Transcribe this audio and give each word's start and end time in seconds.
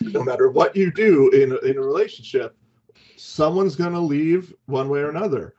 no 0.00 0.22
matter 0.22 0.50
what 0.50 0.76
you 0.76 0.92
do 0.92 1.30
in 1.30 1.56
in 1.68 1.76
a 1.76 1.80
relationship, 1.80 2.56
someone's 3.16 3.76
gonna 3.76 4.00
leave 4.00 4.52
one 4.66 4.88
way 4.88 5.00
or 5.00 5.10
another. 5.10 5.54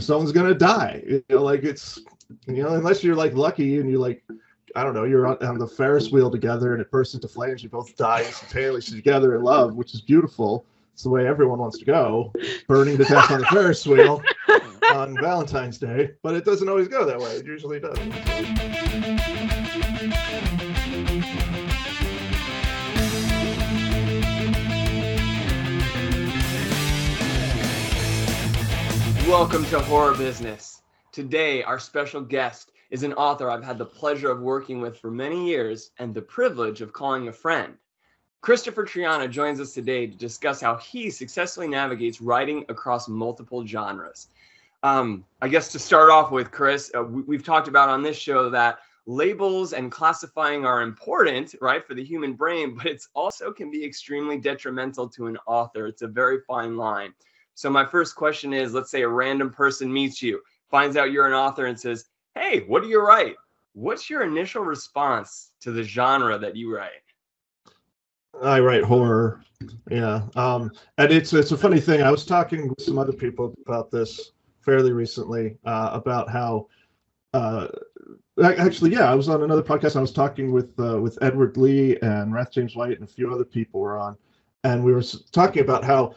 Someone's 0.00 0.32
gonna 0.32 0.54
die. 0.54 1.02
You 1.06 1.24
know, 1.30 1.42
like 1.42 1.64
it's 1.64 2.00
you 2.46 2.62
know, 2.62 2.74
unless 2.74 3.02
you're 3.02 3.16
like 3.16 3.34
lucky 3.34 3.78
and 3.78 3.90
you 3.90 3.98
like 3.98 4.22
I 4.76 4.84
don't 4.84 4.94
know, 4.94 5.04
you're 5.04 5.26
on, 5.26 5.42
on, 5.42 5.58
the 5.58 5.66
Ferris 5.66 6.12
wheel 6.12 6.30
together 6.30 6.72
and 6.72 6.82
it 6.82 6.90
bursts 6.90 7.14
into 7.14 7.26
flames. 7.26 7.62
You 7.62 7.70
both 7.70 7.96
die 7.96 8.24
instantaneously 8.24 8.96
together 8.96 9.34
in 9.34 9.42
love, 9.42 9.74
which 9.74 9.94
is 9.94 10.02
beautiful. 10.02 10.66
It's 10.92 11.04
the 11.04 11.10
way 11.10 11.26
everyone 11.26 11.58
wants 11.58 11.78
to 11.78 11.84
go, 11.84 12.32
burning 12.66 12.98
to 12.98 13.04
death 13.04 13.30
on 13.30 13.40
the 13.40 13.46
Ferris 13.46 13.86
wheel 13.86 14.22
on 14.92 15.16
Valentine's 15.20 15.78
Day. 15.78 16.10
But 16.22 16.34
it 16.34 16.44
doesn't 16.44 16.68
always 16.68 16.88
go 16.88 17.04
that 17.04 17.18
way. 17.18 17.36
It 17.36 17.46
usually 17.46 17.80
does. 17.80 17.98
Welcome 29.28 29.66
to 29.66 29.78
Horror 29.80 30.14
Business. 30.14 30.80
Today, 31.12 31.62
our 31.62 31.78
special 31.78 32.22
guest 32.22 32.72
is 32.90 33.02
an 33.02 33.12
author 33.12 33.50
I've 33.50 33.62
had 33.62 33.76
the 33.76 33.84
pleasure 33.84 34.30
of 34.30 34.40
working 34.40 34.80
with 34.80 34.98
for 34.98 35.10
many 35.10 35.46
years 35.46 35.90
and 35.98 36.14
the 36.14 36.22
privilege 36.22 36.80
of 36.80 36.94
calling 36.94 37.28
a 37.28 37.32
friend. 37.32 37.74
Kristopher 38.42 38.86
Triana 38.86 39.30
joins 39.30 39.60
us 39.60 39.74
today 39.74 40.06
to 40.06 40.16
discuss 40.16 40.62
how 40.62 40.76
he 40.78 41.10
successfully 41.10 41.68
navigates 41.68 42.22
writing 42.22 42.64
across 42.70 43.06
multiple 43.06 43.66
genres. 43.66 44.28
Um, 44.82 45.26
I 45.42 45.48
guess 45.48 45.70
to 45.72 45.78
start 45.78 46.10
off 46.10 46.30
with, 46.30 46.50
Chris, 46.50 46.90
uh, 46.96 47.02
we, 47.02 47.20
we've 47.20 47.44
talked 47.44 47.68
about 47.68 47.90
on 47.90 48.02
this 48.02 48.16
show 48.16 48.48
that 48.48 48.78
labels 49.04 49.74
and 49.74 49.92
classifying 49.92 50.64
are 50.64 50.80
important, 50.80 51.54
right, 51.60 51.86
for 51.86 51.92
the 51.92 52.02
human 52.02 52.32
brain, 52.32 52.74
but 52.74 52.86
it's 52.86 53.10
also 53.14 53.52
can 53.52 53.70
be 53.70 53.84
extremely 53.84 54.38
detrimental 54.38 55.06
to 55.10 55.26
an 55.26 55.36
author. 55.46 55.86
It's 55.86 56.00
a 56.00 56.08
very 56.08 56.40
fine 56.46 56.78
line. 56.78 57.12
So 57.58 57.68
my 57.68 57.84
first 57.84 58.14
question 58.14 58.52
is, 58.52 58.72
let's 58.72 58.88
say 58.88 59.02
a 59.02 59.08
random 59.08 59.50
person 59.50 59.92
meets 59.92 60.22
you, 60.22 60.40
finds 60.70 60.96
out 60.96 61.10
you're 61.10 61.26
an 61.26 61.32
author 61.32 61.66
and 61.66 61.78
says, 61.78 62.04
"Hey, 62.36 62.60
what 62.68 62.84
do 62.84 62.88
you 62.88 63.04
write?" 63.04 63.34
What's 63.72 64.08
your 64.08 64.22
initial 64.22 64.62
response 64.62 65.50
to 65.62 65.72
the 65.72 65.82
genre 65.82 66.38
that 66.38 66.54
you 66.54 66.72
write? 66.72 67.02
I 68.40 68.60
write 68.60 68.84
horror. 68.84 69.42
Yeah. 69.90 70.22
Um, 70.36 70.70
and 70.98 71.10
it's 71.10 71.32
it's 71.32 71.50
a 71.50 71.56
funny 71.56 71.80
thing. 71.80 72.00
I 72.00 72.12
was 72.12 72.24
talking 72.24 72.68
with 72.68 72.80
some 72.80 72.96
other 72.96 73.12
people 73.12 73.52
about 73.66 73.90
this 73.90 74.30
fairly 74.60 74.92
recently 74.92 75.58
uh, 75.64 75.90
about 75.92 76.30
how 76.30 76.68
uh, 77.34 77.66
actually 78.40 78.92
yeah, 78.92 79.10
I 79.10 79.16
was 79.16 79.28
on 79.28 79.42
another 79.42 79.64
podcast. 79.64 79.96
I 79.96 80.00
was 80.00 80.12
talking 80.12 80.52
with 80.52 80.78
uh, 80.78 81.00
with 81.00 81.18
Edward 81.22 81.56
Lee 81.56 81.96
and 82.02 82.32
Wrath 82.32 82.52
James 82.52 82.76
White 82.76 83.00
and 83.00 83.02
a 83.02 83.12
few 83.12 83.34
other 83.34 83.44
people 83.44 83.80
were 83.80 83.98
on, 83.98 84.16
and 84.62 84.84
we 84.84 84.92
were 84.92 85.02
talking 85.32 85.62
about 85.62 85.82
how 85.82 86.14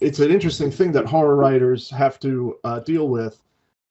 it's 0.00 0.20
an 0.20 0.30
interesting 0.30 0.70
thing 0.70 0.92
that 0.92 1.06
horror 1.06 1.36
writers 1.36 1.90
have 1.90 2.18
to 2.20 2.58
uh, 2.64 2.80
deal 2.80 3.08
with 3.08 3.42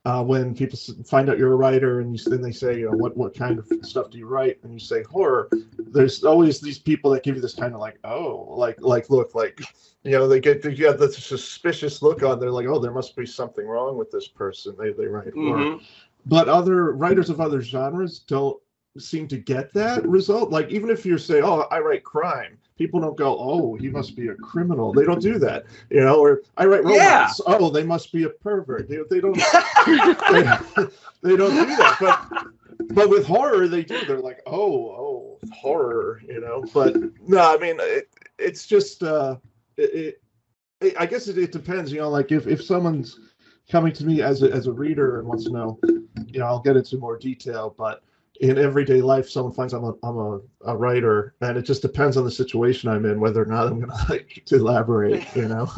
uh, 0.06 0.23
when 0.23 0.56
people 0.56 0.80
find 1.06 1.30
out 1.30 1.38
you're 1.38 1.52
a 1.52 1.56
writer 1.56 2.00
and 2.00 2.17
you, 2.17 2.30
then 2.30 2.42
they 2.42 2.52
say, 2.52 2.80
you 2.80 2.86
know, 2.89 2.98
what 2.98 3.17
what 3.17 3.36
kind 3.36 3.59
of 3.59 3.72
stuff 3.81 4.09
do 4.09 4.17
you 4.17 4.26
write? 4.26 4.58
And 4.64 4.73
you 4.73 4.80
say 4.80 5.03
horror. 5.03 5.50
There's 5.78 6.23
always 6.23 6.61
these 6.61 6.80
people 6.80 7.11
that 7.11 7.23
give 7.23 7.36
you 7.36 7.42
this 7.42 7.53
kind 7.53 7.73
of 7.73 7.80
like, 7.80 8.00
oh, 8.06 8.48
like 8.50 8.80
like 8.81 9.09
look, 9.09 9.36
like 9.36 9.59
you 10.03 10.11
know, 10.11 10.28
they 10.28 10.39
get 10.39 10.64
you 10.64 10.72
get 10.72 11.00
this 11.00 11.17
suspicious 11.17 12.02
look 12.02 12.23
on. 12.23 12.39
They're 12.39 12.52
like, 12.52 12.67
oh, 12.67 12.80
there 12.80 12.94
must 12.94 13.16
be 13.16 13.26
something 13.26 13.67
wrong 13.67 13.98
with 13.98 14.09
this 14.09 14.28
person. 14.28 14.76
They 14.80 14.92
they 14.92 15.06
write 15.06 15.33
horror. 15.33 15.59
Mm-hmm. 15.59 15.83
But 16.26 16.48
other 16.48 16.94
writers 16.94 17.30
of 17.30 17.42
other 17.42 17.61
genres 17.61 18.20
don't 18.20 18.59
seem 18.98 19.28
to 19.28 19.38
get 19.38 19.73
that 19.73 20.08
result. 20.08 20.50
Like 20.50 20.70
even 20.70 20.89
if 20.89 21.06
you 21.06 21.17
say, 21.17 21.42
"Oh, 21.42 21.67
I 21.72 21.80
write 21.80 22.04
crime," 22.06 22.58
people 22.80 22.99
don't 22.99 23.17
go, 23.17 23.38
"Oh, 23.38 23.75
he 23.75 23.89
must 23.89 24.16
be 24.16 24.30
a 24.30 24.35
criminal." 24.35 24.91
They 24.91 25.03
don't 25.03 25.22
do 25.22 25.38
that, 25.38 25.66
you 25.91 25.99
know. 25.99 26.19
Or 26.19 26.41
I 26.58 26.66
write 26.66 26.83
romance. 26.83 27.39
Yeah. 27.45 27.55
Oh, 27.59 27.69
they 27.69 27.83
must 27.83 28.11
be 28.11 28.23
a 28.23 28.30
pervert. 28.30 28.89
They, 28.89 28.97
they 29.11 29.19
don't. 29.19 29.36
they, 29.86 30.41
they, 31.21 31.36
don't 31.36 31.54
do 31.54 31.65
that. 31.76 31.98
But 31.99 32.48
but 32.95 33.09
with 33.09 33.27
horror, 33.27 33.67
they 33.67 33.83
do. 33.83 34.04
They're 34.05 34.20
like, 34.20 34.42
"Oh, 34.48 34.89
oh, 34.89 35.39
horror," 35.54 36.21
you 36.26 36.42
know. 36.42 36.64
But 36.73 36.95
no, 37.27 37.54
I 37.54 37.58
mean, 37.58 37.77
it, 37.80 38.09
it's 38.39 38.65
just. 38.65 39.04
uh 39.04 39.36
it, 39.77 40.21
it, 40.81 40.95
I 40.98 41.05
guess 41.05 41.27
it, 41.27 41.37
it 41.37 41.52
depends, 41.52 41.92
you 41.92 41.99
know. 41.99 42.09
Like 42.09 42.31
if 42.31 42.48
if 42.48 42.64
someone's 42.64 43.20
coming 43.70 43.93
to 43.93 44.05
me 44.05 44.21
as 44.21 44.42
a 44.43 44.52
as 44.52 44.67
a 44.67 44.71
reader 44.71 45.20
and 45.20 45.27
wants 45.27 45.43
to 45.45 45.52
know, 45.52 45.80
you 46.27 46.39
know, 46.39 46.45
I'll 46.45 46.61
get 46.61 46.77
into 46.77 46.98
more 46.98 47.17
detail, 47.17 47.75
but 47.77 48.04
in 48.39 48.58
everyday 48.58 49.02
life 49.02 49.30
someone 49.30 49.54
finds 49.54 49.73
I'm 49.73 49.83
a 49.83 49.94
I'm 50.04 50.17
a, 50.17 50.39
a 50.66 50.77
writer 50.77 51.36
and 51.42 51.58
it 51.58 51.64
just 51.64 51.82
depends 51.82 52.16
on 52.16 52.23
the 52.23 52.32
situation 52.32 52.89
I'm 52.89 53.05
in 53.05 53.20
whether 53.20 53.42
or 53.42 53.45
not 53.45 53.67
I'm 53.67 53.80
gonna 53.80 53.94
like 54.10 54.44
to 54.45 54.55
elaborate, 54.55 55.23
you 55.36 55.48
know. 55.48 55.70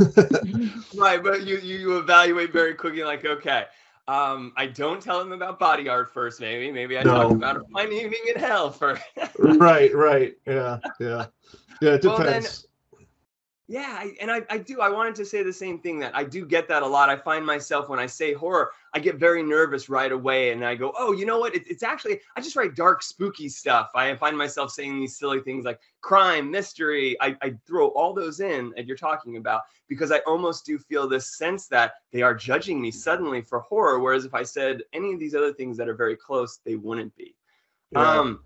right, 0.95 1.21
but 1.23 1.45
you 1.45 1.57
you 1.57 1.97
evaluate 1.97 2.53
very 2.53 2.75
quickly 2.75 3.03
like 3.03 3.25
okay. 3.25 3.65
Um, 4.07 4.51
I 4.57 4.65
don't 4.65 5.01
tell 5.01 5.19
them 5.19 5.31
about 5.31 5.59
body 5.59 5.87
art 5.87 6.13
first, 6.13 6.41
maybe. 6.41 6.71
Maybe 6.71 6.97
I 6.97 7.03
no. 7.03 7.13
talk 7.13 7.31
about 7.31 7.57
a 7.57 7.61
fine 7.71 7.93
evening 7.93 8.19
in 8.33 8.41
hell 8.41 8.71
first. 8.71 9.03
right, 9.39 9.93
right. 9.95 10.33
Yeah, 10.45 10.79
yeah. 10.99 11.27
Yeah, 11.81 11.91
it 11.93 12.01
depends. 12.01 12.05
Well, 12.05 12.17
then, 12.17 12.43
yeah, 13.71 13.95
I, 13.97 14.11
and 14.19 14.29
I, 14.29 14.41
I 14.49 14.57
do. 14.57 14.81
I 14.81 14.89
wanted 14.89 15.15
to 15.15 15.25
say 15.25 15.43
the 15.43 15.53
same 15.53 15.79
thing 15.79 15.97
that 15.99 16.13
I 16.13 16.25
do 16.25 16.45
get 16.45 16.67
that 16.67 16.83
a 16.83 16.85
lot. 16.85 17.09
I 17.09 17.15
find 17.15 17.45
myself 17.45 17.87
when 17.87 17.99
I 17.99 18.05
say 18.05 18.33
horror, 18.33 18.71
I 18.93 18.99
get 18.99 19.15
very 19.15 19.41
nervous 19.41 19.87
right 19.87 20.11
away, 20.11 20.51
and 20.51 20.65
I 20.65 20.75
go, 20.75 20.91
"Oh, 20.99 21.13
you 21.13 21.25
know 21.25 21.39
what? 21.39 21.55
It, 21.55 21.63
it's 21.69 21.81
actually 21.81 22.19
I 22.35 22.41
just 22.41 22.57
write 22.57 22.75
dark, 22.75 23.01
spooky 23.01 23.47
stuff." 23.47 23.91
I 23.95 24.13
find 24.15 24.37
myself 24.37 24.71
saying 24.71 24.99
these 24.99 25.17
silly 25.17 25.39
things 25.39 25.63
like 25.63 25.79
crime, 26.01 26.51
mystery. 26.51 27.15
I, 27.21 27.37
I 27.41 27.55
throw 27.65 27.87
all 27.89 28.13
those 28.13 28.41
in 28.41 28.73
that 28.75 28.87
you're 28.87 28.97
talking 28.97 29.37
about 29.37 29.61
because 29.87 30.11
I 30.11 30.17
almost 30.27 30.65
do 30.65 30.77
feel 30.77 31.07
this 31.07 31.37
sense 31.37 31.67
that 31.67 31.93
they 32.11 32.23
are 32.23 32.35
judging 32.35 32.81
me 32.81 32.91
suddenly 32.91 33.41
for 33.41 33.59
horror, 33.59 33.99
whereas 33.99 34.25
if 34.25 34.33
I 34.33 34.43
said 34.43 34.81
any 34.91 35.13
of 35.13 35.19
these 35.21 35.33
other 35.33 35.53
things 35.53 35.77
that 35.77 35.87
are 35.87 35.95
very 35.95 36.17
close, 36.17 36.59
they 36.65 36.75
wouldn't 36.75 37.15
be. 37.15 37.37
Yeah. 37.93 38.19
Um, 38.19 38.41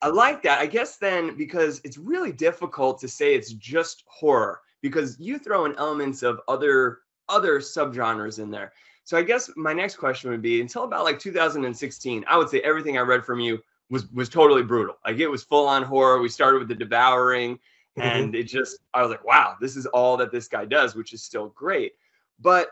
I 0.00 0.08
like 0.08 0.42
that. 0.44 0.58
I 0.58 0.64
guess 0.64 0.96
then 0.96 1.36
because 1.36 1.82
it's 1.84 1.98
really 1.98 2.32
difficult 2.32 2.98
to 3.00 3.08
say 3.08 3.34
it's 3.34 3.52
just 3.52 4.04
horror 4.06 4.62
because 4.82 5.18
you 5.18 5.38
throw 5.38 5.64
in 5.64 5.74
elements 5.76 6.22
of 6.22 6.40
other 6.48 6.98
other 7.28 7.60
subgenres 7.60 8.38
in 8.38 8.50
there. 8.50 8.72
So 9.04 9.16
I 9.16 9.22
guess 9.22 9.50
my 9.56 9.72
next 9.72 9.96
question 9.96 10.30
would 10.30 10.42
be 10.42 10.60
until 10.60 10.84
about 10.84 11.04
like 11.04 11.18
2016, 11.18 12.24
I 12.28 12.36
would 12.36 12.48
say 12.48 12.60
everything 12.60 12.98
I 12.98 13.02
read 13.02 13.24
from 13.24 13.40
you 13.40 13.60
was 13.88 14.10
was 14.12 14.28
totally 14.28 14.62
brutal. 14.62 14.96
Like 15.04 15.18
it 15.18 15.28
was 15.28 15.42
full 15.42 15.66
on 15.66 15.82
horror. 15.82 16.20
We 16.20 16.28
started 16.28 16.58
with 16.58 16.68
the 16.68 16.74
devouring 16.74 17.58
mm-hmm. 17.98 18.02
and 18.02 18.34
it 18.34 18.44
just 18.44 18.78
I 18.94 19.02
was 19.02 19.10
like, 19.10 19.24
wow, 19.24 19.56
this 19.60 19.76
is 19.76 19.86
all 19.86 20.16
that 20.18 20.32
this 20.32 20.48
guy 20.48 20.64
does, 20.64 20.94
which 20.94 21.12
is 21.12 21.22
still 21.22 21.48
great. 21.48 21.92
But 22.40 22.68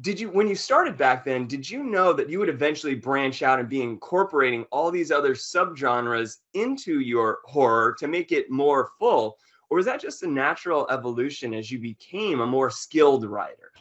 did 0.00 0.18
you 0.18 0.30
when 0.30 0.48
you 0.48 0.54
started 0.54 0.96
back 0.96 1.24
then, 1.24 1.46
did 1.46 1.68
you 1.68 1.82
know 1.82 2.12
that 2.12 2.28
you 2.28 2.38
would 2.38 2.48
eventually 2.48 2.94
branch 2.94 3.42
out 3.42 3.60
and 3.60 3.68
be 3.68 3.82
incorporating 3.82 4.64
all 4.70 4.90
these 4.90 5.10
other 5.10 5.34
subgenres 5.34 6.38
into 6.54 7.00
your 7.00 7.40
horror 7.44 7.94
to 7.98 8.08
make 8.08 8.32
it 8.32 8.50
more 8.50 8.90
full? 8.98 9.36
Or 9.70 9.76
was 9.76 9.86
that 9.86 10.00
just 10.00 10.22
a 10.22 10.26
natural 10.26 10.88
evolution 10.90 11.54
as 11.54 11.70
you 11.70 11.78
became 11.78 12.40
a 12.40 12.46
more 12.46 12.70
skilled 12.70 13.24
writer? 13.24 13.72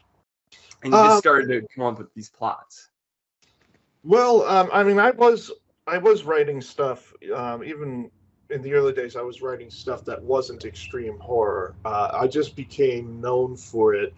And 0.84 0.94
you 0.94 1.00
just 1.00 1.18
uh, 1.18 1.20
started 1.20 1.48
to 1.50 1.68
come 1.76 1.86
up 1.86 1.98
with 1.98 2.14
these 2.14 2.30
plots. 2.30 2.90
Well 4.04 4.44
um, 4.44 4.70
i 4.72 4.82
mean 4.82 4.98
i 4.98 5.12
was 5.12 5.52
i 5.86 5.98
was 5.98 6.24
writing 6.24 6.62
stuff 6.62 7.14
um, 7.36 7.66
even 7.66 8.10
in 8.50 8.62
the 8.62 8.74
early 8.74 8.94
days 8.94 9.18
i 9.18 9.22
was 9.22 9.42
writing 9.42 9.70
stuff 9.70 10.06
that 10.06 10.24
wasn't 10.24 10.64
extreme 10.64 11.20
horror. 11.20 11.76
Uh, 11.84 12.12
i 12.14 12.26
just 12.26 12.56
became 12.56 13.20
known 13.20 13.58
for 13.58 13.94
it 13.94 14.14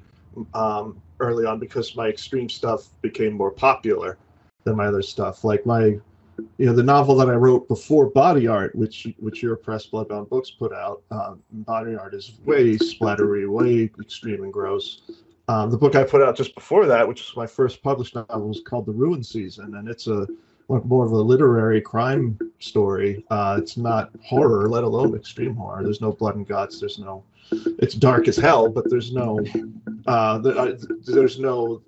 um, 0.54 1.02
early 1.20 1.46
on 1.46 1.60
because 1.60 1.96
my 1.96 2.08
extreme 2.08 2.50
stuff 2.50 2.90
became 3.02 3.34
more 3.34 3.52
popular 3.52 4.18
than 4.64 4.76
my 4.76 4.86
other 4.86 5.02
stuff. 5.02 5.44
Like 5.44 5.66
my 5.66 6.00
you 6.58 6.66
know 6.66 6.74
the 6.74 6.84
novel 6.84 7.16
that 7.18 7.30
I 7.30 7.34
wrote 7.34 7.68
before 7.68 8.08
Body 8.08 8.48
Art, 8.48 8.76
which 8.76 9.08
which 9.20 9.42
your 9.42 9.56
press 9.56 9.86
Blood 9.86 10.10
Bound 10.10 10.30
Books 10.30 10.52
put 10.52 10.74
out. 10.74 11.02
Um, 11.12 11.42
Body 11.52 11.96
Art 11.96 12.14
is 12.14 12.34
way 12.46 12.78
splattery, 12.78 13.50
way 13.50 13.90
extreme 14.00 14.44
and 14.44 14.54
gross. 14.54 15.02
Um, 15.48 15.70
the 15.70 15.78
book 15.78 15.96
I 15.96 16.04
put 16.04 16.22
out 16.22 16.38
just 16.38 16.56
before 16.56 16.86
that, 16.86 17.08
which 17.08 17.22
was 17.22 17.36
my 17.36 17.48
first 17.48 17.82
published 17.82 18.16
novel, 18.16 18.48
was 18.48 18.62
called 18.66 18.86
The 18.86 18.94
Ruin 18.94 19.24
Season, 19.24 19.76
and 19.76 19.88
it's 19.90 20.08
a 20.08 20.28
more 20.70 21.06
of 21.06 21.12
a 21.12 21.18
literary 21.18 21.82
crime 21.82 22.40
story. 22.60 23.26
Uh, 23.30 23.58
it's 23.60 23.76
not 23.76 24.12
horror, 24.24 24.70
let 24.70 24.84
alone 24.84 25.16
extreme 25.16 25.56
horror. 25.56 25.84
There's 25.84 26.00
no 26.00 26.14
blood 26.14 26.36
and 26.36 26.48
guts. 26.48 26.80
There's 26.80 27.00
no. 27.00 27.24
It's 27.52 27.96
dark 27.96 28.30
as 28.30 28.38
hell, 28.38 28.70
but 28.70 28.90
there's 28.90 29.12
no. 29.12 29.46
Uh, 30.08 30.38
there's 30.40 31.40
no 31.40 31.82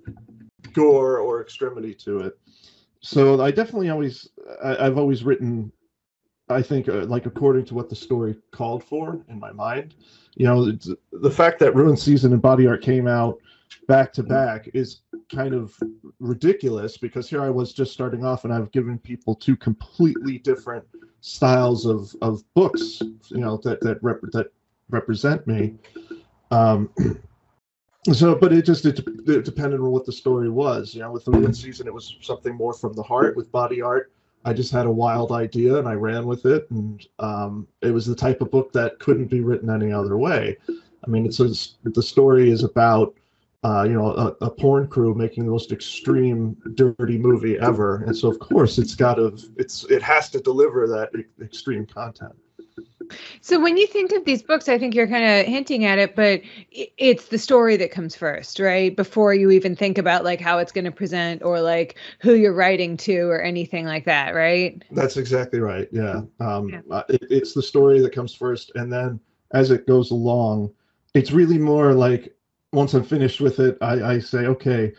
gore 0.72 1.18
or 1.18 1.40
extremity 1.40 1.94
to 1.94 2.20
it 2.20 2.38
so 3.04 3.42
I 3.42 3.50
definitely 3.50 3.90
always 3.90 4.30
I, 4.62 4.84
have 4.84 4.96
always 4.96 5.24
written 5.24 5.70
I 6.48 6.62
think 6.62 6.88
uh, 6.88 7.04
like 7.04 7.26
according 7.26 7.66
to 7.66 7.74
what 7.74 7.90
the 7.90 7.96
story 7.96 8.34
called 8.50 8.82
for 8.82 9.20
in 9.28 9.38
my 9.38 9.52
mind. 9.52 9.94
You 10.36 10.46
know, 10.46 10.72
the 11.12 11.30
fact 11.30 11.58
that 11.60 11.74
Ruin 11.74 11.96
Season 11.96 12.32
and 12.32 12.40
Body 12.40 12.66
Art 12.66 12.82
came 12.82 13.06
out 13.06 13.38
back 13.88 14.12
to 14.14 14.22
back 14.22 14.68
is 14.72 15.00
kind 15.30 15.54
of 15.54 15.78
ridiculous 16.18 16.96
because 16.96 17.28
here 17.28 17.42
I 17.42 17.50
was 17.50 17.72
just 17.74 17.92
starting 17.92 18.24
off 18.24 18.44
and 18.44 18.52
I've 18.52 18.70
given 18.72 18.98
people 18.98 19.34
two 19.34 19.56
completely 19.56 20.38
different 20.38 20.84
styles 21.20 21.84
of 21.84 22.14
of 22.22 22.42
books, 22.54 23.02
you 23.28 23.38
know, 23.38 23.58
that 23.64 23.80
that 23.82 24.02
rep- 24.02 24.22
that 24.32 24.48
represent 24.88 25.46
me. 25.46 25.74
Um, 26.50 26.90
so, 28.12 28.34
but 28.34 28.52
it 28.52 28.64
just 28.64 28.84
it, 28.84 29.00
it 29.26 29.44
depended 29.44 29.80
on 29.80 29.90
what 29.90 30.04
the 30.04 30.12
story 30.12 30.50
was. 30.50 30.94
You 30.94 31.02
know, 31.02 31.12
with 31.12 31.24
the 31.24 31.30
Ruin 31.30 31.54
Season, 31.54 31.86
it 31.86 31.94
was 31.94 32.16
something 32.20 32.54
more 32.54 32.74
from 32.74 32.92
the 32.92 33.02
heart. 33.02 33.36
With 33.36 33.50
body 33.50 33.80
art, 33.80 34.12
I 34.44 34.52
just 34.52 34.72
had 34.72 34.86
a 34.86 34.90
wild 34.90 35.32
idea 35.32 35.76
and 35.76 35.88
I 35.88 35.94
ran 35.94 36.26
with 36.26 36.44
it, 36.44 36.70
and 36.70 37.06
um, 37.18 37.66
it 37.80 37.90
was 37.90 38.06
the 38.06 38.14
type 38.14 38.40
of 38.40 38.50
book 38.50 38.72
that 38.72 38.98
couldn't 38.98 39.26
be 39.26 39.40
written 39.40 39.70
any 39.70 39.92
other 39.92 40.18
way. 40.18 40.58
I 40.68 41.10
mean, 41.10 41.26
it's 41.26 41.40
a, 41.40 41.48
the 41.88 42.02
story 42.02 42.50
is 42.50 42.62
about 42.62 43.14
uh, 43.62 43.84
you 43.84 43.94
know 43.94 44.10
a, 44.10 44.44
a, 44.44 44.50
porn 44.50 44.86
crew 44.86 45.14
making 45.14 45.46
the 45.46 45.50
most 45.50 45.72
extreme 45.72 46.54
dirty 46.74 47.16
movie 47.16 47.58
ever, 47.58 48.04
and 48.04 48.14
so 48.14 48.30
of 48.30 48.38
course 48.38 48.76
it's 48.76 48.94
got 48.94 49.14
to 49.14 49.34
it's 49.56 49.84
it 49.84 50.02
has 50.02 50.28
to 50.30 50.40
deliver 50.40 50.86
that 50.86 51.10
extreme 51.40 51.86
content. 51.86 52.34
So 53.40 53.60
when 53.60 53.76
you 53.76 53.86
think 53.86 54.12
of 54.12 54.24
these 54.24 54.42
books, 54.42 54.68
I 54.68 54.78
think 54.78 54.94
you're 54.94 55.06
kind 55.06 55.24
of 55.24 55.46
hinting 55.46 55.84
at 55.84 55.98
it, 55.98 56.14
but 56.14 56.42
it's 56.70 57.26
the 57.26 57.38
story 57.38 57.76
that 57.76 57.90
comes 57.90 58.16
first, 58.16 58.58
right? 58.58 58.94
Before 58.94 59.34
you 59.34 59.50
even 59.50 59.76
think 59.76 59.98
about 59.98 60.24
like 60.24 60.40
how 60.40 60.58
it's 60.58 60.72
going 60.72 60.84
to 60.84 60.92
present 60.92 61.42
or 61.42 61.60
like 61.60 61.96
who 62.20 62.34
you're 62.34 62.54
writing 62.54 62.96
to 62.98 63.28
or 63.28 63.42
anything 63.42 63.86
like 63.86 64.04
that, 64.04 64.34
right? 64.34 64.82
That's 64.90 65.16
exactly 65.16 65.60
right. 65.60 65.88
Yeah. 65.92 66.22
Um, 66.40 66.68
yeah. 66.68 66.80
Uh, 66.90 67.02
it, 67.08 67.24
it's 67.30 67.54
the 67.54 67.62
story 67.62 68.00
that 68.00 68.14
comes 68.14 68.34
first, 68.34 68.72
and 68.74 68.92
then 68.92 69.20
as 69.52 69.70
it 69.70 69.86
goes 69.86 70.10
along, 70.10 70.72
it's 71.14 71.30
really 71.30 71.58
more 71.58 71.92
like 71.94 72.34
once 72.72 72.94
I'm 72.94 73.04
finished 73.04 73.40
with 73.40 73.60
it, 73.60 73.78
I, 73.80 74.14
I 74.14 74.18
say, 74.18 74.46
okay, 74.46 74.92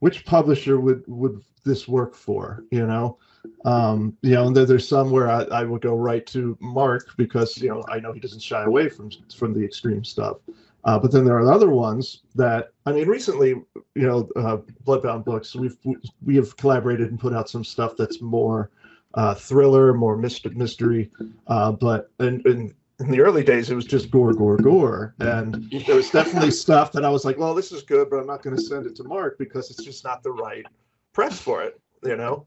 which 0.00 0.24
publisher 0.26 0.78
would 0.80 1.04
would 1.06 1.40
this 1.64 1.88
work 1.88 2.14
for? 2.14 2.64
You 2.70 2.86
know 2.86 3.18
um, 3.64 4.16
you 4.22 4.30
know, 4.30 4.46
and 4.46 4.56
there, 4.56 4.66
there's 4.66 4.86
some 4.86 5.10
where 5.10 5.30
I, 5.30 5.44
I 5.44 5.64
will 5.64 5.78
go 5.78 5.96
right 5.96 6.26
to 6.28 6.56
Mark 6.60 7.08
because 7.16 7.56
you 7.58 7.68
know 7.68 7.84
I 7.88 7.98
know 7.98 8.12
he 8.12 8.20
doesn't 8.20 8.42
shy 8.42 8.62
away 8.64 8.88
from 8.88 9.10
from 9.34 9.54
the 9.54 9.64
extreme 9.64 10.04
stuff. 10.04 10.38
Uh, 10.84 10.98
but 10.98 11.10
then 11.10 11.24
there 11.24 11.38
are 11.38 11.50
other 11.50 11.70
ones 11.70 12.20
that 12.34 12.72
I 12.84 12.92
mean, 12.92 13.08
recently, 13.08 13.48
you 13.48 14.06
know, 14.06 14.28
uh, 14.36 14.58
Blood 14.84 15.02
Bound 15.02 15.24
Books, 15.24 15.54
we've 15.54 15.76
we 16.24 16.36
have 16.36 16.56
collaborated 16.58 17.10
and 17.10 17.18
put 17.18 17.32
out 17.32 17.48
some 17.48 17.64
stuff 17.64 17.94
that's 17.96 18.20
more 18.20 18.70
uh, 19.14 19.34
thriller, 19.34 19.94
more 19.94 20.16
mystery. 20.16 21.10
Uh, 21.46 21.72
but 21.72 22.10
in, 22.20 22.42
in 22.44 22.74
in 23.00 23.10
the 23.10 23.20
early 23.20 23.42
days, 23.42 23.70
it 23.70 23.74
was 23.74 23.86
just 23.86 24.10
gore, 24.10 24.34
gore, 24.34 24.58
gore, 24.58 25.14
and 25.20 25.70
there 25.86 25.96
was 25.96 26.10
definitely 26.10 26.50
stuff 26.66 26.92
that 26.92 27.04
I 27.04 27.08
was 27.08 27.24
like, 27.24 27.38
well, 27.38 27.54
this 27.54 27.72
is 27.72 27.82
good, 27.82 28.10
but 28.10 28.18
I'm 28.18 28.26
not 28.26 28.42
going 28.42 28.54
to 28.54 28.62
send 28.62 28.86
it 28.86 28.94
to 28.96 29.04
Mark 29.04 29.38
because 29.38 29.70
it's 29.70 29.82
just 29.82 30.04
not 30.04 30.22
the 30.22 30.30
right 30.30 30.66
press 31.12 31.40
for 31.40 31.62
it 31.62 31.80
you 32.04 32.16
know. 32.16 32.46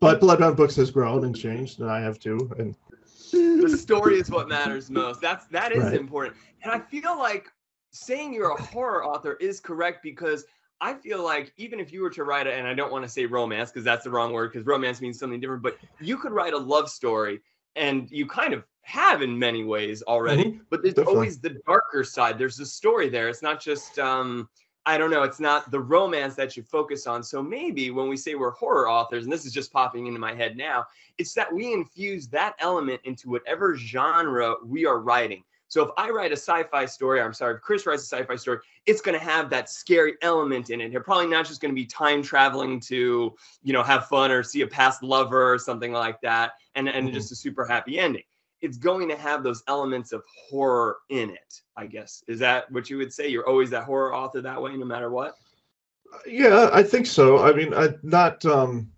But 0.00 0.20
Blood 0.20 0.38
Bound 0.38 0.56
Books 0.56 0.76
has 0.76 0.90
grown 0.90 1.24
and 1.24 1.36
changed, 1.36 1.80
and 1.80 1.90
I 1.90 2.00
have 2.00 2.18
too. 2.18 2.50
And 2.58 2.74
the 3.32 3.76
story 3.76 4.18
is 4.18 4.30
what 4.30 4.48
matters 4.48 4.90
most. 4.90 5.20
That's 5.20 5.46
that 5.46 5.72
is 5.72 5.84
right. 5.84 5.94
important. 5.94 6.36
And 6.62 6.72
I 6.72 6.78
feel 6.78 7.18
like 7.18 7.50
saying 7.90 8.34
you're 8.34 8.50
a 8.50 8.62
horror 8.62 9.04
author 9.04 9.36
is 9.40 9.60
correct 9.60 10.02
because 10.02 10.44
I 10.80 10.94
feel 10.94 11.24
like 11.24 11.52
even 11.56 11.80
if 11.80 11.92
you 11.92 12.02
were 12.02 12.10
to 12.10 12.24
write 12.24 12.46
it, 12.46 12.58
and 12.58 12.66
I 12.68 12.74
don't 12.74 12.92
want 12.92 13.04
to 13.04 13.08
say 13.08 13.26
romance 13.26 13.70
because 13.70 13.84
that's 13.84 14.04
the 14.04 14.10
wrong 14.10 14.32
word 14.32 14.52
because 14.52 14.66
romance 14.66 15.00
means 15.00 15.18
something 15.18 15.40
different, 15.40 15.62
but 15.62 15.78
you 16.00 16.18
could 16.18 16.32
write 16.32 16.52
a 16.52 16.58
love 16.58 16.90
story 16.90 17.40
and 17.76 18.10
you 18.10 18.26
kind 18.26 18.52
of 18.52 18.64
have 18.82 19.22
in 19.22 19.38
many 19.38 19.64
ways 19.64 20.02
already, 20.02 20.44
mm-hmm. 20.44 20.58
but 20.70 20.82
there's 20.82 20.94
Definitely. 20.94 21.14
always 21.14 21.40
the 21.40 21.60
darker 21.66 22.04
side. 22.04 22.38
There's 22.38 22.60
a 22.60 22.66
story 22.66 23.08
there. 23.08 23.28
It's 23.28 23.42
not 23.42 23.60
just 23.60 23.98
um, 23.98 24.48
I 24.86 24.96
don't 24.96 25.10
know, 25.10 25.24
it's 25.24 25.40
not 25.40 25.70
the 25.72 25.80
romance 25.80 26.36
that 26.36 26.56
you 26.56 26.62
focus 26.62 27.08
on. 27.08 27.22
So 27.24 27.42
maybe 27.42 27.90
when 27.90 28.08
we 28.08 28.16
say 28.16 28.36
we're 28.36 28.52
horror 28.52 28.88
authors, 28.88 29.24
and 29.24 29.32
this 29.32 29.44
is 29.44 29.52
just 29.52 29.72
popping 29.72 30.06
into 30.06 30.20
my 30.20 30.32
head 30.32 30.56
now, 30.56 30.86
it's 31.18 31.34
that 31.34 31.52
we 31.52 31.72
infuse 31.72 32.28
that 32.28 32.54
element 32.60 33.00
into 33.02 33.28
whatever 33.28 33.76
genre 33.76 34.54
we 34.64 34.86
are 34.86 35.00
writing. 35.00 35.42
So 35.68 35.82
if 35.82 35.90
I 35.98 36.10
write 36.10 36.30
a 36.30 36.36
sci-fi 36.36 36.86
story, 36.86 37.20
I'm 37.20 37.34
sorry, 37.34 37.56
if 37.56 37.62
Chris 37.62 37.84
writes 37.84 38.04
a 38.04 38.16
sci-fi 38.16 38.36
story, 38.36 38.58
it's 38.86 39.00
going 39.00 39.18
to 39.18 39.24
have 39.24 39.50
that 39.50 39.68
scary 39.68 40.14
element 40.22 40.70
in 40.70 40.80
it. 40.80 40.92
They're 40.92 41.00
probably 41.00 41.26
not 41.26 41.46
just 41.46 41.60
going 41.60 41.72
to 41.72 41.74
be 41.74 41.86
time 41.86 42.22
traveling 42.22 42.78
to, 42.82 43.34
you 43.64 43.72
know, 43.72 43.82
have 43.82 44.06
fun 44.06 44.30
or 44.30 44.44
see 44.44 44.60
a 44.60 44.66
past 44.68 45.02
lover 45.02 45.52
or 45.52 45.58
something 45.58 45.90
like 45.90 46.20
that, 46.20 46.52
and 46.76 46.88
and 46.88 47.08
mm-hmm. 47.08 47.14
just 47.14 47.32
a 47.32 47.36
super 47.36 47.64
happy 47.64 47.98
ending 47.98 48.22
it's 48.62 48.78
going 48.78 49.08
to 49.08 49.16
have 49.16 49.42
those 49.42 49.62
elements 49.68 50.12
of 50.12 50.22
horror 50.48 50.98
in 51.10 51.30
it 51.30 51.60
i 51.76 51.86
guess. 51.86 52.24
Is 52.28 52.38
that 52.40 52.70
what 52.70 52.88
you 52.90 52.96
would 52.98 53.12
say? 53.12 53.28
You're 53.28 53.48
always 53.48 53.70
that 53.70 53.84
horror 53.84 54.14
author 54.14 54.40
that 54.40 54.60
way 54.60 54.76
no 54.76 54.86
matter 54.86 55.10
what? 55.10 55.34
Yeah 56.26 56.70
i 56.72 56.82
think 56.82 57.06
so. 57.06 57.38
I 57.38 57.52
mean 57.52 57.74
I, 57.74 57.90
not 58.02 58.44
um 58.44 58.90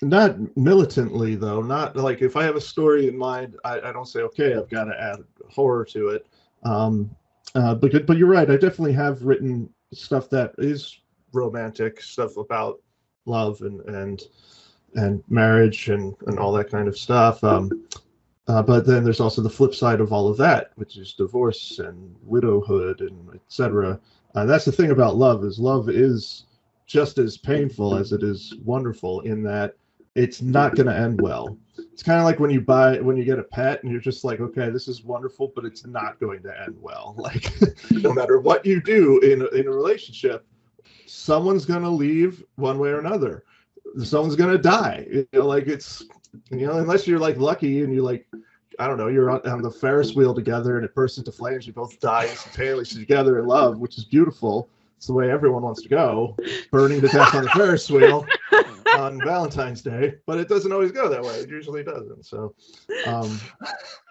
not 0.00 0.36
militantly 0.56 1.34
though. 1.34 1.60
Not 1.60 1.96
like 1.96 2.22
if 2.22 2.36
i 2.36 2.44
have 2.44 2.56
a 2.56 2.60
story 2.60 3.08
in 3.08 3.16
mind 3.18 3.56
i, 3.64 3.80
I 3.80 3.92
don't 3.92 4.06
say 4.06 4.20
okay 4.20 4.54
i've 4.54 4.70
got 4.70 4.84
to 4.84 5.00
add 5.00 5.18
horror 5.50 5.84
to 5.86 6.08
it. 6.08 6.26
Um 6.64 7.10
uh, 7.54 7.74
but 7.74 8.06
but 8.06 8.16
you're 8.18 8.28
right. 8.28 8.50
I 8.50 8.56
definitely 8.56 8.92
have 8.92 9.22
written 9.22 9.68
stuff 9.92 10.28
that 10.30 10.54
is 10.58 11.00
romantic 11.32 12.00
stuff 12.00 12.36
about 12.36 12.80
love 13.26 13.60
and 13.62 13.80
and 13.82 14.22
and 14.94 15.22
marriage 15.28 15.88
and 15.88 16.14
and 16.26 16.38
all 16.38 16.52
that 16.52 16.70
kind 16.70 16.88
of 16.88 16.96
stuff. 16.96 17.42
Um 17.44 17.86
uh, 18.48 18.62
but 18.62 18.86
then 18.86 19.04
there's 19.04 19.20
also 19.20 19.42
the 19.42 19.50
flip 19.50 19.74
side 19.74 20.00
of 20.00 20.12
all 20.12 20.28
of 20.28 20.36
that, 20.38 20.72
which 20.76 20.96
is 20.96 21.12
divorce 21.12 21.78
and 21.78 22.14
widowhood 22.22 23.00
and 23.02 23.34
etc. 23.34 24.00
Uh, 24.34 24.46
that's 24.46 24.64
the 24.64 24.72
thing 24.72 24.90
about 24.90 25.16
love 25.16 25.44
is 25.44 25.58
love 25.58 25.88
is 25.88 26.46
just 26.86 27.18
as 27.18 27.36
painful 27.36 27.94
as 27.94 28.12
it 28.12 28.22
is 28.22 28.54
wonderful 28.64 29.20
in 29.20 29.42
that 29.42 29.74
it's 30.14 30.40
not 30.40 30.74
going 30.74 30.86
to 30.86 30.96
end 30.96 31.20
well. 31.20 31.56
It's 31.92 32.02
kind 32.02 32.18
of 32.18 32.24
like 32.24 32.40
when 32.40 32.50
you 32.50 32.62
buy 32.62 32.98
when 33.00 33.16
you 33.16 33.24
get 33.24 33.38
a 33.38 33.44
pet 33.44 33.82
and 33.82 33.92
you're 33.92 34.00
just 34.00 34.24
like, 34.24 34.40
okay, 34.40 34.70
this 34.70 34.88
is 34.88 35.04
wonderful, 35.04 35.52
but 35.54 35.64
it's 35.64 35.86
not 35.86 36.18
going 36.18 36.42
to 36.42 36.60
end 36.62 36.76
well. 36.80 37.14
Like 37.18 37.52
no 37.92 38.14
matter 38.14 38.40
what 38.40 38.64
you 38.64 38.80
do 38.80 39.20
in 39.20 39.46
in 39.56 39.66
a 39.66 39.70
relationship, 39.70 40.46
someone's 41.06 41.66
going 41.66 41.82
to 41.82 41.90
leave 41.90 42.42
one 42.56 42.78
way 42.78 42.88
or 42.88 42.98
another. 42.98 43.44
Someone's 44.02 44.36
going 44.36 44.56
to 44.56 44.62
die. 44.62 45.06
You 45.10 45.28
know, 45.32 45.46
like 45.46 45.66
it's 45.66 46.04
you 46.50 46.66
know, 46.66 46.78
unless 46.78 47.06
you're 47.06 47.18
like 47.18 47.36
lucky 47.36 47.82
and 47.82 47.92
you 47.92 48.02
like, 48.02 48.26
I 48.78 48.86
don't 48.86 48.96
know, 48.96 49.08
you're 49.08 49.30
on, 49.30 49.46
on 49.46 49.62
the 49.62 49.70
Ferris 49.70 50.14
wheel 50.14 50.34
together 50.34 50.76
and 50.76 50.84
it 50.84 50.94
bursts 50.94 51.18
into 51.18 51.32
flames, 51.32 51.66
you 51.66 51.72
both 51.72 51.98
die 52.00 52.26
instantaneously 52.28 53.00
together 53.00 53.38
in 53.38 53.46
love, 53.46 53.78
which 53.78 53.98
is 53.98 54.04
beautiful. 54.04 54.68
It's 54.96 55.06
the 55.06 55.12
way 55.12 55.30
everyone 55.30 55.62
wants 55.62 55.80
to 55.82 55.88
go, 55.88 56.36
burning 56.72 57.00
to 57.00 57.06
death 57.06 57.32
on 57.32 57.44
the 57.44 57.50
Ferris 57.50 57.88
wheel 57.88 58.26
on 58.96 59.20
Valentine's 59.20 59.80
Day. 59.80 60.14
But 60.26 60.38
it 60.38 60.48
doesn't 60.48 60.72
always 60.72 60.90
go 60.90 61.08
that 61.08 61.22
way. 61.22 61.34
It 61.34 61.48
usually 61.48 61.84
doesn't. 61.84 62.26
So, 62.26 62.54
um, 63.06 63.38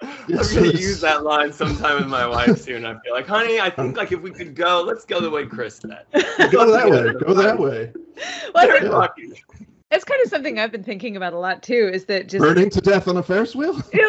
yeah, 0.02 0.40
I'm 0.40 0.56
gonna 0.56 0.68
use 0.68 1.02
that 1.02 1.24
line 1.24 1.52
sometime 1.52 1.98
with 1.98 2.08
my 2.08 2.26
wife 2.26 2.62
soon. 2.62 2.86
I 2.86 2.98
feel 3.00 3.14
like, 3.14 3.28
honey, 3.28 3.60
I 3.60 3.70
think 3.70 3.98
like 3.98 4.14
if 4.14 4.22
we 4.22 4.32
could 4.32 4.56
go, 4.56 4.82
let's 4.82 5.04
go 5.04 5.20
the 5.20 5.30
way 5.30 5.46
Chris 5.46 5.80
said. 5.80 6.06
Go 6.52 6.72
that 6.72 6.90
way. 6.90 7.14
Go 7.26 7.34
that 7.34 7.60
way. 7.60 7.92
Well, 8.56 8.84
yeah. 8.84 9.68
That's 9.90 10.04
kind 10.04 10.22
of 10.22 10.30
something 10.30 10.60
I've 10.60 10.72
been 10.72 10.84
thinking 10.84 11.16
about 11.16 11.32
a 11.32 11.40
lot 11.40 11.64
too. 11.64 11.90
Is 11.94 12.06
that 12.06 12.28
just 12.28 12.42
burning 12.42 12.70
to 12.72 12.82
death 12.82 13.08
on 13.08 13.16
a 13.16 13.24
Ferris 13.24 13.56
wheel? 13.56 13.82
you 13.94 14.02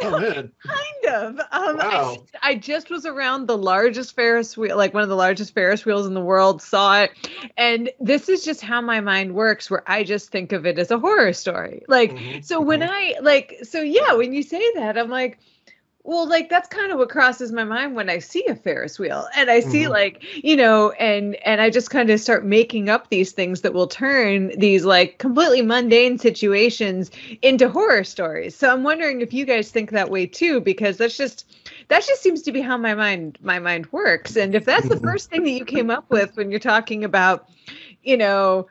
know, 0.00 0.18
oh, 0.18 0.48
kind 0.66 1.14
of. 1.14 1.40
Um, 1.50 1.76
wow. 1.76 2.16
I, 2.42 2.50
I, 2.50 2.54
just 2.54 2.88
was 2.88 3.04
around 3.04 3.46
the 3.46 3.56
largest 3.58 4.14
Ferris 4.14 4.56
wheel, 4.56 4.78
like 4.78 4.94
one 4.94 5.02
of 5.02 5.10
the 5.10 5.16
largest 5.16 5.52
Ferris 5.52 5.84
wheels 5.84 6.06
in 6.06 6.14
the 6.14 6.22
world, 6.22 6.62
saw 6.62 7.02
it, 7.02 7.10
and 7.58 7.90
this 8.00 8.30
is 8.30 8.44
just 8.44 8.62
how 8.62 8.80
my 8.80 9.00
mind 9.00 9.34
works. 9.34 9.70
Where 9.70 9.82
I 9.86 10.04
just 10.04 10.30
think 10.30 10.52
of 10.52 10.64
it 10.64 10.78
as 10.78 10.90
a 10.90 10.98
horror 10.98 11.34
story. 11.34 11.82
Like, 11.86 12.12
mm-hmm. 12.12 12.40
so 12.40 12.62
when 12.62 12.80
mm-hmm. 12.80 12.90
I 12.90 13.16
like, 13.20 13.58
so 13.62 13.82
yeah, 13.82 14.14
when 14.14 14.32
you 14.32 14.42
say 14.42 14.72
that, 14.76 14.96
I'm 14.96 15.10
like 15.10 15.38
well 16.06 16.28
like 16.28 16.48
that's 16.48 16.68
kind 16.68 16.92
of 16.92 16.98
what 16.98 17.08
crosses 17.08 17.52
my 17.52 17.64
mind 17.64 17.94
when 17.94 18.08
i 18.08 18.18
see 18.18 18.44
a 18.46 18.54
ferris 18.54 18.98
wheel 18.98 19.28
and 19.36 19.50
i 19.50 19.60
see 19.60 19.82
mm-hmm. 19.82 19.92
like 19.92 20.22
you 20.44 20.56
know 20.56 20.92
and 20.92 21.34
and 21.36 21.60
i 21.60 21.68
just 21.68 21.90
kind 21.90 22.08
of 22.10 22.20
start 22.20 22.44
making 22.44 22.88
up 22.88 23.10
these 23.10 23.32
things 23.32 23.60
that 23.60 23.74
will 23.74 23.86
turn 23.86 24.52
these 24.58 24.84
like 24.84 25.18
completely 25.18 25.62
mundane 25.62 26.18
situations 26.18 27.10
into 27.42 27.68
horror 27.68 28.04
stories 28.04 28.56
so 28.56 28.72
i'm 28.72 28.82
wondering 28.82 29.20
if 29.20 29.32
you 29.32 29.44
guys 29.44 29.70
think 29.70 29.90
that 29.90 30.10
way 30.10 30.26
too 30.26 30.60
because 30.60 30.96
that's 30.96 31.16
just 31.16 31.44
that 31.88 32.04
just 32.06 32.22
seems 32.22 32.42
to 32.42 32.52
be 32.52 32.60
how 32.60 32.76
my 32.76 32.94
mind 32.94 33.38
my 33.42 33.58
mind 33.58 33.86
works 33.92 34.36
and 34.36 34.54
if 34.54 34.64
that's 34.64 34.88
the 34.88 34.94
mm-hmm. 34.94 35.04
first 35.04 35.28
thing 35.28 35.42
that 35.42 35.50
you 35.50 35.64
came 35.64 35.90
up 35.90 36.08
with 36.10 36.36
when 36.36 36.50
you're 36.50 36.60
talking 36.60 37.04
about 37.04 37.48
you 38.02 38.16
know 38.16 38.66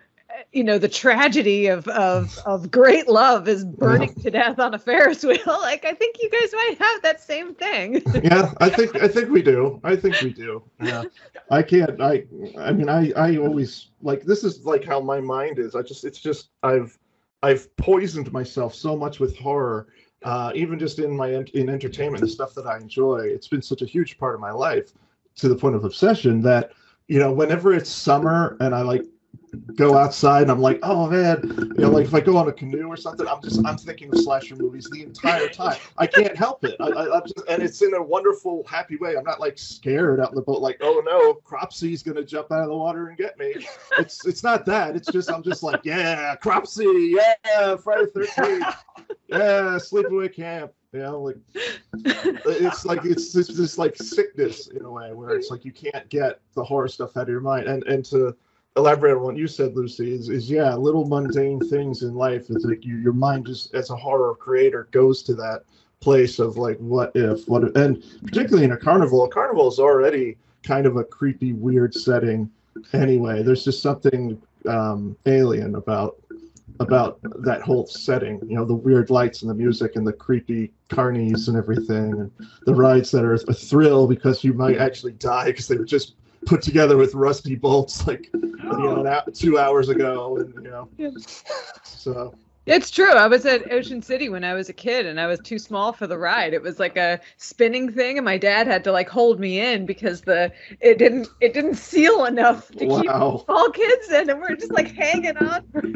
you 0.51 0.63
know 0.63 0.77
the 0.77 0.87
tragedy 0.89 1.67
of 1.67 1.87
of 1.89 2.37
of 2.45 2.71
great 2.71 3.07
love 3.07 3.47
is 3.47 3.63
burning 3.65 4.13
to 4.15 4.31
death 4.31 4.59
on 4.59 4.73
a 4.73 4.79
ferris 4.79 5.23
wheel. 5.23 5.39
Like 5.45 5.85
i 5.85 5.93
think 5.93 6.17
you 6.21 6.29
guys 6.29 6.51
might 6.53 6.75
have 6.79 7.01
that 7.01 7.21
same 7.21 7.55
thing. 7.55 8.01
Yeah 8.23 8.53
i 8.59 8.69
think 8.69 8.95
i 9.01 9.07
think 9.07 9.29
we 9.29 9.41
do. 9.41 9.79
I 9.83 9.95
think 9.95 10.21
we 10.21 10.31
do. 10.31 10.63
Yeah. 10.81 11.03
I 11.49 11.61
can't 11.63 12.01
i 12.01 12.25
i 12.57 12.71
mean 12.71 12.89
i 12.89 13.11
i 13.15 13.37
always 13.37 13.89
like 14.01 14.23
this 14.23 14.43
is 14.43 14.65
like 14.65 14.83
how 14.83 14.99
my 14.99 15.19
mind 15.19 15.59
is. 15.59 15.75
I 15.75 15.81
just 15.81 16.03
it's 16.03 16.19
just 16.19 16.49
i've 16.63 16.97
i've 17.43 17.75
poisoned 17.77 18.31
myself 18.31 18.73
so 18.73 18.95
much 18.95 19.19
with 19.19 19.37
horror 19.37 19.87
uh, 20.23 20.51
even 20.55 20.79
just 20.79 20.97
in 20.97 21.15
my 21.15 21.29
in 21.53 21.69
entertainment 21.69 22.21
the 22.21 22.27
stuff 22.27 22.53
that 22.55 22.65
i 22.65 22.77
enjoy. 22.77 23.19
It's 23.19 23.47
been 23.47 23.61
such 23.61 23.81
a 23.81 23.85
huge 23.85 24.17
part 24.17 24.33
of 24.33 24.41
my 24.41 24.51
life 24.51 24.93
to 25.35 25.49
the 25.49 25.55
point 25.55 25.75
of 25.75 25.83
obsession 25.83 26.41
that 26.41 26.71
you 27.07 27.19
know 27.19 27.31
whenever 27.31 27.73
it's 27.73 27.89
summer 27.89 28.57
and 28.59 28.73
i 28.73 28.81
like 28.81 29.03
go 29.75 29.97
outside 29.97 30.43
and 30.43 30.51
I'm 30.51 30.61
like, 30.61 30.79
oh 30.83 31.09
man, 31.09 31.41
you 31.75 31.83
know, 31.83 31.89
like 31.89 32.05
if 32.05 32.13
I 32.13 32.19
go 32.19 32.37
on 32.37 32.47
a 32.47 32.51
canoe 32.51 32.87
or 32.87 32.97
something, 32.97 33.27
I'm 33.27 33.41
just 33.41 33.65
I'm 33.65 33.77
thinking 33.77 34.11
of 34.13 34.19
slasher 34.19 34.55
movies 34.55 34.89
the 34.91 35.03
entire 35.03 35.49
time. 35.49 35.77
I 35.97 36.07
can't 36.07 36.35
help 36.35 36.63
it. 36.63 36.75
I, 36.79 36.85
I, 36.85 37.19
just, 37.21 37.41
and 37.47 37.61
it's 37.61 37.81
in 37.81 37.93
a 37.93 38.01
wonderful, 38.01 38.63
happy 38.67 38.97
way. 38.97 39.15
I'm 39.15 39.23
not 39.23 39.39
like 39.39 39.57
scared 39.57 40.19
out 40.19 40.29
in 40.29 40.35
the 40.35 40.41
boat, 40.41 40.61
like, 40.61 40.77
oh 40.81 41.01
no, 41.05 41.35
Cropsy's 41.45 42.03
gonna 42.03 42.23
jump 42.23 42.51
out 42.51 42.63
of 42.63 42.69
the 42.69 42.77
water 42.77 43.07
and 43.07 43.17
get 43.17 43.37
me. 43.37 43.53
It's 43.97 44.25
it's 44.25 44.43
not 44.43 44.65
that. 44.65 44.95
It's 44.95 45.11
just 45.11 45.31
I'm 45.31 45.43
just 45.43 45.63
like, 45.63 45.81
yeah, 45.83 46.35
Cropsy, 46.37 47.15
yeah, 47.15 47.75
Friday 47.77 48.07
Thirteenth, 48.13 48.65
yeah, 49.27 49.77
Sleepaway 49.79 50.33
Camp. 50.33 50.71
You 50.93 51.01
know, 51.01 51.21
like 51.21 51.37
it's 52.45 52.85
like 52.85 53.03
it's 53.03 53.33
this 53.33 53.49
this 53.49 53.77
like 53.77 53.97
sickness 53.97 54.67
in 54.67 54.85
a 54.85 54.89
way 54.89 55.11
where 55.11 55.31
it's 55.31 55.51
like 55.51 55.65
you 55.65 55.73
can't 55.73 56.07
get 56.07 56.39
the 56.53 56.63
horror 56.63 56.87
stuff 56.87 57.17
out 57.17 57.23
of 57.23 57.29
your 57.29 57.41
mind. 57.41 57.67
And 57.67 57.83
and 57.83 58.05
to 58.05 58.35
elaborate 58.77 59.15
on 59.15 59.23
what 59.23 59.37
you 59.37 59.47
said, 59.47 59.75
Lucy, 59.75 60.13
is 60.13 60.29
is 60.29 60.49
yeah, 60.49 60.73
little 60.75 61.05
mundane 61.05 61.59
things 61.59 62.03
in 62.03 62.15
life. 62.15 62.49
It's 62.49 62.65
like 62.65 62.85
you, 62.85 62.97
your 62.97 63.13
mind 63.13 63.47
just 63.47 63.73
as 63.73 63.89
a 63.89 63.95
horror 63.95 64.35
creator 64.35 64.87
goes 64.91 65.23
to 65.23 65.33
that 65.35 65.63
place 66.01 66.39
of 66.39 66.57
like 66.57 66.77
what 66.77 67.11
if 67.15 67.47
what 67.47 67.63
if, 67.63 67.75
and 67.75 68.03
particularly 68.25 68.65
in 68.65 68.73
a 68.73 68.77
carnival. 68.77 69.23
A 69.23 69.29
carnival 69.29 69.67
is 69.67 69.79
already 69.79 70.37
kind 70.63 70.85
of 70.85 70.97
a 70.97 71.03
creepy, 71.03 71.53
weird 71.53 71.93
setting 71.93 72.49
anyway. 72.93 73.43
There's 73.43 73.63
just 73.63 73.81
something 73.81 74.41
um, 74.67 75.15
alien 75.25 75.75
about 75.75 76.17
about 76.81 77.19
that 77.43 77.61
whole 77.61 77.87
setting. 77.87 78.39
You 78.47 78.57
know, 78.57 78.65
the 78.65 78.75
weird 78.75 79.09
lights 79.09 79.41
and 79.41 79.49
the 79.49 79.55
music 79.55 79.95
and 79.95 80.05
the 80.05 80.13
creepy 80.13 80.73
carnies 80.89 81.47
and 81.47 81.55
everything, 81.55 82.11
and 82.13 82.31
the 82.65 82.75
rides 82.75 83.11
that 83.11 83.23
are 83.23 83.35
a 83.35 83.53
thrill 83.53 84.07
because 84.07 84.43
you 84.43 84.53
might 84.53 84.77
actually 84.77 85.13
die 85.13 85.45
because 85.45 85.67
they 85.67 85.77
were 85.77 85.85
just 85.85 86.15
put 86.45 86.61
together 86.61 86.97
with 86.97 87.13
rusty 87.13 87.55
bolts 87.55 88.07
like 88.07 88.29
you 88.33 88.53
know 88.63 89.23
two 89.33 89.57
hours 89.57 89.89
ago, 89.89 90.37
and 90.37 90.53
you 90.63 90.71
know, 90.71 90.89
so 91.83 92.33
it's 92.65 92.89
true. 92.89 93.11
I 93.11 93.27
was 93.27 93.45
at 93.45 93.71
Ocean 93.71 94.01
City 94.01 94.27
when 94.27 94.43
I 94.43 94.55
was 94.55 94.69
a 94.69 94.73
kid 94.73 95.05
and 95.05 95.19
I 95.19 95.27
was 95.27 95.39
too 95.39 95.59
small 95.59 95.93
for 95.93 96.07
the 96.07 96.17
ride. 96.17 96.51
It 96.53 96.63
was 96.63 96.79
like 96.79 96.97
a 96.97 97.19
spinning 97.37 97.91
thing 97.91 98.17
and 98.17 98.25
my 98.25 98.39
dad 98.39 98.65
had 98.65 98.83
to 98.85 98.91
like 98.91 99.07
hold 99.07 99.39
me 99.39 99.59
in 99.59 99.85
because 99.85 100.21
the 100.21 100.51
it 100.79 100.97
didn't 100.97 101.27
it 101.41 101.53
didn't 101.53 101.75
seal 101.75 102.25
enough 102.25 102.69
to 102.71 102.87
wow. 102.87 103.01
keep 103.01 103.45
small 103.45 103.69
kids 103.69 104.09
in 104.09 104.31
and 104.31 104.41
we're 104.41 104.55
just 104.55 104.71
like 104.71 104.95
hanging 104.95 105.37
on 105.37 105.67
for 105.71 105.83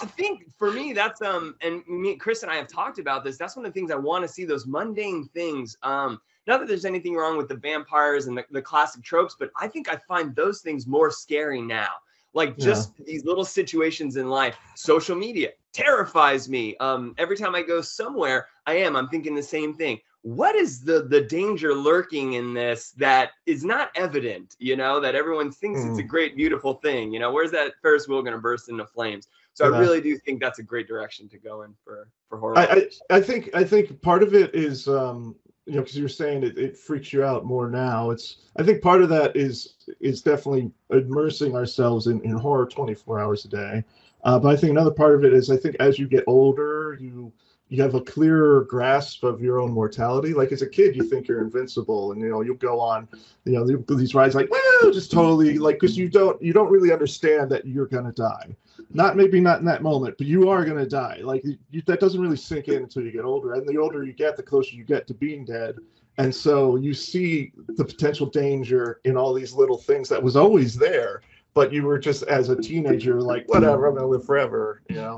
I 0.00 0.06
think 0.06 0.44
for 0.58 0.70
me 0.70 0.92
that's 0.92 1.22
um 1.22 1.54
and 1.62 1.82
me 1.86 2.16
Chris 2.16 2.42
and 2.42 2.52
I 2.52 2.56
have 2.56 2.68
talked 2.68 2.98
about 2.98 3.24
this. 3.24 3.38
That's 3.38 3.56
one 3.56 3.64
of 3.64 3.72
the 3.72 3.80
things 3.80 3.90
I 3.90 3.96
want 3.96 4.26
to 4.26 4.28
see 4.28 4.44
those 4.44 4.66
mundane 4.66 5.26
things. 5.32 5.74
Um 5.82 6.20
not 6.48 6.58
that 6.58 6.66
there's 6.66 6.84
anything 6.84 7.14
wrong 7.14 7.36
with 7.36 7.48
the 7.48 7.56
vampires 7.56 8.26
and 8.26 8.36
the, 8.36 8.44
the 8.50 8.62
classic 8.62 9.04
tropes, 9.04 9.36
but 9.38 9.50
I 9.60 9.68
think 9.68 9.88
I 9.88 9.96
find 10.08 10.34
those 10.34 10.60
things 10.60 10.86
more 10.86 11.10
scary 11.10 11.62
now 11.62 11.90
like 12.34 12.58
just 12.58 12.92
yeah. 12.98 13.04
these 13.06 13.24
little 13.24 13.44
situations 13.44 14.16
in 14.16 14.28
life 14.28 14.56
social 14.76 15.16
media 15.16 15.50
terrifies 15.72 16.48
me 16.48 16.76
um 16.78 17.14
every 17.18 17.36
time 17.36 17.54
i 17.54 17.62
go 17.62 17.80
somewhere 17.80 18.48
i 18.66 18.74
am 18.74 18.96
i'm 18.96 19.08
thinking 19.08 19.34
the 19.34 19.42
same 19.42 19.74
thing 19.74 19.98
what 20.22 20.54
is 20.54 20.80
the 20.80 21.04
the 21.04 21.20
danger 21.22 21.74
lurking 21.74 22.34
in 22.34 22.52
this 22.52 22.90
that 22.92 23.30
is 23.46 23.64
not 23.64 23.90
evident 23.94 24.56
you 24.58 24.76
know 24.76 25.00
that 25.00 25.14
everyone 25.14 25.50
thinks 25.50 25.80
mm. 25.80 25.90
it's 25.90 25.98
a 25.98 26.02
hmm. 26.02 26.08
great 26.08 26.36
beautiful 26.36 26.74
thing 26.74 27.12
you 27.12 27.18
know 27.18 27.32
where's 27.32 27.50
that 27.50 27.72
ferris 27.82 28.08
wheel 28.08 28.22
going 28.22 28.34
to 28.34 28.40
burst 28.40 28.68
into 28.68 28.86
flames 28.86 29.28
so 29.54 29.68
yeah. 29.68 29.76
i 29.76 29.80
really 29.80 30.00
do 30.00 30.16
think 30.18 30.40
that's 30.40 30.58
a 30.58 30.62
great 30.62 30.88
direction 30.88 31.28
to 31.28 31.38
go 31.38 31.62
in 31.62 31.74
for 31.82 32.08
for 32.28 32.38
horror 32.38 32.58
I, 32.58 32.64
I, 33.10 33.16
I 33.16 33.20
think 33.20 33.50
i 33.54 33.64
think 33.64 34.00
part 34.02 34.22
of 34.22 34.34
it 34.34 34.54
is 34.54 34.86
um 34.88 35.36
you 35.68 35.74
know, 35.74 35.82
because 35.82 35.98
you're 35.98 36.08
saying 36.08 36.44
it, 36.44 36.56
it 36.56 36.76
freaks 36.76 37.12
you 37.12 37.22
out 37.22 37.44
more 37.44 37.68
now. 37.68 38.10
It's 38.10 38.38
I 38.56 38.62
think 38.62 38.82
part 38.82 39.02
of 39.02 39.10
that 39.10 39.36
is 39.36 39.74
is 40.00 40.22
definitely 40.22 40.70
immersing 40.90 41.54
ourselves 41.54 42.06
in, 42.06 42.22
in 42.22 42.32
horror 42.32 42.66
24 42.66 43.20
hours 43.20 43.44
a 43.44 43.48
day. 43.48 43.84
Uh, 44.24 44.38
but 44.38 44.48
I 44.48 44.56
think 44.56 44.70
another 44.70 44.90
part 44.90 45.14
of 45.14 45.24
it 45.24 45.34
is 45.34 45.50
I 45.50 45.56
think 45.56 45.76
as 45.78 45.98
you 45.98 46.08
get 46.08 46.24
older, 46.26 46.96
you 47.00 47.32
you 47.68 47.82
have 47.82 47.94
a 47.94 48.00
clearer 48.00 48.64
grasp 48.64 49.24
of 49.24 49.40
your 49.40 49.60
own 49.60 49.72
mortality. 49.72 50.32
Like 50.32 50.52
as 50.52 50.62
a 50.62 50.68
kid, 50.68 50.96
you 50.96 51.02
think 51.02 51.28
you're 51.28 51.42
invincible, 51.42 52.12
and 52.12 52.20
you 52.20 52.28
know 52.28 52.40
you'll 52.40 52.56
go 52.56 52.80
on, 52.80 53.08
you 53.44 53.52
know, 53.52 53.96
these 53.96 54.14
rides 54.14 54.34
like, 54.34 54.50
well, 54.50 54.92
just 54.92 55.12
totally 55.12 55.58
like 55.58 55.76
because 55.76 55.96
you 55.96 56.08
don't 56.08 56.40
you 56.42 56.52
don't 56.52 56.70
really 56.70 56.92
understand 56.92 57.50
that 57.50 57.66
you're 57.66 57.86
gonna 57.86 58.12
die 58.12 58.54
not 58.90 59.16
maybe 59.16 59.40
not 59.40 59.58
in 59.58 59.64
that 59.66 59.82
moment, 59.82 60.16
but 60.18 60.26
you 60.26 60.48
are 60.48 60.64
to 60.64 60.86
die. 60.86 61.20
Like 61.22 61.44
you, 61.44 61.82
that 61.86 62.00
doesn't 62.00 62.20
really 62.20 62.36
sink 62.36 62.68
in 62.68 62.82
until 62.82 63.02
you 63.02 63.12
get 63.12 63.24
older, 63.24 63.54
and 63.54 63.68
the 63.68 63.78
older 63.78 64.04
you 64.04 64.12
get, 64.12 64.36
the 64.36 64.42
closer 64.42 64.74
you 64.74 64.84
get 64.84 65.06
to 65.08 65.14
being 65.14 65.44
dead. 65.44 65.76
And 66.18 66.34
so 66.34 66.76
you 66.76 66.94
see 66.94 67.52
the 67.76 67.84
potential 67.84 68.26
danger 68.26 69.00
in 69.04 69.16
all 69.16 69.32
these 69.32 69.52
little 69.52 69.78
things 69.78 70.08
that 70.08 70.22
was 70.22 70.36
always 70.36 70.74
there, 70.74 71.22
but 71.58 71.72
you 71.72 71.82
were 71.82 71.98
just 71.98 72.22
as 72.22 72.50
a 72.50 72.54
teenager 72.54 73.20
like, 73.20 73.48
whatever, 73.48 73.88
I'm 73.88 73.94
going 73.94 74.04
to 74.04 74.06
live 74.06 74.24
forever, 74.24 74.80
you 74.88 74.94
know. 74.94 75.16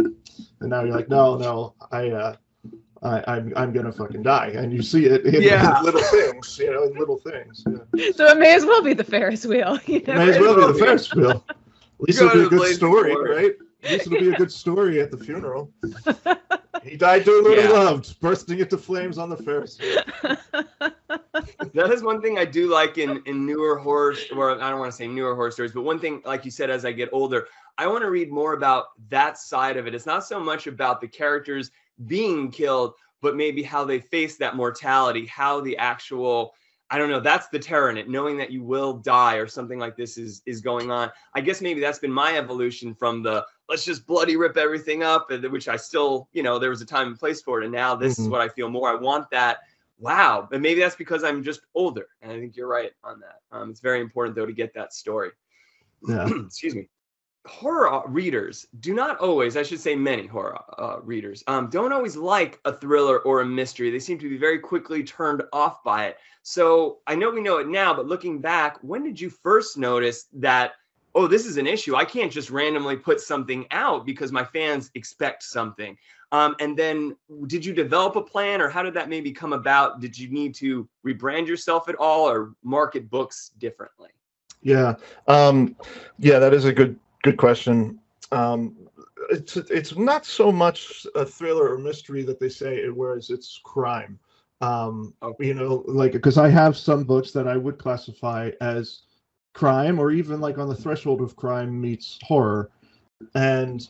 And 0.60 0.70
now 0.70 0.84
you're 0.84 0.96
like, 0.96 1.10
no, 1.10 1.36
no, 1.36 1.74
I, 1.92 2.08
uh, 2.08 2.36
I, 3.02 3.18
am 3.18 3.24
I'm, 3.26 3.52
I'm 3.56 3.72
gonna 3.74 3.92
fucking 3.92 4.22
die, 4.22 4.52
and 4.56 4.72
you 4.72 4.80
see 4.80 5.04
it 5.04 5.26
in, 5.26 5.42
yeah. 5.42 5.80
in 5.80 5.84
little 5.84 6.02
things, 6.02 6.58
you 6.58 6.70
know, 6.70 6.84
in 6.84 6.94
little 6.94 7.18
things. 7.18 7.62
Yeah. 7.94 8.12
So 8.16 8.26
it 8.28 8.38
may 8.38 8.54
as 8.54 8.64
well 8.64 8.82
be 8.82 8.94
the 8.94 9.04
Ferris 9.04 9.44
wheel. 9.44 9.78
You 9.86 10.00
know? 10.00 10.14
May 10.14 10.30
as 10.30 10.38
well 10.38 10.66
be 10.66 10.72
the 10.72 10.78
Ferris 10.78 11.14
wheel. 11.14 11.44
At 11.50 11.56
least 11.98 12.22
it'll 12.22 12.32
be 12.32 12.46
a 12.46 12.48
good 12.48 12.74
story, 12.74 13.14
right? 13.14 13.52
At 13.82 13.90
least 13.90 14.06
it'll 14.06 14.20
be 14.20 14.30
a 14.30 14.36
good 14.36 14.52
story 14.52 15.02
at 15.02 15.10
the 15.10 15.18
funeral. 15.18 15.70
he 16.82 16.96
died 16.96 17.26
doing 17.26 17.44
what 17.44 17.58
yeah. 17.58 17.66
he 17.66 17.72
loved, 17.74 18.18
bursting 18.20 18.60
into 18.60 18.78
flames 18.78 19.18
on 19.18 19.28
the 19.28 19.36
Ferris 19.36 19.76
that 21.74 21.90
is 21.90 22.02
one 22.02 22.20
thing 22.20 22.38
I 22.38 22.44
do 22.44 22.68
like 22.68 22.98
in 22.98 23.22
in 23.26 23.46
newer 23.46 23.78
horror, 23.78 24.14
or 24.34 24.50
I 24.60 24.70
don't 24.70 24.78
want 24.78 24.90
to 24.92 24.96
say 24.96 25.06
newer 25.06 25.34
horror 25.34 25.50
stories, 25.50 25.72
but 25.72 25.82
one 25.82 25.98
thing, 25.98 26.22
like 26.24 26.44
you 26.44 26.50
said, 26.50 26.70
as 26.70 26.84
I 26.84 26.92
get 26.92 27.08
older, 27.12 27.46
I 27.78 27.86
want 27.86 28.02
to 28.02 28.10
read 28.10 28.30
more 28.30 28.54
about 28.54 28.86
that 29.08 29.38
side 29.38 29.76
of 29.76 29.86
it. 29.86 29.94
It's 29.94 30.06
not 30.06 30.24
so 30.24 30.40
much 30.40 30.66
about 30.66 31.00
the 31.00 31.08
characters 31.08 31.70
being 32.06 32.50
killed, 32.50 32.94
but 33.20 33.36
maybe 33.36 33.62
how 33.62 33.84
they 33.84 34.00
face 34.00 34.36
that 34.38 34.56
mortality, 34.56 35.26
how 35.26 35.60
the 35.60 35.76
actual 35.76 36.54
I 36.92 36.98
don't 36.98 37.08
know. 37.08 37.20
That's 37.20 37.46
the 37.48 37.58
terror 37.58 37.88
in 37.88 37.96
it, 37.96 38.08
knowing 38.08 38.36
that 38.38 38.50
you 38.50 38.64
will 38.64 38.94
die 38.94 39.36
or 39.36 39.46
something 39.46 39.78
like 39.78 39.96
this 39.96 40.18
is 40.18 40.42
is 40.44 40.60
going 40.60 40.90
on. 40.90 41.10
I 41.34 41.40
guess 41.40 41.60
maybe 41.60 41.80
that's 41.80 42.00
been 42.00 42.12
my 42.12 42.36
evolution 42.36 42.94
from 42.94 43.22
the 43.22 43.46
let's 43.68 43.84
just 43.84 44.06
bloody 44.06 44.36
rip 44.36 44.56
everything 44.56 45.04
up, 45.04 45.30
which 45.30 45.68
I 45.68 45.76
still, 45.76 46.28
you 46.32 46.42
know, 46.42 46.58
there 46.58 46.70
was 46.70 46.82
a 46.82 46.86
time 46.86 47.06
and 47.06 47.18
place 47.18 47.40
for 47.40 47.60
it, 47.60 47.64
and 47.64 47.72
now 47.72 47.94
this 47.94 48.14
mm-hmm. 48.14 48.22
is 48.22 48.28
what 48.28 48.40
I 48.40 48.48
feel 48.48 48.68
more. 48.68 48.90
I 48.90 48.96
want 48.96 49.30
that. 49.30 49.58
Wow, 50.00 50.48
but 50.50 50.62
maybe 50.62 50.80
that's 50.80 50.96
because 50.96 51.22
I'm 51.22 51.42
just 51.42 51.60
older, 51.74 52.06
and 52.22 52.32
I 52.32 52.40
think 52.40 52.56
you're 52.56 52.66
right 52.66 52.92
on 53.04 53.20
that. 53.20 53.40
Um, 53.52 53.70
it's 53.70 53.80
very 53.80 54.00
important 54.00 54.34
though 54.34 54.46
to 54.46 54.52
get 54.52 54.72
that 54.74 54.94
story. 54.94 55.30
Yeah. 56.08 56.26
Excuse 56.46 56.74
me. 56.74 56.88
Horror 57.46 58.02
readers 58.06 58.66
do 58.80 58.92
not 58.92 59.18
always 59.18 59.56
i 59.56 59.62
should 59.62 59.80
say 59.80 59.94
many 59.96 60.26
horror 60.26 60.58
uh, 60.78 61.00
readers 61.02 61.42
um, 61.46 61.70
don't 61.70 61.90
always 61.90 62.14
like 62.14 62.60
a 62.66 62.72
thriller 62.72 63.20
or 63.20 63.40
a 63.40 63.46
mystery. 63.46 63.90
They 63.90 63.98
seem 63.98 64.18
to 64.18 64.28
be 64.28 64.36
very 64.36 64.58
quickly 64.58 65.02
turned 65.02 65.42
off 65.52 65.82
by 65.82 66.06
it. 66.06 66.18
So 66.42 66.98
i 67.06 67.14
know 67.14 67.30
we 67.30 67.40
know 67.40 67.58
it 67.58 67.68
now 67.68 67.94
but 67.94 68.06
looking 68.06 68.40
back 68.40 68.78
when 68.82 69.02
did 69.04 69.18
you 69.18 69.30
first 69.30 69.78
notice 69.78 70.26
that 70.34 70.72
oh 71.14 71.26
this 71.26 71.46
is 71.46 71.56
an 71.56 71.66
issue? 71.66 71.96
I 71.96 72.04
can't 72.04 72.32
just 72.32 72.50
randomly 72.50 72.96
put 72.96 73.20
something 73.20 73.66
out 73.70 74.04
because 74.04 74.32
my 74.32 74.44
fans 74.44 74.90
expect 74.94 75.42
something 75.42 75.96
um, 76.32 76.54
and 76.60 76.76
then 76.76 77.16
did 77.46 77.64
you 77.64 77.72
develop 77.72 78.16
a 78.16 78.22
plan 78.22 78.60
or 78.60 78.68
how 78.68 78.82
did 78.82 78.94
that 78.94 79.08
maybe 79.08 79.32
come 79.32 79.52
about 79.52 80.00
did 80.00 80.18
you 80.18 80.28
need 80.28 80.54
to 80.54 80.88
rebrand 81.06 81.46
yourself 81.46 81.88
at 81.88 81.94
all 81.96 82.28
or 82.28 82.54
market 82.62 83.10
books 83.10 83.52
differently 83.58 84.10
yeah 84.62 84.94
um, 85.28 85.74
yeah 86.18 86.38
that 86.38 86.54
is 86.54 86.64
a 86.64 86.72
good 86.72 86.98
Good 87.22 87.36
question. 87.36 88.00
Um, 88.32 88.76
it's 89.30 89.56
it's 89.56 89.96
not 89.96 90.24
so 90.24 90.50
much 90.50 91.06
a 91.14 91.24
thriller 91.24 91.74
or 91.74 91.78
mystery 91.78 92.22
that 92.22 92.40
they 92.40 92.48
say, 92.48 92.88
whereas 92.88 93.30
it's 93.30 93.60
crime. 93.62 94.18
Um. 94.60 95.14
You 95.38 95.54
know, 95.54 95.84
like 95.86 96.12
because 96.12 96.38
I 96.38 96.48
have 96.48 96.76
some 96.76 97.04
books 97.04 97.32
that 97.32 97.46
I 97.46 97.56
would 97.56 97.78
classify 97.78 98.50
as 98.60 99.02
crime, 99.52 99.98
or 99.98 100.10
even 100.10 100.40
like 100.40 100.58
on 100.58 100.68
the 100.68 100.74
threshold 100.74 101.20
of 101.20 101.36
crime 101.36 101.78
meets 101.78 102.18
horror. 102.22 102.70
And 103.34 103.86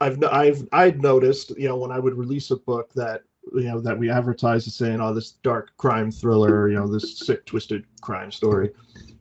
I've 0.00 0.22
I've 0.24 0.68
I'd 0.72 1.02
noticed, 1.02 1.56
you 1.56 1.68
know, 1.68 1.76
when 1.76 1.90
I 1.90 1.98
would 1.98 2.14
release 2.14 2.50
a 2.50 2.56
book 2.56 2.92
that 2.94 3.22
you 3.54 3.64
know 3.64 3.80
that 3.80 3.98
we 3.98 4.10
advertise 4.10 4.66
as 4.66 4.74
saying, 4.74 5.00
"Oh, 5.00 5.14
this 5.14 5.32
dark 5.42 5.76
crime 5.78 6.10
thriller," 6.10 6.68
you 6.68 6.74
know, 6.74 6.86
this 6.86 7.18
sick, 7.18 7.46
twisted 7.46 7.84
crime 8.00 8.30
story. 8.30 8.72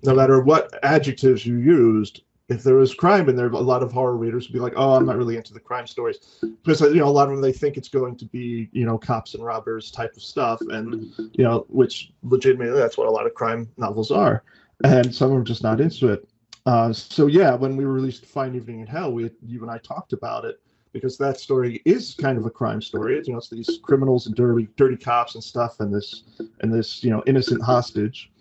No 0.04 0.14
matter 0.14 0.42
what 0.42 0.78
adjectives 0.84 1.46
you 1.46 1.58
used, 1.58 2.24
if 2.50 2.64
there 2.64 2.76
was 2.76 2.94
crime 2.94 3.30
in 3.30 3.36
there, 3.36 3.48
a 3.48 3.58
lot 3.58 3.84
of 3.84 3.92
horror 3.92 4.18
readers 4.18 4.48
would 4.48 4.54
be 4.54 4.60
like, 4.60 4.74
"Oh, 4.76 4.96
I'm 4.96 5.06
not 5.06 5.18
really 5.18 5.38
into 5.38 5.54
the 5.54 5.60
crime 5.62 5.88
stories," 5.88 6.20
because 6.64 6.82
you 6.82 6.96
know 6.96 7.08
a 7.08 7.10
lot 7.10 7.30
of 7.30 7.32
them 7.32 7.42
they 7.42 7.54
think 7.54 7.78
it's 7.78 7.90
going 7.90 8.18
to 8.18 8.26
be 8.26 8.70
you 8.74 8.86
know 8.86 8.98
cops 8.98 9.34
and 9.34 9.46
robbers 9.46 9.92
type 9.92 10.16
of 10.16 10.24
stuff, 10.24 10.60
and 10.70 11.14
you 11.34 11.44
know 11.44 11.66
which 11.70 12.12
legitimately 12.24 12.78
that's 12.78 12.98
what 12.98 13.08
a 13.08 13.12
lot 13.12 13.26
of 13.26 13.34
crime 13.34 13.70
novels 13.78 14.12
are, 14.12 14.44
and 14.84 15.16
some 15.16 15.28
of 15.28 15.32
them 15.32 15.42
are 15.42 15.46
just 15.46 15.64
not 15.64 15.80
into 15.80 16.10
it. 16.10 16.28
Uh, 16.66 16.92
so 16.92 17.28
yeah, 17.28 17.54
when 17.54 17.78
we 17.78 17.86
released 17.86 18.26
Fine 18.26 18.56
Evening 18.56 18.82
in 18.82 18.88
Hell, 18.88 19.14
we 19.14 19.32
you 19.46 19.62
and 19.62 19.72
I 19.72 19.78
talked 19.78 20.12
about 20.12 20.44
it 20.44 20.60
because 20.96 21.18
that 21.18 21.38
story 21.38 21.82
is 21.84 22.16
kind 22.18 22.38
of 22.38 22.46
a 22.46 22.50
crime 22.50 22.82
story. 22.82 23.18
It's, 23.18 23.28
you 23.28 23.34
know, 23.34 23.40
it's 23.40 23.50
these 23.50 23.80
criminals 23.84 24.28
and 24.28 24.36
dirty 24.36 24.70
dirty 24.78 24.96
cops 24.96 25.36
and 25.36 25.44
stuff, 25.44 25.82
and 25.82 25.94
this 25.94 26.24
and 26.62 26.74
this 26.74 27.04
you 27.04 27.12
know 27.12 27.22
innocent 27.28 27.62
hostage. 27.62 28.32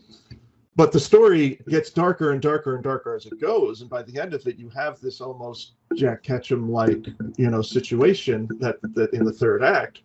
But 0.76 0.92
the 0.92 1.00
story 1.00 1.60
gets 1.68 1.90
darker 1.90 2.30
and 2.30 2.40
darker 2.40 2.76
and 2.76 2.84
darker 2.84 3.16
as 3.16 3.26
it 3.26 3.40
goes. 3.40 3.80
And 3.80 3.90
by 3.90 4.02
the 4.02 4.20
end 4.20 4.34
of 4.34 4.46
it 4.46 4.56
you 4.56 4.68
have 4.70 5.00
this 5.00 5.20
almost 5.20 5.72
jack 5.96 6.22
ketchum 6.22 6.70
like 6.70 7.04
you 7.36 7.50
know 7.50 7.60
situation 7.60 8.48
that 8.60 8.76
that 8.94 9.12
in 9.12 9.24
the 9.24 9.32
third 9.32 9.64
act. 9.64 10.02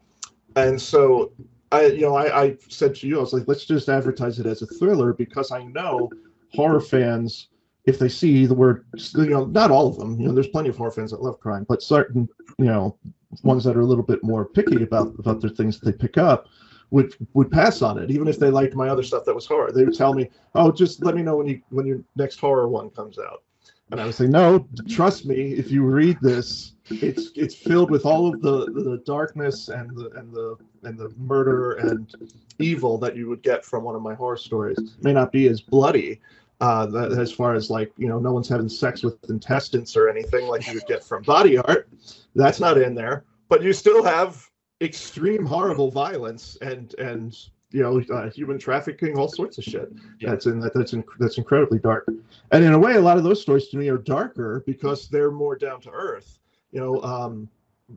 And 0.56 0.82
so 0.82 1.32
i 1.72 1.86
you 1.86 2.01
know 2.01 2.15
I, 2.15 2.46
I 2.46 2.58
said 2.68 2.96
to 2.96 3.08
you 3.08 3.20
i 3.20 3.22
was 3.22 3.32
like 3.32 3.44
let's 3.46 3.65
just 3.65 3.89
advertise 3.89 4.39
it 4.39 4.48
as 4.48 4.63
a 4.63 4.65
thriller 4.65 5.13
because 5.13 5.51
i 5.51 5.62
know 5.65 6.10
horror 6.51 6.82
fans 6.82 7.50
if 7.89 8.00
they 8.00 8.10
see 8.10 8.46
the 8.46 8.53
word 8.53 8.86
you 9.15 9.29
know 9.29 9.46
not 9.46 9.72
all 9.72 9.88
of 9.88 9.98
them 9.98 10.19
you 10.19 10.27
know 10.27 10.34
there's 10.34 10.48
plenty 10.48 10.69
of 10.69 10.77
horror 10.77 10.91
fans 10.91 11.12
that 11.12 11.22
love 11.22 11.39
crime 11.39 11.65
but 11.67 11.84
certain 11.84 12.29
you 12.58 12.65
know 12.65 12.98
ones 13.43 13.63
that 13.63 13.75
are 13.75 13.81
a 13.81 13.86
little 13.86 14.03
bit 14.03 14.24
more 14.24 14.46
picky 14.46 14.84
about 14.84 15.13
about 15.19 15.41
the 15.41 15.50
things 15.50 15.79
that 15.79 15.86
they 15.86 15.98
pick 15.98 16.17
up 16.17 16.48
would 16.91 17.15
would 17.34 17.51
pass 17.51 17.81
on 17.81 17.98
it, 17.98 18.10
even 18.12 18.27
if 18.27 18.39
they 18.39 18.50
liked 18.50 18.75
my 18.75 18.89
other 18.89 19.03
stuff 19.03 19.25
that 19.25 19.36
was 19.36 19.46
horror. 19.46 19.72
They 19.72 19.84
would 19.84 19.96
tell 19.96 20.13
me, 20.13 20.29
"Oh, 20.55 20.72
just 20.72 21.03
let 21.03 21.15
me 21.15 21.22
know 21.22 21.38
when 21.38 21.48
you 21.48 21.62
when 21.69 21.86
your 21.86 22.01
next 22.15 22.39
horror 22.39 22.67
one 22.67 22.89
comes 22.89 23.19
out." 23.19 23.43
And 23.91 24.00
I 24.00 24.05
would 24.05 24.15
say, 24.15 24.27
"No, 24.27 24.67
trust 24.88 25.25
me. 25.25 25.53
If 25.53 25.72
you 25.72 25.84
read 25.84 26.17
this, 26.22 26.74
it's 26.89 27.31
it's 27.36 27.55
filled 27.55 27.91
with 27.91 28.05
all 28.05 28.34
of 28.34 28.41
the 28.41 28.65
the 28.72 29.01
darkness 29.05 29.69
and 29.69 29.96
the 29.96 30.10
and 30.15 30.34
the 30.34 30.58
and 30.84 30.98
the 30.98 31.13
murder 31.17 31.74
and 31.74 32.13
evil 32.58 32.98
that 33.00 33.15
you 33.15 33.29
would 33.29 33.43
get 33.43 33.63
from 33.63 33.84
one 33.84 33.96
of 33.96 34.01
my 34.01 34.15
horror 34.15 34.38
stories. 34.38 34.77
It 34.77 35.03
may 35.03 35.13
not 35.13 35.31
be 35.31 35.48
as 35.48 35.62
bloody." 35.62 36.19
Uh, 36.62 36.86
that, 36.88 37.13
as 37.13 37.32
far 37.32 37.54
as 37.54 37.70
like 37.70 37.92
you 37.98 38.08
know, 38.08 38.20
no 38.20 38.34
one's 38.34 38.50
having 38.50 38.68
sex 38.68 39.01
with 39.01 39.18
intestines 39.30 39.96
or 39.96 40.10
anything 40.10 40.46
like 40.48 40.68
you 40.68 40.74
would 40.74 40.86
get 40.88 41.04
from 41.04 41.24
body 41.24 41.58
art. 41.58 41.88
That's 42.36 42.60
not 42.60 42.78
in 42.78 42.96
there, 42.96 43.24
but 43.48 43.63
you 43.63 43.72
still 43.72 44.04
have 44.04 44.46
extreme 44.82 45.46
horrible 45.46 45.92
violence 45.92 46.58
and 46.62 46.96
and 47.00 47.38
you 47.72 47.82
know 47.82 48.01
uh, 48.16 48.30
human 48.30 48.58
trafficking 48.58 49.18
all 49.18 49.28
sorts 49.28 49.58
of 49.58 49.63
shit 49.63 49.92
yeah. 50.20 50.30
that's 50.30 50.46
in 50.46 50.60
that 50.60 50.74
that's 50.74 50.94
in, 50.94 51.04
that's 51.20 51.38
incredibly 51.38 51.80
dark 51.80 52.08
and 52.51 52.63
in 52.63 52.74
a 52.74 52.80
way 52.80 52.96
a 52.96 53.01
lot 53.01 53.18
of 53.18 53.24
those 53.24 53.42
stories 53.42 53.68
to 53.68 53.78
me 53.78 53.89
are 53.89 53.98
darker 53.98 54.63
because 54.66 55.10
they're 55.10 55.32
more 55.32 55.56
down 55.56 55.82
to 55.82 55.89
earth 55.92 56.39
you 56.72 56.80
know 56.80 57.01
um, 57.01 57.50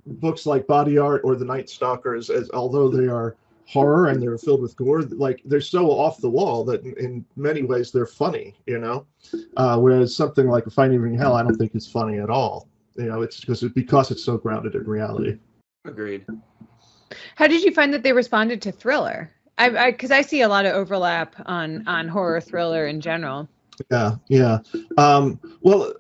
books 0.07 0.45
like 0.45 0.67
body 0.67 0.99
art 0.99 1.21
or 1.25 1.37
the 1.37 1.45
night 1.45 1.71
stalkers 1.71 2.31
as 2.31 2.51
although 2.53 2.89
they 2.89 3.07
are 3.07 3.37
horror 3.67 4.09
and 4.09 4.23
they're 4.23 4.37
filled 4.37 4.61
with 4.61 4.77
gore 4.77 5.03
like 5.03 5.41
they're 5.45 5.61
so 5.61 5.91
off 5.91 6.21
the 6.21 6.29
wall 6.29 6.65
that 6.65 6.83
in, 6.83 6.95
in 6.99 7.25
many 7.37 7.63
ways 7.63 7.91
they're 7.91 8.07
funny 8.07 8.55
you 8.67 8.79
know 8.79 9.07
uh, 9.57 9.79
whereas 9.79 10.15
something 10.15 10.49
like 10.49 10.65
Fine 10.67 10.93
Evening 10.93 11.15
in 11.15 11.19
Hell 11.19 11.35
i 11.35 11.43
don't 11.43 11.55
think 11.55 11.75
is 11.75 11.87
funny 11.87 12.19
at 12.19 12.29
all 12.29 12.69
you 12.97 13.05
know 13.05 13.23
it's 13.23 13.41
because 13.41 13.63
it, 13.63 13.75
because 13.75 14.11
it's 14.11 14.25
so 14.25 14.37
grounded 14.37 14.75
in 14.75 14.85
reality 14.85 15.39
agreed 15.85 16.27
how 17.37 17.47
did 17.47 17.63
you 17.63 17.73
find 17.73 17.93
that 17.95 18.03
they 18.03 18.13
responded 18.13 18.63
to 18.63 18.73
thriller? 18.73 19.31
I 19.59 19.91
because 19.91 20.11
I, 20.11 20.19
I, 20.19 20.23
see 20.23 20.41
a 20.41 20.49
lot 20.49 20.65
of 20.65 20.73
overlap 20.73 21.37
on 21.47 21.87
on 21.87 22.09
horror 22.09 22.41
thriller 22.41 22.87
in 22.87 23.01
general. 23.01 23.49
Yeah, 23.91 24.17
yeah. 24.29 24.59
Um, 24.97 25.39
well, 25.61 25.93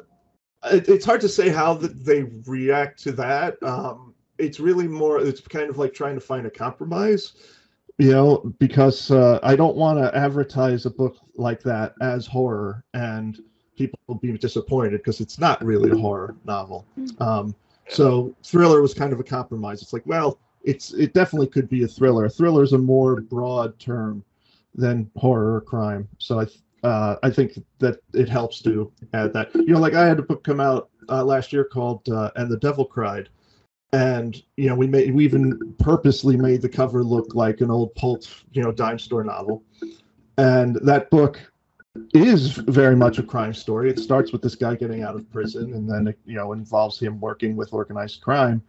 it, 0.70 0.88
it's 0.88 1.04
hard 1.04 1.20
to 1.20 1.28
say 1.28 1.48
how 1.48 1.74
the, 1.74 1.88
they 1.88 2.22
react 2.46 3.02
to 3.04 3.12
that. 3.12 3.62
Um, 3.62 4.11
it's 4.42 4.60
really 4.60 4.88
more. 4.88 5.20
It's 5.20 5.40
kind 5.40 5.70
of 5.70 5.78
like 5.78 5.94
trying 5.94 6.14
to 6.14 6.20
find 6.20 6.46
a 6.46 6.50
compromise, 6.50 7.32
you 7.98 8.10
know, 8.10 8.54
because 8.58 9.10
uh, 9.10 9.38
I 9.42 9.56
don't 9.56 9.76
want 9.76 9.98
to 9.98 10.16
advertise 10.16 10.86
a 10.86 10.90
book 10.90 11.16
like 11.36 11.62
that 11.62 11.94
as 12.00 12.26
horror 12.26 12.84
and 12.94 13.40
people 13.76 13.98
will 14.06 14.16
be 14.16 14.36
disappointed 14.36 14.98
because 14.98 15.20
it's 15.20 15.38
not 15.38 15.64
really 15.64 15.90
a 15.90 15.96
horror 15.96 16.36
novel. 16.44 16.84
Mm. 16.98 17.20
Um, 17.20 17.54
so 17.88 18.34
thriller 18.42 18.82
was 18.82 18.94
kind 18.94 19.12
of 19.12 19.20
a 19.20 19.24
compromise. 19.24 19.82
It's 19.82 19.92
like, 19.92 20.06
well, 20.06 20.38
it's 20.64 20.92
it 20.92 21.14
definitely 21.14 21.48
could 21.48 21.68
be 21.68 21.82
a 21.84 21.88
thriller. 21.88 22.26
A 22.26 22.30
thriller 22.30 22.62
is 22.62 22.72
a 22.72 22.78
more 22.78 23.20
broad 23.20 23.78
term 23.78 24.24
than 24.74 25.10
horror 25.16 25.56
or 25.56 25.60
crime. 25.60 26.08
So 26.18 26.40
I 26.40 26.46
uh, 26.86 27.16
I 27.22 27.30
think 27.30 27.62
that 27.78 27.98
it 28.12 28.28
helps 28.28 28.60
to 28.62 28.90
add 29.14 29.32
that. 29.32 29.54
You 29.54 29.74
know, 29.74 29.80
like 29.80 29.94
I 29.94 30.06
had 30.06 30.18
a 30.18 30.22
book 30.22 30.42
come 30.42 30.60
out 30.60 30.90
uh, 31.08 31.24
last 31.24 31.52
year 31.52 31.64
called 31.64 32.08
uh, 32.08 32.30
"And 32.36 32.50
the 32.50 32.58
Devil 32.58 32.84
Cried," 32.84 33.28
and 33.92 34.42
you 34.56 34.68
know 34.68 34.74
we 34.74 34.86
made 34.86 35.14
we 35.14 35.24
even 35.24 35.74
purposely 35.78 36.36
made 36.36 36.62
the 36.62 36.68
cover 36.68 37.02
look 37.02 37.34
like 37.34 37.60
an 37.60 37.70
old 37.70 37.94
pulp, 37.94 38.24
you 38.52 38.62
know, 38.62 38.72
dime 38.72 38.98
store 38.98 39.24
novel. 39.24 39.62
And 40.38 40.76
that 40.76 41.10
book 41.10 41.40
is 42.14 42.52
very 42.52 42.96
much 42.96 43.18
a 43.18 43.22
crime 43.22 43.52
story. 43.52 43.90
It 43.90 43.98
starts 43.98 44.32
with 44.32 44.40
this 44.40 44.54
guy 44.54 44.76
getting 44.76 45.02
out 45.02 45.14
of 45.14 45.30
prison, 45.30 45.74
and 45.74 45.88
then 45.88 46.08
it 46.08 46.18
you 46.24 46.36
know 46.36 46.52
involves 46.52 46.98
him 46.98 47.20
working 47.20 47.56
with 47.56 47.72
organized 47.72 48.20
crime 48.22 48.62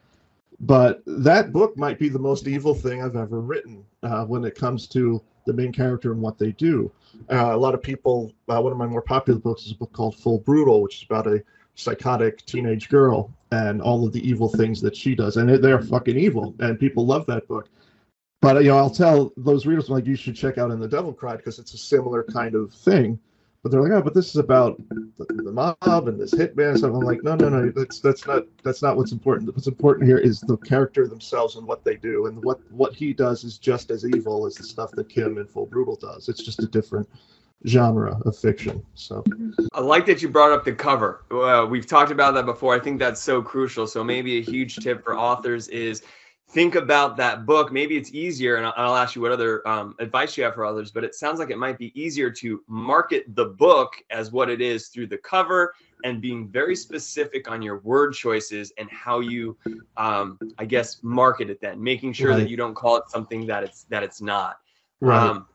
but 0.60 1.04
that 1.06 1.52
book 1.52 1.78
might 1.78 2.00
be 2.00 2.10
the 2.10 2.20
most 2.20 2.48
evil 2.48 2.74
thing 2.74 3.04
I've 3.04 3.18
ever 3.18 3.42
written 3.42 3.84
uh, 4.02 4.26
when 4.26 4.46
it 4.46 4.56
comes 4.56 4.88
to 4.88 5.22
the 5.46 5.54
main 5.54 5.74
character 5.74 6.14
and 6.14 6.22
what 6.22 6.38
they 6.38 6.54
do. 6.54 6.92
Uh, 7.30 7.54
a 7.54 7.58
lot 7.58 7.74
of 7.74 7.82
people, 7.82 8.34
uh, 8.48 8.62
one 8.62 8.72
of 8.72 8.78
my 8.78 8.88
more 8.88 9.02
popular 9.02 9.40
books 9.40 9.66
is 9.66 9.74
a 9.74 9.76
book 9.76 9.92
called 9.92 10.16
Full 10.16 10.40
Brutal, 10.40 10.82
which 10.82 10.98
is 10.98 11.04
about 11.04 11.28
a 11.28 11.44
psychotic 11.76 12.46
teenage 12.46 12.90
girl 12.90 13.32
and 13.52 13.82
all 13.82 14.06
of 14.06 14.14
the 14.14 14.28
evil 14.28 14.50
things 14.50 14.82
that 14.82 14.96
she 14.96 15.16
does. 15.16 15.38
And 15.38 15.50
they're 15.50 15.82
fucking 15.82 16.18
evil, 16.18 16.56
and 16.60 16.80
people 16.80 17.06
love 17.06 17.26
that 17.28 17.48
book. 17.48 17.70
But 18.42 18.64
you 18.64 18.70
know, 18.70 18.78
I'll 18.78 18.90
tell 18.90 19.32
those 19.38 19.66
readers 19.66 19.90
like 19.90 20.06
you 20.06 20.16
should 20.16 20.36
check 20.36 20.58
out 20.58 20.72
"And 20.72 20.82
the 20.82 20.88
Devil 20.88 21.14
Cried" 21.14 21.38
because 21.38 21.60
it's 21.60 21.74
a 21.74 21.78
similar 21.78 22.24
kind 22.24 22.56
of 22.56 22.74
thing 22.74 23.20
but 23.64 23.72
they're 23.72 23.82
like, 23.82 23.94
oh, 23.94 24.02
but 24.02 24.14
this 24.14 24.28
is 24.28 24.36
about 24.36 24.78
the, 24.90 25.26
the 25.30 25.52
mob 25.52 26.08
and 26.10 26.20
this 26.20 26.34
hitman 26.34 26.78
stuff. 26.78 26.94
I'm 26.94 27.00
like, 27.00 27.24
no, 27.24 27.36
no, 27.36 27.48
no, 27.48 27.72
that's 27.72 28.02
that's 28.02 28.28
not 28.28 28.44
that's 28.62 28.82
not 28.82 28.98
what's 28.98 29.14
important. 29.14 29.56
What's 29.56 29.68
important 29.68 30.06
here 30.06 30.18
is 30.18 30.42
the 30.42 30.58
character 30.58 31.08
themselves 31.08 31.56
and 31.56 31.66
what 31.66 31.86
they 31.86 31.96
do, 31.96 32.26
and 32.26 32.44
what 32.44 32.60
what 32.74 32.94
he 32.94 33.14
does 33.14 33.46
is 33.46 33.58
just 33.58 33.90
as 33.90 34.06
evil 34.06 34.46
as 34.46 34.56
the 34.56 34.66
stuff 34.66 34.92
that 34.92 35.08
Kim 35.08 35.38
and 35.38 35.50
Full 35.50 35.66
Brutal 35.66 35.96
does. 35.96 36.28
It's 36.28 36.44
just 36.44 36.62
a 36.62 36.68
different 36.68 37.10
genre 37.66 38.20
of 38.26 38.38
fiction. 38.38 38.84
So 38.94 39.24
I 39.74 39.80
like 39.80 40.06
that 40.08 40.22
you 40.22 40.30
brought 40.30 40.52
up 40.52 40.66
the 40.66 40.74
cover. 40.74 41.24
Uh, 41.32 41.66
we've 41.66 41.88
talked 41.88 42.12
about 42.12 42.34
that 42.34 42.46
before. 42.46 42.76
I 42.76 42.80
think 42.80 43.00
that's 43.00 43.22
so 43.22 43.42
crucial. 43.42 43.88
So 43.88 44.04
maybe 44.04 44.38
a 44.38 44.42
huge 44.42 44.78
tip 44.78 45.04
for 45.04 45.18
authors 45.18 45.70
is 45.70 46.04
think 46.50 46.76
about 46.76 47.18
that 47.18 47.46
book. 47.46 47.72
Maybe 47.72 47.98
it's 47.98 48.14
easier, 48.14 48.58
and 48.58 48.72
I'll 48.78 48.96
ask 48.96 49.16
you 49.16 49.22
what 49.22 49.32
other 49.32 49.68
um, 49.68 49.96
advice 50.00 50.38
you 50.38 50.44
have 50.44 50.54
for 50.54 50.66
others, 50.66 50.92
but 50.92 51.04
it 51.04 51.16
sounds 51.16 51.40
like 51.40 51.50
it 51.50 51.58
might 51.58 51.78
be 51.78 51.92
easier 52.00 52.30
to 52.32 52.64
market 52.68 53.24
the 53.36 53.46
book 53.46 53.94
as 54.12 54.32
what 54.32 54.50
it 54.50 54.62
is 54.62 54.90
through 54.90 55.08
the 55.08 55.18
cover 55.18 55.74
and 56.04 56.22
being 56.22 56.48
very 56.50 56.76
specific 56.76 57.50
on 57.50 57.62
your 57.62 57.80
word 57.80 58.14
choices 58.14 58.74
and 58.78 58.90
how 58.92 59.22
you, 59.22 59.58
um, 59.98 60.38
I 60.60 60.66
guess, 60.66 61.02
market 61.02 61.50
it 61.50 61.62
then, 61.62 61.82
making 61.82 62.14
sure 62.14 62.32
right. 62.32 62.40
that 62.40 62.50
you 62.50 62.58
don't 62.58 62.76
call 62.76 62.98
it 62.98 63.10
something 63.10 63.48
that 63.48 63.64
it's 63.64 63.86
that 63.86 64.04
it's 64.04 64.22
not. 64.22 64.58
Right. 65.00 65.18
Um, 65.18 65.48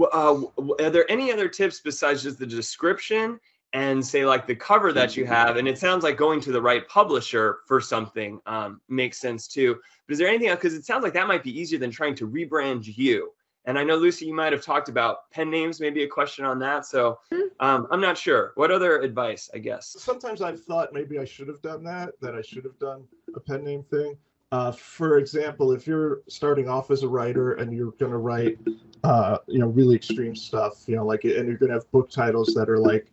uh, 0.00 0.42
are 0.80 0.90
there 0.90 1.10
any 1.10 1.32
other 1.32 1.48
tips 1.48 1.80
besides 1.80 2.22
just 2.22 2.38
the 2.38 2.46
description 2.46 3.38
and 3.72 4.04
say 4.04 4.24
like 4.24 4.46
the 4.46 4.54
cover 4.54 4.92
that 4.92 5.16
you 5.16 5.24
have? 5.26 5.56
And 5.56 5.68
it 5.68 5.78
sounds 5.78 6.04
like 6.04 6.16
going 6.16 6.40
to 6.42 6.52
the 6.52 6.62
right 6.62 6.86
publisher 6.88 7.58
for 7.66 7.80
something 7.80 8.40
um, 8.46 8.80
makes 8.88 9.20
sense 9.20 9.46
too. 9.48 9.78
But 10.06 10.14
is 10.14 10.18
there 10.18 10.28
anything 10.28 10.48
else? 10.48 10.58
Because 10.58 10.74
it 10.74 10.84
sounds 10.84 11.02
like 11.02 11.12
that 11.14 11.28
might 11.28 11.42
be 11.42 11.58
easier 11.58 11.78
than 11.78 11.90
trying 11.90 12.14
to 12.16 12.28
rebrand 12.28 12.96
you. 12.96 13.32
And 13.66 13.78
i 13.78 13.82
know 13.82 13.96
lucy 13.96 14.26
you 14.26 14.34
might 14.34 14.52
have 14.52 14.62
talked 14.62 14.90
about 14.90 15.30
pen 15.30 15.50
names 15.50 15.80
maybe 15.80 16.02
a 16.02 16.08
question 16.08 16.44
on 16.44 16.58
that. 16.58 16.84
So 16.84 17.18
hmm. 17.32 17.48
um, 17.60 17.86
i'm 17.90 18.00
not 18.00 18.18
sure. 18.18 18.52
What 18.56 18.70
other 18.70 19.00
advice 19.00 19.48
i 19.54 19.58
guess? 19.58 19.96
Sometimes 19.98 20.42
i've 20.42 20.62
thought 20.62 20.92
maybe 20.92 21.18
i 21.18 21.24
should 21.24 21.48
have 21.48 21.62
done 21.62 21.82
that 21.84 22.10
that 22.20 22.34
i 22.34 22.42
should 22.42 22.64
have 22.64 22.78
done 22.78 23.04
a 23.34 23.40
pen 23.40 23.64
name 23.64 23.82
thing 23.84 24.16
uh, 24.52 24.72
for 24.72 25.18
example 25.18 25.72
if 25.72 25.86
you're 25.86 26.22
starting 26.28 26.68
off 26.68 26.90
as 26.90 27.02
a 27.02 27.08
writer 27.08 27.54
and 27.54 27.72
you're 27.72 27.92
going 27.92 28.12
to 28.12 28.18
write 28.18 28.58
uh, 29.02 29.38
you 29.46 29.58
know 29.58 29.68
really 29.68 29.96
extreme 29.96 30.36
stuff 30.36 30.84
you 30.86 30.96
know 30.96 31.04
like 31.04 31.24
and 31.24 31.48
you're 31.48 31.58
going 31.58 31.70
to 31.70 31.74
have 31.74 31.90
book 31.90 32.10
titles 32.10 32.54
that 32.54 32.68
are 32.68 32.78
like 32.78 33.10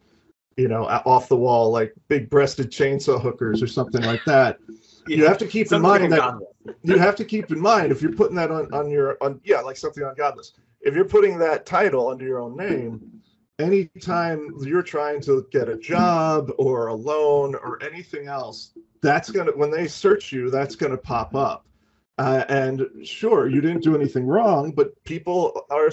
you 0.57 0.67
know, 0.67 0.85
off 0.85 1.27
the 1.27 1.35
wall, 1.35 1.71
like 1.71 1.93
big 2.07 2.29
breasted 2.29 2.71
chainsaw 2.71 3.21
hookers 3.21 3.63
or 3.63 3.67
something 3.67 4.03
like 4.03 4.23
that. 4.25 4.59
Yeah. 5.07 5.17
You 5.17 5.25
have 5.25 5.37
to 5.39 5.47
keep 5.47 5.71
in 5.71 5.81
mind 5.81 6.11
that 6.11 6.39
you 6.83 6.97
have 6.97 7.15
to 7.15 7.25
keep 7.25 7.51
in 7.51 7.59
mind 7.59 7.91
if 7.91 8.01
you're 8.01 8.11
putting 8.11 8.35
that 8.35 8.51
on, 8.51 8.71
on 8.73 8.89
your 8.89 9.17
on 9.21 9.39
yeah, 9.43 9.59
like 9.61 9.77
something 9.77 10.03
on 10.03 10.13
Godless. 10.15 10.53
If 10.81 10.93
you're 10.93 11.05
putting 11.05 11.37
that 11.39 11.65
title 11.65 12.07
under 12.09 12.25
your 12.25 12.39
own 12.39 12.55
name, 12.55 13.20
anytime 13.61 14.53
you're 14.61 14.83
trying 14.83 15.21
to 15.21 15.47
get 15.51 15.69
a 15.69 15.77
job 15.77 16.51
or 16.57 16.87
a 16.87 16.93
loan 16.93 17.55
or 17.55 17.81
anything 17.83 18.27
else, 18.27 18.73
that's 19.01 19.29
gonna 19.29 19.51
when 19.51 19.71
they 19.71 19.87
search 19.87 20.31
you, 20.31 20.49
that's 20.49 20.75
gonna 20.75 20.97
pop 20.97 21.35
up. 21.35 21.65
Uh, 22.17 22.43
and 22.49 22.87
sure, 23.03 23.47
you 23.47 23.61
didn't 23.61 23.83
do 23.83 23.95
anything 23.95 24.27
wrong, 24.27 24.71
but 24.71 25.01
people 25.03 25.65
are 25.69 25.89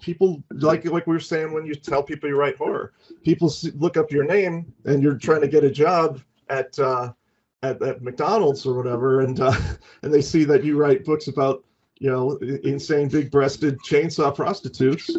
people 0.00 0.42
like 0.50 0.84
like 0.86 1.06
we 1.06 1.12
were 1.12 1.20
saying 1.20 1.52
when 1.52 1.66
you 1.66 1.74
tell 1.74 2.02
people 2.02 2.28
you 2.28 2.36
write 2.36 2.56
horror, 2.56 2.92
people 3.24 3.52
look 3.74 3.96
up 3.96 4.10
your 4.10 4.24
name 4.24 4.72
and 4.84 5.02
you're 5.02 5.18
trying 5.18 5.40
to 5.40 5.48
get 5.48 5.64
a 5.64 5.70
job 5.70 6.20
at 6.48 6.78
uh, 6.78 7.12
at, 7.62 7.82
at 7.82 8.02
McDonald's 8.02 8.64
or 8.64 8.74
whatever, 8.74 9.20
and 9.20 9.40
uh, 9.40 9.56
and 10.02 10.12
they 10.12 10.22
see 10.22 10.44
that 10.44 10.64
you 10.64 10.76
write 10.76 11.04
books 11.04 11.28
about 11.28 11.64
you 11.98 12.10
know 12.10 12.36
insane 12.64 13.08
big-breasted 13.08 13.78
chainsaw 13.80 14.34
prostitutes. 14.34 15.10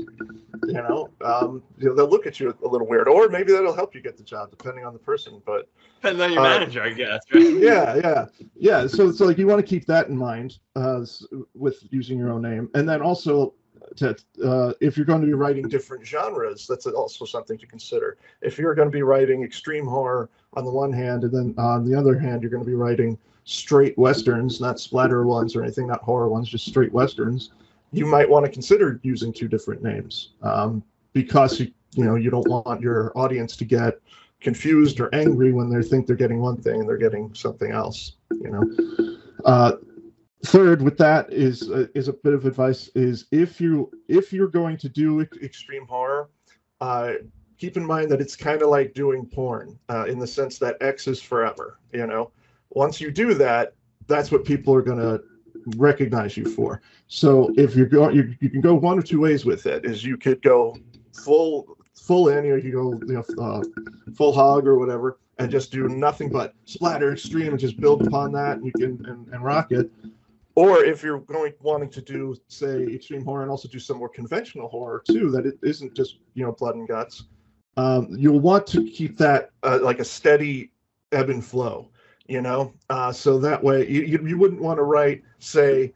You 0.68 0.74
know, 0.74 1.10
um, 1.22 1.64
you 1.78 1.90
know, 1.90 1.96
they'll 1.96 2.10
look 2.10 2.28
at 2.28 2.40
you 2.40 2.56
a 2.64 2.68
little 2.68 2.88
weird, 2.88 3.08
or 3.08 3.30
maybe 3.30 3.52
that'll 3.52 3.76
help 3.76 3.96
you 3.96 4.02
get 4.02 4.18
the 4.18 4.24
job, 4.24 4.52
depending 4.52 4.86
on 4.86 4.94
the 4.94 5.00
person. 5.00 5.42
But 5.46 5.68
depends 5.96 6.22
on 6.22 6.32
your 6.34 6.42
uh, 6.42 6.60
manager, 6.60 6.84
I 6.84 6.92
guess. 6.92 7.22
Right? 7.34 7.42
Yeah, 7.62 7.96
yeah, 7.96 8.26
yeah. 8.56 8.88
So, 8.88 9.12
so 9.12 9.26
like 9.26 9.38
you 9.38 9.48
want 9.48 9.60
to 9.60 9.68
keep 9.68 9.86
that 9.88 10.08
in 10.08 10.18
mind 10.18 10.60
uh, 10.76 11.06
with 11.54 11.80
using 11.92 12.18
your 12.18 12.32
own 12.32 12.42
name, 12.42 12.70
and 12.74 12.88
then 12.88 13.02
also 13.02 13.54
to 13.98 14.16
uh, 14.44 14.74
if 14.80 14.98
you're 14.98 15.06
going 15.06 15.22
to 15.22 15.28
be 15.28 15.34
writing 15.34 15.68
different 15.68 16.06
genres, 16.06 16.68
that's 16.68 16.86
also 16.86 17.26
something 17.26 17.58
to 17.58 17.66
consider. 17.66 18.18
If 18.42 18.58
you're 18.58 18.76
going 18.76 18.88
to 18.88 18.96
be 18.96 19.04
writing 19.04 19.44
extreme 19.44 19.86
horror 19.86 20.30
on 20.54 20.66
the 20.66 20.72
one 20.72 20.92
hand, 20.94 21.24
and 21.24 21.34
then 21.34 21.56
on 21.58 21.90
the 21.90 21.98
other 21.98 22.18
hand, 22.18 22.42
you're 22.42 22.52
going 22.52 22.64
to 22.64 22.70
be 22.70 22.76
writing 22.76 23.18
straight 23.44 23.98
westerns, 23.98 24.62
not 24.62 24.80
splatter 24.80 25.26
ones 25.26 25.56
or 25.56 25.64
anything, 25.64 25.88
not 25.88 26.02
horror 26.02 26.30
ones, 26.30 26.48
just 26.50 26.66
straight 26.66 26.92
westerns, 26.92 27.52
you 27.92 28.06
might 28.06 28.30
want 28.30 28.46
to 28.46 28.52
consider 28.52 29.00
using 29.04 29.34
two 29.34 29.48
different 29.48 29.84
names 29.84 30.30
um, 30.42 30.84
because 31.14 31.60
you 31.60 31.72
you 31.94 32.06
know 32.06 32.16
you 32.16 32.30
don't 32.30 32.48
want 32.48 32.82
your 32.82 33.12
audience 33.16 33.56
to 33.58 33.66
get 33.66 34.00
confused 34.40 35.00
or 35.00 35.14
angry 35.14 35.52
when 35.52 35.70
they 35.70 35.88
think 35.88 36.08
they're 36.08 36.16
getting 36.16 36.40
one 36.40 36.58
thing 36.58 36.80
and 36.80 36.90
they're 36.90 36.98
getting 36.98 37.34
something 37.34 37.72
else. 37.72 38.14
You 38.32 38.50
know. 38.50 39.18
Uh, 39.46 39.74
third, 40.46 40.82
with 40.82 40.98
that 40.98 41.32
is 41.32 41.70
uh, 41.70 41.88
is 41.94 42.08
a 42.08 42.14
bit 42.14 42.34
of 42.34 42.46
advice: 42.46 42.90
is 42.96 43.26
if 43.32 43.62
you 43.62 43.92
if 44.08 44.34
you're 44.34 44.48
going 44.48 44.78
to 44.78 44.90
do 44.90 45.22
extreme 45.22 45.86
horror, 45.86 46.30
uh, 46.80 47.14
keep 47.58 47.78
in 47.78 47.86
mind 47.86 48.10
that 48.12 48.22
it's 48.22 48.36
kind 48.36 48.62
of 48.62 48.70
like 48.70 48.94
doing 48.94 49.26
porn 49.26 49.78
uh, 49.90 50.06
in 50.06 50.18
the 50.18 50.28
sense 50.28 50.58
that 50.60 50.78
X 50.82 51.08
is 51.08 51.22
forever. 51.22 51.80
You 51.92 52.08
know, 52.08 52.32
once 52.72 53.02
you 53.02 53.12
do 53.12 53.34
that, 53.36 53.74
that's 54.08 54.32
what 54.32 54.46
people 54.46 54.74
are 54.74 54.82
going 54.82 55.00
to 55.00 55.22
recognize 55.78 56.38
you 56.38 56.46
for. 56.46 56.82
So 57.08 57.52
if 57.58 57.76
you're 57.76 57.88
going, 57.88 58.16
you, 58.16 58.36
you 58.40 58.50
can 58.50 58.62
go 58.62 58.74
one 58.74 58.98
or 58.98 59.02
two 59.02 59.20
ways 59.20 59.46
with 59.46 59.66
it. 59.66 59.86
Is 59.86 60.04
you 60.04 60.18
could 60.18 60.42
go 60.42 60.78
full 61.14 61.78
full 61.96 62.30
in, 62.30 62.46
you 62.46 62.56
you 62.58 62.72
go 62.72 62.94
you 63.06 63.14
know 63.14 63.44
uh, 63.44 63.62
full 64.16 64.34
hog 64.34 64.68
or 64.68 64.78
whatever, 64.78 65.20
and 65.38 65.52
just 65.52 65.72
do 65.72 65.88
nothing 65.88 66.30
but 66.30 66.54
splatter 66.66 67.14
extreme 67.14 67.50
and 67.50 67.60
just 67.60 67.80
build 67.80 68.06
upon 68.06 68.32
that, 68.34 68.58
and 68.58 68.66
you 68.66 68.72
can 68.74 69.04
and, 69.06 69.28
and 69.34 69.44
rock 69.44 69.72
it. 69.72 69.90
Or 70.56 70.84
if 70.84 71.02
you're 71.02 71.20
going 71.20 71.54
wanting 71.62 71.90
to 71.92 72.02
do 72.02 72.36
say 72.48 72.84
extreme 72.84 73.24
horror 73.24 73.44
and 73.44 73.52
also 73.52 73.70
do 73.70 73.80
some 73.80 73.98
more 73.98 74.10
conventional 74.10 74.68
horror 74.68 75.02
too, 75.08 75.32
that 75.32 75.46
it 75.46 75.58
isn't 75.64 75.96
just 75.96 76.18
you 76.34 76.44
know 76.46 76.52
blood 76.52 76.76
and 76.76 76.88
guts. 76.88 77.26
Um, 77.78 78.08
you'll 78.12 78.42
want 78.42 78.68
to 78.68 78.90
keep 78.90 79.18
that 79.18 79.52
uh, 79.64 79.80
like 79.82 80.00
a 80.00 80.06
steady 80.06 80.72
ebb 81.14 81.30
and 81.30 81.44
flow 81.44 81.90
you 82.28 82.42
know? 82.42 82.74
Uh, 82.90 83.12
so 83.12 83.38
that 83.40 83.64
way 83.64 83.88
you, 83.90 84.20
you, 84.26 84.38
wouldn't 84.38 84.62
want 84.62 84.78
to 84.78 84.84
write 84.84 85.24
say 85.40 85.94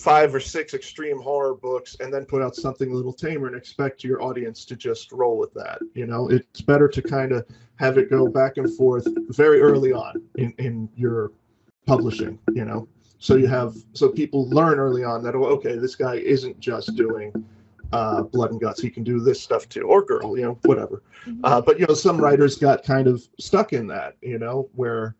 five 0.00 0.34
or 0.34 0.40
six 0.40 0.74
extreme 0.74 1.20
horror 1.20 1.54
books 1.54 1.96
and 2.00 2.12
then 2.12 2.24
put 2.24 2.42
out 2.42 2.54
something 2.54 2.90
a 2.90 2.94
little 2.94 3.12
tamer 3.12 3.46
and 3.46 3.56
expect 3.56 4.04
your 4.04 4.22
audience 4.22 4.64
to 4.64 4.76
just 4.76 5.12
roll 5.12 5.38
with 5.38 5.52
that 5.54 5.80
you 5.94 6.06
know? 6.06 6.28
It's 6.28 6.60
better 6.60 6.88
to 6.88 7.02
kind 7.02 7.32
of 7.32 7.46
have 7.76 7.98
it 7.98 8.10
go 8.10 8.28
back 8.28 8.56
and 8.56 8.72
forth 8.74 9.06
very 9.28 9.60
early 9.60 9.92
on 9.92 10.22
in, 10.36 10.52
in 10.58 10.88
your 10.96 11.32
publishing 11.86 12.38
you 12.52 12.64
know? 12.64 12.88
So 13.18 13.36
you 13.36 13.46
have 13.46 13.74
so 13.94 14.08
people 14.08 14.48
learn 14.48 14.78
early 14.78 15.02
on 15.02 15.22
that 15.24 15.34
oh, 15.34 15.44
okay 15.44 15.76
this 15.76 15.96
guy 15.96 16.16
isn't 16.16 16.60
just 16.60 16.94
doing 16.96 17.32
uh, 17.92 18.22
blood 18.22 18.50
and 18.50 18.60
guts. 18.60 18.80
He 18.80 18.90
can 18.90 19.04
do 19.04 19.20
this 19.20 19.40
stuff 19.40 19.68
too 19.68 19.82
or 19.82 20.04
girl 20.04 20.36
you 20.36 20.44
know 20.44 20.58
whatever. 20.64 21.02
Mm-hmm. 21.26 21.44
uh, 21.44 21.60
but 21.60 21.78
you 21.78 21.86
know 21.86 21.94
some 21.94 22.18
writers 22.18 22.56
got 22.56 22.84
kind 22.84 23.06
of 23.06 23.26
stuck 23.38 23.72
in 23.72 23.86
that 23.88 24.16
you 24.20 24.38
know 24.38 24.68
where 24.74 25.14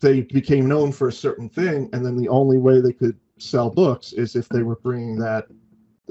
they 0.00 0.22
became 0.22 0.66
known 0.66 0.92
for 0.92 1.08
a 1.08 1.12
certain 1.12 1.48
thing, 1.48 1.88
and 1.92 2.04
then 2.04 2.16
the 2.16 2.28
only 2.28 2.58
way 2.58 2.80
they 2.80 2.92
could 2.92 3.18
sell 3.38 3.70
books 3.70 4.12
is 4.12 4.36
if 4.36 4.48
they 4.48 4.62
were 4.62 4.76
bringing 4.76 5.18
that 5.18 5.46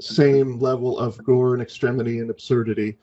same 0.00 0.58
level 0.58 0.98
of 0.98 1.22
gore 1.24 1.54
and 1.54 1.62
extremity 1.62 2.18
and 2.18 2.30
absurdity 2.30 2.98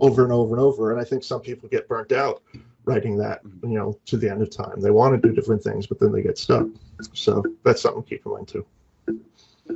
over 0.00 0.24
and 0.24 0.32
over 0.32 0.54
and 0.54 0.60
over. 0.62 0.92
And 0.92 1.00
I 1.00 1.04
think 1.04 1.24
some 1.24 1.40
people 1.40 1.68
get 1.68 1.88
burnt 1.88 2.12
out 2.12 2.42
writing 2.84 3.16
that, 3.18 3.40
you 3.62 3.76
know, 3.76 3.98
to 4.06 4.16
the 4.16 4.30
end 4.30 4.42
of 4.42 4.50
time. 4.50 4.80
They 4.80 4.92
want 4.92 5.20
to 5.20 5.28
do 5.28 5.34
different 5.34 5.62
things, 5.62 5.86
but 5.86 5.98
then 5.98 6.12
they 6.12 6.22
get 6.22 6.38
stuck. 6.38 6.66
So 7.12 7.42
that's 7.64 7.82
something 7.82 8.02
to 8.02 8.08
keep 8.08 8.24
in 8.24 8.32
mind 8.32 8.48
too. 8.48 8.64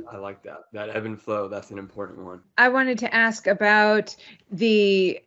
I 0.09 0.17
like 0.17 0.41
that. 0.43 0.63
That 0.71 0.95
ebb 0.95 1.05
and 1.05 1.21
flow, 1.21 1.49
that's 1.49 1.71
an 1.71 1.77
important 1.77 2.19
one. 2.19 2.41
I 2.57 2.69
wanted 2.69 2.97
to 2.99 3.13
ask 3.13 3.47
about 3.47 4.15
the 4.49 5.19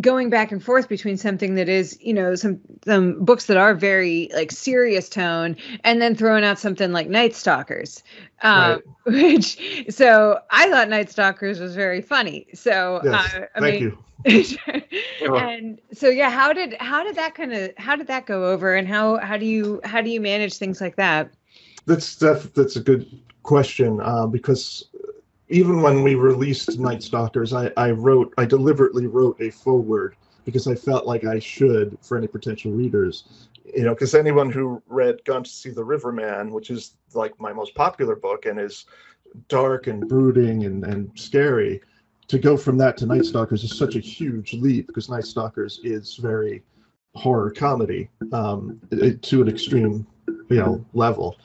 going 0.00 0.30
back 0.30 0.52
and 0.52 0.62
forth 0.62 0.88
between 0.88 1.16
something 1.16 1.54
that 1.54 1.68
is 1.68 1.98
you 2.00 2.12
know 2.12 2.34
some 2.34 2.60
some 2.84 3.24
books 3.24 3.46
that 3.46 3.56
are 3.56 3.74
very 3.74 4.30
like 4.34 4.52
serious 4.52 5.08
tone 5.08 5.56
and 5.84 6.00
then 6.00 6.14
throwing 6.14 6.44
out 6.44 6.58
something 6.58 6.92
like 6.92 7.08
night 7.08 7.34
stalkers 7.34 8.02
um, 8.42 8.70
right. 8.70 8.82
which 9.04 9.58
so 9.90 10.38
i 10.50 10.70
thought 10.70 10.88
night 10.88 11.10
stalkers 11.10 11.58
was 11.58 11.74
very 11.74 12.02
funny. 12.02 12.46
So 12.54 13.00
yes, 13.04 13.34
uh, 13.34 13.40
I 13.54 13.60
thank 13.60 13.80
mean, 13.82 13.82
you. 13.82 13.98
And 15.36 15.80
so 15.92 16.08
yeah 16.08 16.30
how 16.30 16.52
did 16.52 16.74
how 16.80 17.04
did 17.04 17.14
that 17.16 17.34
kind 17.34 17.52
of 17.52 17.72
how 17.76 17.94
did 17.96 18.08
that 18.08 18.26
go 18.26 18.46
over 18.46 18.74
and 18.74 18.88
how 18.88 19.18
how 19.18 19.36
do 19.36 19.46
you 19.46 19.80
how 19.84 20.00
do 20.00 20.10
you 20.10 20.20
manage 20.20 20.56
things 20.56 20.80
like 20.80 20.96
that? 20.96 21.30
That's 21.86 22.16
that's 22.16 22.46
that's 22.46 22.76
a 22.76 22.80
good 22.80 23.06
question 23.42 24.00
uh, 24.00 24.26
because 24.26 24.88
even 25.48 25.82
when 25.82 26.02
we 26.02 26.14
released 26.14 26.78
Night 26.78 27.02
Stalkers, 27.02 27.52
I, 27.52 27.72
I 27.76 27.90
wrote, 27.90 28.34
I 28.36 28.44
deliberately 28.44 29.06
wrote 29.06 29.40
a 29.40 29.50
foreword 29.50 30.16
because 30.44 30.66
I 30.66 30.74
felt 30.74 31.06
like 31.06 31.24
I 31.24 31.38
should 31.38 31.98
for 32.02 32.16
any 32.16 32.26
potential 32.26 32.72
readers. 32.72 33.48
You 33.64 33.84
know, 33.84 33.94
because 33.94 34.14
anyone 34.14 34.50
who 34.50 34.82
read 34.86 35.24
Gone 35.24 35.44
to 35.44 35.50
See 35.50 35.70
the 35.70 35.84
Riverman, 35.84 36.52
which 36.52 36.70
is 36.70 36.94
like 37.14 37.38
my 37.38 37.52
most 37.52 37.74
popular 37.74 38.16
book 38.16 38.46
and 38.46 38.58
is 38.58 38.86
dark 39.48 39.86
and 39.86 40.08
brooding 40.08 40.64
and, 40.64 40.84
and 40.84 41.10
scary, 41.14 41.80
to 42.28 42.38
go 42.38 42.56
from 42.56 42.76
that 42.78 42.96
to 42.98 43.06
Night 43.06 43.24
Stalkers 43.24 43.64
is 43.64 43.76
such 43.76 43.96
a 43.96 44.00
huge 44.00 44.52
leap 44.54 44.86
because 44.86 45.08
Night 45.08 45.24
Stalkers 45.24 45.80
is 45.82 46.16
very 46.16 46.62
horror 47.14 47.50
comedy 47.50 48.08
um, 48.32 48.80
to 49.22 49.42
an 49.42 49.48
extreme, 49.48 50.06
you 50.26 50.56
know, 50.56 50.84
level 50.92 51.36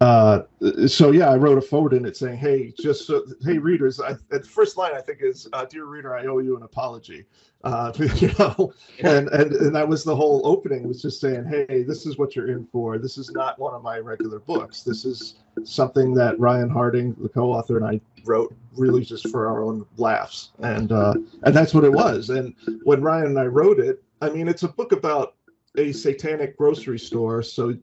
uh, 0.00 0.42
so 0.86 1.10
yeah, 1.10 1.30
I 1.30 1.36
wrote 1.36 1.58
a 1.58 1.60
forward 1.60 1.92
in 1.92 2.04
it 2.04 2.16
saying, 2.16 2.38
"Hey, 2.38 2.72
just 2.80 3.06
so, 3.06 3.24
hey 3.44 3.58
readers." 3.58 4.00
I, 4.00 4.14
the 4.28 4.42
first 4.42 4.76
line 4.76 4.92
I 4.94 5.00
think 5.00 5.18
is, 5.22 5.48
uh, 5.52 5.64
"Dear 5.64 5.86
reader, 5.86 6.16
I 6.16 6.26
owe 6.26 6.38
you 6.38 6.56
an 6.56 6.62
apology." 6.62 7.24
Uh, 7.64 7.92
you 8.16 8.32
know, 8.38 8.72
and, 9.00 9.28
and 9.28 9.52
and 9.52 9.74
that 9.74 9.88
was 9.88 10.04
the 10.04 10.14
whole 10.14 10.40
opening 10.44 10.86
was 10.86 11.02
just 11.02 11.20
saying, 11.20 11.44
"Hey, 11.44 11.82
this 11.82 12.06
is 12.06 12.16
what 12.16 12.36
you're 12.36 12.50
in 12.50 12.66
for. 12.66 12.98
This 12.98 13.18
is 13.18 13.30
not 13.32 13.58
one 13.58 13.74
of 13.74 13.82
my 13.82 13.98
regular 13.98 14.38
books. 14.38 14.82
This 14.82 15.04
is 15.04 15.36
something 15.64 16.14
that 16.14 16.38
Ryan 16.38 16.70
Harding, 16.70 17.14
the 17.20 17.28
co-author, 17.28 17.76
and 17.76 17.86
I 17.86 18.00
wrote 18.24 18.54
really 18.76 19.04
just 19.04 19.28
for 19.30 19.48
our 19.48 19.64
own 19.64 19.84
laughs." 19.96 20.50
And 20.60 20.92
uh, 20.92 21.14
and 21.42 21.54
that's 21.54 21.74
what 21.74 21.84
it 21.84 21.92
was. 21.92 22.30
And 22.30 22.54
when 22.84 23.02
Ryan 23.02 23.26
and 23.26 23.38
I 23.38 23.46
wrote 23.46 23.80
it, 23.80 24.02
I 24.20 24.30
mean, 24.30 24.46
it's 24.46 24.62
a 24.62 24.68
book 24.68 24.92
about 24.92 25.34
a 25.76 25.92
satanic 25.92 26.56
grocery 26.56 26.98
store, 26.98 27.42
so 27.42 27.74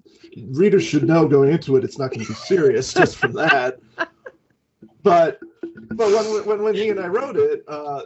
readers 0.52 0.84
should 0.84 1.08
know 1.08 1.28
going 1.28 1.52
into 1.52 1.76
it 1.76 1.84
it's 1.84 1.98
not 1.98 2.12
going 2.12 2.22
to 2.22 2.28
be 2.28 2.36
serious 2.36 2.94
just 2.94 3.16
from 3.16 3.34
that. 3.34 3.80
But 5.02 5.40
but 5.92 6.46
when 6.46 6.62
when 6.64 6.76
he 6.76 6.90
and 6.90 7.00
I 7.00 7.08
wrote 7.08 7.38
it, 7.38 7.64
uh, 7.68 8.04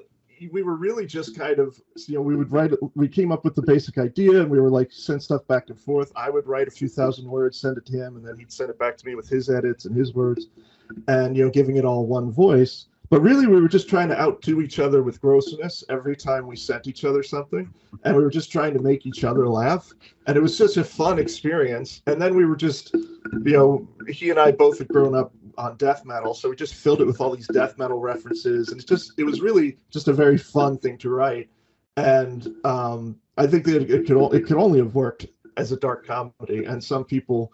we 0.51 0.63
were 0.63 0.75
really 0.75 1.05
just 1.05 1.37
kind 1.37 1.59
of 1.59 1.79
you 2.07 2.15
know 2.15 2.21
we 2.21 2.35
would 2.35 2.51
write 2.51 2.71
we 2.95 3.07
came 3.07 3.31
up 3.31 3.43
with 3.43 3.55
the 3.55 3.61
basic 3.61 3.97
idea 3.97 4.41
and 4.41 4.49
we 4.49 4.59
were 4.59 4.69
like 4.69 4.91
send 4.91 5.21
stuff 5.21 5.45
back 5.47 5.69
and 5.69 5.79
forth. 5.79 6.11
I 6.15 6.29
would 6.29 6.47
write 6.47 6.67
a 6.67 6.71
few 6.71 6.87
thousand 6.87 7.29
words, 7.29 7.59
send 7.59 7.77
it 7.77 7.85
to 7.87 7.93
him, 7.93 8.15
and 8.15 8.25
then 8.25 8.37
he'd 8.37 8.51
send 8.51 8.69
it 8.69 8.79
back 8.79 8.97
to 8.97 9.05
me 9.05 9.15
with 9.15 9.27
his 9.27 9.49
edits 9.49 9.85
and 9.85 9.95
his 9.95 10.13
words, 10.13 10.47
and 11.07 11.35
you 11.35 11.43
know 11.43 11.49
giving 11.49 11.77
it 11.77 11.85
all 11.85 12.05
one 12.05 12.31
voice. 12.31 12.87
But 13.13 13.21
really, 13.21 13.45
we 13.45 13.61
were 13.61 13.67
just 13.67 13.87
trying 13.87 14.09
to 14.09 14.19
outdo 14.19 14.59
each 14.59 14.79
other 14.79 15.03
with 15.03 15.21
grossness 15.21 15.83
every 15.87 16.15
time 16.15 16.47
we 16.47 16.55
sent 16.55 16.87
each 16.87 17.05
other 17.05 17.21
something. 17.21 17.71
And 18.03 18.15
we 18.15 18.23
were 18.23 18.31
just 18.31 18.51
trying 18.51 18.73
to 18.73 18.79
make 18.79 19.05
each 19.05 19.23
other 19.23 19.47
laugh. 19.47 19.93
And 20.25 20.35
it 20.35 20.41
was 20.41 20.57
such 20.57 20.77
a 20.77 20.83
fun 20.83 21.19
experience. 21.19 22.01
And 22.07 22.19
then 22.19 22.35
we 22.35 22.45
were 22.45 22.55
just, 22.55 22.91
you 22.95 23.53
know, 23.53 23.87
he 24.09 24.31
and 24.31 24.39
I 24.39 24.51
both 24.51 24.79
had 24.79 24.87
grown 24.87 25.13
up 25.13 25.31
on 25.59 25.77
death 25.77 26.05
metal. 26.05 26.33
So 26.33 26.49
we 26.49 26.55
just 26.55 26.73
filled 26.73 27.01
it 27.01 27.05
with 27.05 27.21
all 27.21 27.35
these 27.35 27.47
death 27.49 27.77
metal 27.77 27.99
references. 27.99 28.69
And 28.69 28.81
it's 28.81 28.89
just, 28.89 29.13
it 29.19 29.25
was 29.25 29.41
really 29.41 29.77
just 29.91 30.07
a 30.07 30.13
very 30.13 30.39
fun 30.39 30.79
thing 30.79 30.97
to 30.97 31.11
write. 31.11 31.51
And 31.97 32.47
um, 32.65 33.19
I 33.37 33.45
think 33.45 33.65
that 33.65 33.83
it 33.83 34.07
could, 34.07 34.33
it 34.33 34.47
could 34.47 34.57
only 34.57 34.79
have 34.79 34.95
worked 34.95 35.27
as 35.55 35.71
a 35.71 35.77
dark 35.77 36.07
comedy. 36.07 36.65
And 36.65 36.83
some 36.83 37.03
people, 37.03 37.53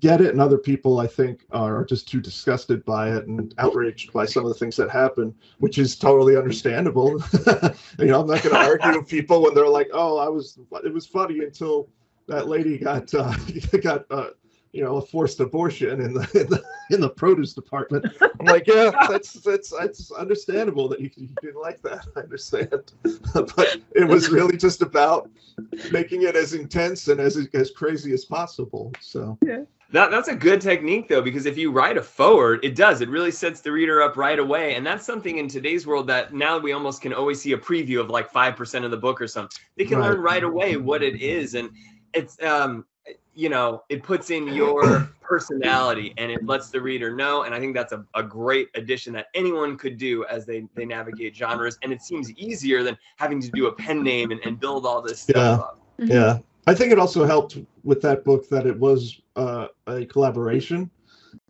get 0.00 0.20
it, 0.20 0.30
and 0.30 0.40
other 0.40 0.58
people 0.58 1.00
I 1.00 1.06
think 1.06 1.46
are 1.52 1.84
just 1.84 2.08
too 2.08 2.20
disgusted 2.20 2.84
by 2.84 3.10
it 3.10 3.26
and 3.26 3.54
outraged 3.58 4.12
by 4.12 4.26
some 4.26 4.44
of 4.44 4.48
the 4.48 4.58
things 4.58 4.76
that 4.76 4.90
happen, 4.90 5.34
which 5.58 5.78
is 5.78 5.96
totally 5.96 6.36
understandable. 6.36 7.22
you 7.98 8.06
know, 8.06 8.20
I'm 8.20 8.26
not 8.26 8.42
going 8.42 8.54
to 8.54 8.56
argue 8.56 9.00
with 9.00 9.08
people 9.08 9.42
when 9.42 9.54
they're 9.54 9.68
like, 9.68 9.90
"Oh, 9.92 10.18
I 10.18 10.28
was 10.28 10.58
it 10.84 10.92
was 10.92 11.06
funny 11.06 11.40
until 11.40 11.88
that 12.28 12.48
lady 12.48 12.78
got 12.78 13.12
uh, 13.14 13.34
got 13.82 14.04
uh, 14.10 14.30
you 14.72 14.82
know 14.82 14.96
a 14.96 15.02
forced 15.02 15.40
abortion 15.40 16.00
in 16.00 16.14
the, 16.14 16.20
in 16.34 16.48
the 16.48 16.62
in 16.90 17.00
the 17.00 17.10
produce 17.10 17.52
department." 17.52 18.06
I'm 18.20 18.46
like, 18.46 18.66
"Yeah, 18.66 18.90
that's 19.08 19.34
that's 19.34 19.70
that's 19.70 20.10
understandable 20.12 20.88
that 20.88 21.00
you, 21.00 21.10
you 21.16 21.28
didn't 21.42 21.60
like 21.60 21.82
that. 21.82 22.06
I 22.16 22.20
understand." 22.20 22.92
but 23.34 23.80
it 23.94 24.06
was 24.06 24.30
really 24.30 24.56
just 24.56 24.82
about 24.82 25.30
making 25.90 26.22
it 26.22 26.36
as 26.36 26.54
intense 26.54 27.08
and 27.08 27.20
as 27.20 27.36
as 27.54 27.70
crazy 27.70 28.12
as 28.12 28.24
possible. 28.24 28.92
So. 29.00 29.38
Yeah. 29.44 29.64
That, 29.92 30.10
that's 30.10 30.28
a 30.28 30.34
good 30.34 30.60
technique 30.60 31.08
though, 31.08 31.22
because 31.22 31.46
if 31.46 31.58
you 31.58 31.70
write 31.70 31.96
a 31.98 32.02
forward, 32.02 32.60
it 32.64 32.74
does. 32.74 33.02
It 33.02 33.10
really 33.10 33.30
sets 33.30 33.60
the 33.60 33.70
reader 33.70 34.02
up 34.02 34.16
right 34.16 34.38
away. 34.38 34.74
And 34.74 34.86
that's 34.86 35.04
something 35.04 35.38
in 35.38 35.48
today's 35.48 35.86
world 35.86 36.06
that 36.08 36.32
now 36.32 36.58
we 36.58 36.72
almost 36.72 37.02
can 37.02 37.12
always 37.12 37.40
see 37.40 37.52
a 37.52 37.58
preview 37.58 38.00
of 38.00 38.08
like 38.08 38.32
5% 38.32 38.84
of 38.84 38.90
the 38.90 38.96
book 38.96 39.20
or 39.20 39.28
something. 39.28 39.56
They 39.76 39.84
can 39.84 39.98
right. 39.98 40.10
learn 40.10 40.20
right 40.20 40.44
away 40.44 40.76
what 40.78 41.02
it 41.02 41.20
is. 41.20 41.54
And 41.54 41.70
it's 42.14 42.42
um 42.42 42.84
you 43.34 43.48
know 43.48 43.82
it 43.88 44.02
puts 44.02 44.30
in 44.30 44.46
your 44.48 45.08
personality 45.22 46.14
and 46.18 46.30
it 46.30 46.44
lets 46.44 46.70
the 46.70 46.80
reader 46.80 47.14
know 47.14 47.42
and 47.44 47.54
i 47.54 47.58
think 47.58 47.74
that's 47.74 47.92
a, 47.92 48.04
a 48.14 48.22
great 48.22 48.68
addition 48.74 49.12
that 49.12 49.26
anyone 49.34 49.76
could 49.78 49.96
do 49.96 50.24
as 50.26 50.44
they 50.44 50.66
they 50.74 50.84
navigate 50.84 51.34
genres 51.34 51.78
and 51.82 51.92
it 51.92 52.02
seems 52.02 52.30
easier 52.32 52.82
than 52.82 52.96
having 53.16 53.40
to 53.40 53.50
do 53.50 53.66
a 53.66 53.72
pen 53.72 54.02
name 54.02 54.30
and, 54.30 54.40
and 54.44 54.60
build 54.60 54.84
all 54.84 55.00
this 55.00 55.20
stuff 55.20 55.36
Yeah. 55.36 55.64
up 55.64 55.82
Mm-hmm. 56.00 56.12
Yeah, 56.12 56.38
I 56.66 56.74
think 56.74 56.92
it 56.92 56.98
also 56.98 57.24
helped 57.24 57.58
with 57.82 58.00
that 58.02 58.24
book 58.24 58.48
that 58.50 58.66
it 58.66 58.78
was 58.78 59.20
uh, 59.36 59.68
a 59.86 60.04
collaboration. 60.06 60.90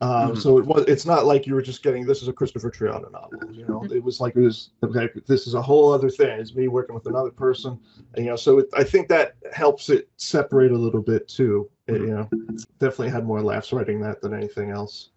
Um, 0.01 0.33
Mhm. 0.33 0.38
So 0.38 0.59
it 0.59 0.64
was. 0.64 0.85
It's 0.87 1.05
not 1.05 1.27
like 1.27 1.46
you 1.46 1.55
were 1.55 1.62
just 1.62 1.83
getting 1.83 2.07
this 2.07 2.22
is 2.22 2.29
a 2.29 2.33
Kristopher 2.33 2.70
Triana 2.72 3.11
novel. 3.11 3.53
You 3.53 3.66
know, 3.66 3.85
it 3.85 4.03
was 4.03 4.20
like 4.20 4.37
it 4.37 4.40
was 4.40 4.70
okay. 4.83 5.09
This 5.27 5.46
is 5.46 5.55
a 5.55 5.62
whole 5.62 5.92
other 5.92 6.09
thing. 6.09 6.38
It's 6.40 6.55
me 6.55 6.68
working 6.68 6.94
with 6.94 7.07
another 7.07 7.31
person, 7.31 7.79
and 8.14 8.25
you 8.25 8.31
know. 8.31 8.37
So 8.37 8.61
it, 8.61 8.68
I 8.75 8.85
think 8.85 9.09
that 9.09 9.35
helps 9.53 9.90
it 9.90 10.09
separate 10.16 10.70
a 10.72 10.79
little 10.79 11.03
bit 11.03 11.27
too. 11.29 11.68
It, 11.88 12.01
you 12.01 12.07
know, 12.14 12.31
definitely 12.79 13.11
had 13.11 13.27
more 13.27 13.42
laughs 13.42 13.72
writing 13.72 14.01
that 14.03 14.20
than 14.22 14.33
anything 14.35 14.70
else. 14.70 15.11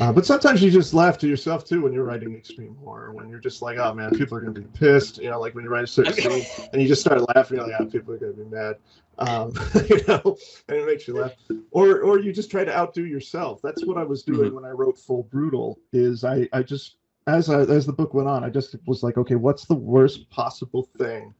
Uh, 0.00 0.12
but 0.12 0.24
sometimes 0.24 0.62
you 0.62 0.70
just 0.70 0.94
laugh 0.94 1.18
to 1.18 1.26
yourself 1.26 1.64
too 1.64 1.82
when 1.82 1.92
you're 1.92 2.04
writing 2.04 2.34
extreme 2.34 2.76
horror. 2.76 3.12
When 3.12 3.28
you're 3.28 3.40
just 3.40 3.62
like, 3.62 3.78
oh 3.78 3.92
man, 3.94 4.10
people 4.10 4.36
are 4.36 4.40
gonna 4.40 4.52
be 4.52 4.66
pissed. 4.78 5.18
You 5.18 5.30
know, 5.30 5.40
like 5.40 5.54
when 5.54 5.64
you 5.64 5.70
write 5.70 5.84
a 5.84 5.88
certain 5.88 6.12
scene 6.12 6.68
and 6.72 6.80
you 6.80 6.86
just 6.86 7.00
start 7.00 7.20
laughing, 7.34 7.58
you're 7.58 7.66
like, 7.66 7.80
ah, 7.80 7.84
people 7.84 8.14
are 8.14 8.18
gonna 8.18 8.32
be 8.32 8.44
mad. 8.44 8.76
Um, 9.18 9.52
you 9.88 10.00
know, 10.06 10.36
and 10.68 10.78
it 10.78 10.86
makes 10.86 11.08
you 11.08 11.14
laugh. 11.14 11.32
Or 11.72 12.00
or 12.00 12.20
you 12.20 12.32
just 12.32 12.50
try 12.50 12.64
to 12.64 12.76
outdo 12.76 13.06
yourself. 13.06 13.60
That's 13.62 13.84
what 13.84 13.98
I 13.98 14.04
was 14.04 14.22
doing 14.22 14.54
when 14.54 14.64
I 14.64 14.70
wrote 14.70 14.98
Full 14.98 15.24
Brutal. 15.24 15.78
Is 15.92 16.22
I 16.22 16.48
I 16.52 16.62
just 16.62 16.96
as 17.26 17.50
I, 17.50 17.60
as 17.60 17.84
the 17.84 17.92
book 17.92 18.14
went 18.14 18.28
on, 18.28 18.44
I 18.44 18.50
just 18.50 18.74
was 18.86 19.02
like, 19.02 19.18
okay, 19.18 19.34
what's 19.34 19.66
the 19.66 19.74
worst 19.74 20.30
possible 20.30 20.88
thing 20.96 21.34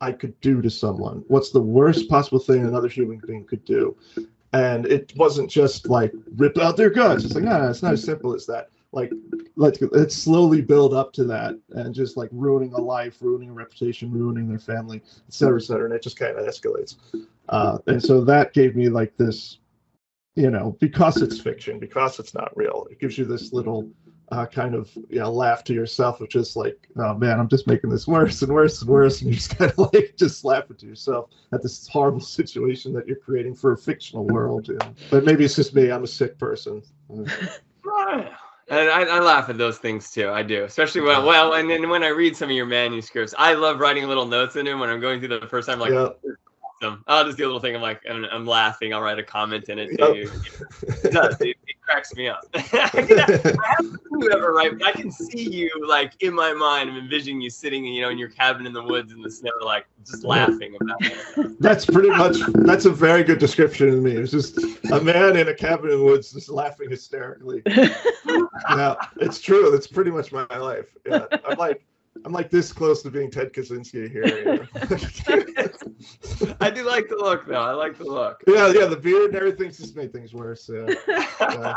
I 0.00 0.12
could 0.12 0.38
do 0.40 0.60
to 0.60 0.68
someone? 0.68 1.24
What's 1.28 1.50
the 1.50 1.62
worst 1.62 2.08
possible 2.08 2.38
thing 2.38 2.66
another 2.66 2.88
human 2.88 3.20
being 3.26 3.44
could 3.44 3.64
do? 3.64 3.96
And 4.54 4.86
it 4.86 5.12
wasn't 5.16 5.50
just 5.50 5.88
like 5.88 6.12
rip 6.36 6.56
out 6.58 6.76
their 6.76 6.90
guts. 6.90 7.24
It's 7.24 7.34
like, 7.34 7.42
no, 7.42 7.58
no, 7.58 7.70
it's 7.70 7.82
not 7.82 7.94
as 7.94 8.04
simple 8.04 8.34
as 8.34 8.46
that. 8.46 8.70
Like, 8.92 9.12
let's 9.56 9.80
let's 9.90 10.14
slowly 10.14 10.62
build 10.62 10.94
up 10.94 11.12
to 11.14 11.24
that, 11.24 11.58
and 11.70 11.92
just 11.92 12.16
like 12.16 12.30
ruining 12.30 12.72
a 12.74 12.80
life, 12.80 13.16
ruining 13.20 13.50
a 13.50 13.52
reputation, 13.52 14.12
ruining 14.12 14.46
their 14.48 14.60
family, 14.60 15.02
et 15.26 15.34
cetera, 15.34 15.58
et 15.58 15.64
cetera. 15.64 15.86
And 15.86 15.94
it 15.94 16.02
just 16.02 16.16
kind 16.16 16.38
of 16.38 16.46
escalates. 16.46 16.94
Uh, 17.48 17.78
and 17.88 18.00
so 18.00 18.22
that 18.24 18.52
gave 18.52 18.76
me 18.76 18.88
like 18.88 19.16
this, 19.16 19.58
you 20.36 20.50
know, 20.50 20.76
because 20.78 21.20
it's 21.20 21.40
fiction, 21.40 21.80
because 21.80 22.20
it's 22.20 22.34
not 22.34 22.56
real, 22.56 22.86
it 22.92 23.00
gives 23.00 23.18
you 23.18 23.24
this 23.24 23.52
little 23.52 23.90
uh, 24.32 24.46
kind 24.46 24.74
of 24.74 24.90
you 25.08 25.18
know 25.18 25.30
laugh 25.30 25.64
to 25.64 25.74
yourself 25.74 26.20
of 26.20 26.28
just 26.28 26.56
like, 26.56 26.88
oh 26.96 27.14
man, 27.14 27.38
I'm 27.38 27.48
just 27.48 27.66
making 27.66 27.90
this 27.90 28.06
worse 28.06 28.42
and 28.42 28.52
worse 28.52 28.80
and 28.80 28.90
worse, 28.90 29.20
and 29.20 29.30
you 29.30 29.36
just 29.36 29.50
kind 29.58 29.70
of 29.70 29.78
like 29.92 30.14
just 30.18 30.44
laughing 30.44 30.76
to 30.76 30.86
yourself 30.86 31.30
at 31.52 31.62
this 31.62 31.86
horrible 31.88 32.20
situation 32.38 32.92
that 32.94 33.06
you're 33.06 33.16
creating 33.16 33.54
for 33.54 33.72
a 33.72 33.78
fictional 33.78 34.24
world. 34.24 34.68
You 34.68 34.74
know? 34.76 34.94
But 35.10 35.24
maybe 35.24 35.44
it's 35.44 35.56
just 35.56 35.74
me. 35.74 35.90
I'm 35.90 36.04
a 36.04 36.08
sick 36.08 36.38
person. 36.38 36.82
And 38.70 38.88
I, 38.88 39.02
I 39.02 39.18
laugh 39.20 39.50
at 39.50 39.58
those 39.58 39.76
things 39.76 40.10
too. 40.10 40.30
I 40.30 40.42
do, 40.42 40.64
especially 40.64 41.02
when 41.02 41.22
well, 41.24 41.52
and 41.52 41.68
then 41.68 41.90
when 41.90 42.02
I 42.02 42.08
read 42.08 42.34
some 42.34 42.48
of 42.48 42.56
your 42.56 42.64
manuscripts, 42.64 43.34
I 43.36 43.52
love 43.52 43.78
writing 43.78 44.08
little 44.08 44.26
notes 44.26 44.56
in 44.56 44.64
them 44.64 44.80
when 44.80 44.88
I'm 44.88 45.00
going 45.00 45.20
through 45.20 45.28
them 45.28 45.40
the 45.40 45.46
first 45.46 45.68
time. 45.68 45.78
Like, 45.78 45.92
Yeah. 45.92 46.08
awesome. 46.82 47.04
I'll 47.06 47.26
just 47.26 47.36
do 47.36 47.44
a 47.44 47.48
little 47.48 47.60
thing. 47.60 47.76
I'm 47.76 47.82
like, 47.82 48.00
I'm, 48.08 48.24
I'm 48.24 48.46
laughing. 48.46 48.94
I'll 48.94 49.02
write 49.02 49.18
a 49.18 49.22
comment 49.22 49.68
in 49.68 49.78
it 49.78 49.90
Yep. 49.98 50.14
too. 50.14 50.30
It 51.04 51.12
does. 51.12 51.36
It 51.40 51.56
cracks 51.94 52.14
me 52.16 52.28
up. 52.28 52.44
I 52.54 52.88
can- 52.88 53.18
I 53.18 53.74
haven't 53.76 54.00
seen 54.00 54.20
you 54.20 54.30
ever 54.32 54.52
write, 54.52 54.78
but 54.78 54.88
I 54.88 54.92
can 54.92 55.10
see 55.10 55.48
you 55.48 55.70
like 55.86 56.12
in 56.20 56.34
my 56.34 56.52
mind. 56.52 56.90
I'm 56.90 56.96
envisioning 56.96 57.40
you 57.40 57.50
sitting, 57.50 57.84
you 57.84 58.02
know, 58.02 58.10
in 58.10 58.18
your 58.18 58.28
cabin 58.30 58.66
in 58.66 58.72
the 58.72 58.82
woods 58.82 59.12
in 59.12 59.22
the 59.22 59.30
snow, 59.30 59.52
like 59.64 59.86
just 60.04 60.24
laughing 60.24 60.76
about 60.80 60.96
it. 61.02 61.60
That's 61.60 61.86
pretty 61.86 62.10
much. 62.10 62.36
That's 62.54 62.84
a 62.86 62.90
very 62.90 63.22
good 63.22 63.38
description 63.38 63.88
of 63.90 64.02
me. 64.02 64.12
It's 64.12 64.32
just 64.32 64.58
a 64.90 65.00
man 65.00 65.36
in 65.36 65.48
a 65.48 65.54
cabin 65.54 65.90
in 65.90 65.98
the 65.98 66.04
woods, 66.04 66.32
just 66.32 66.48
laughing 66.48 66.90
hysterically. 66.90 67.62
yeah, 67.66 68.94
it's 69.20 69.40
true. 69.40 69.70
That's 69.70 69.86
pretty 69.86 70.10
much 70.10 70.32
my 70.32 70.46
life. 70.50 70.96
Yeah, 71.06 71.26
I'm 71.44 71.58
like, 71.58 71.84
I'm 72.24 72.32
like 72.32 72.50
this 72.50 72.72
close 72.72 73.02
to 73.02 73.10
being 73.10 73.30
Ted 73.30 73.52
Kaczynski 73.52 74.10
here. 74.10 74.26
you 74.26 74.44
know? 74.44 75.68
I 76.60 76.70
do 76.70 76.84
like 76.84 77.08
the 77.08 77.16
look, 77.16 77.46
though. 77.46 77.60
I 77.62 77.72
like 77.72 77.98
the 77.98 78.04
look. 78.04 78.42
yeah, 78.46 78.72
yeah. 78.72 78.86
The 78.86 78.96
beard 78.96 79.30
and 79.30 79.36
everything 79.36 79.68
just 79.70 79.96
made 79.96 80.12
things 80.12 80.32
worse. 80.34 80.70
Yeah. 80.72 80.94
Yeah. 81.40 81.76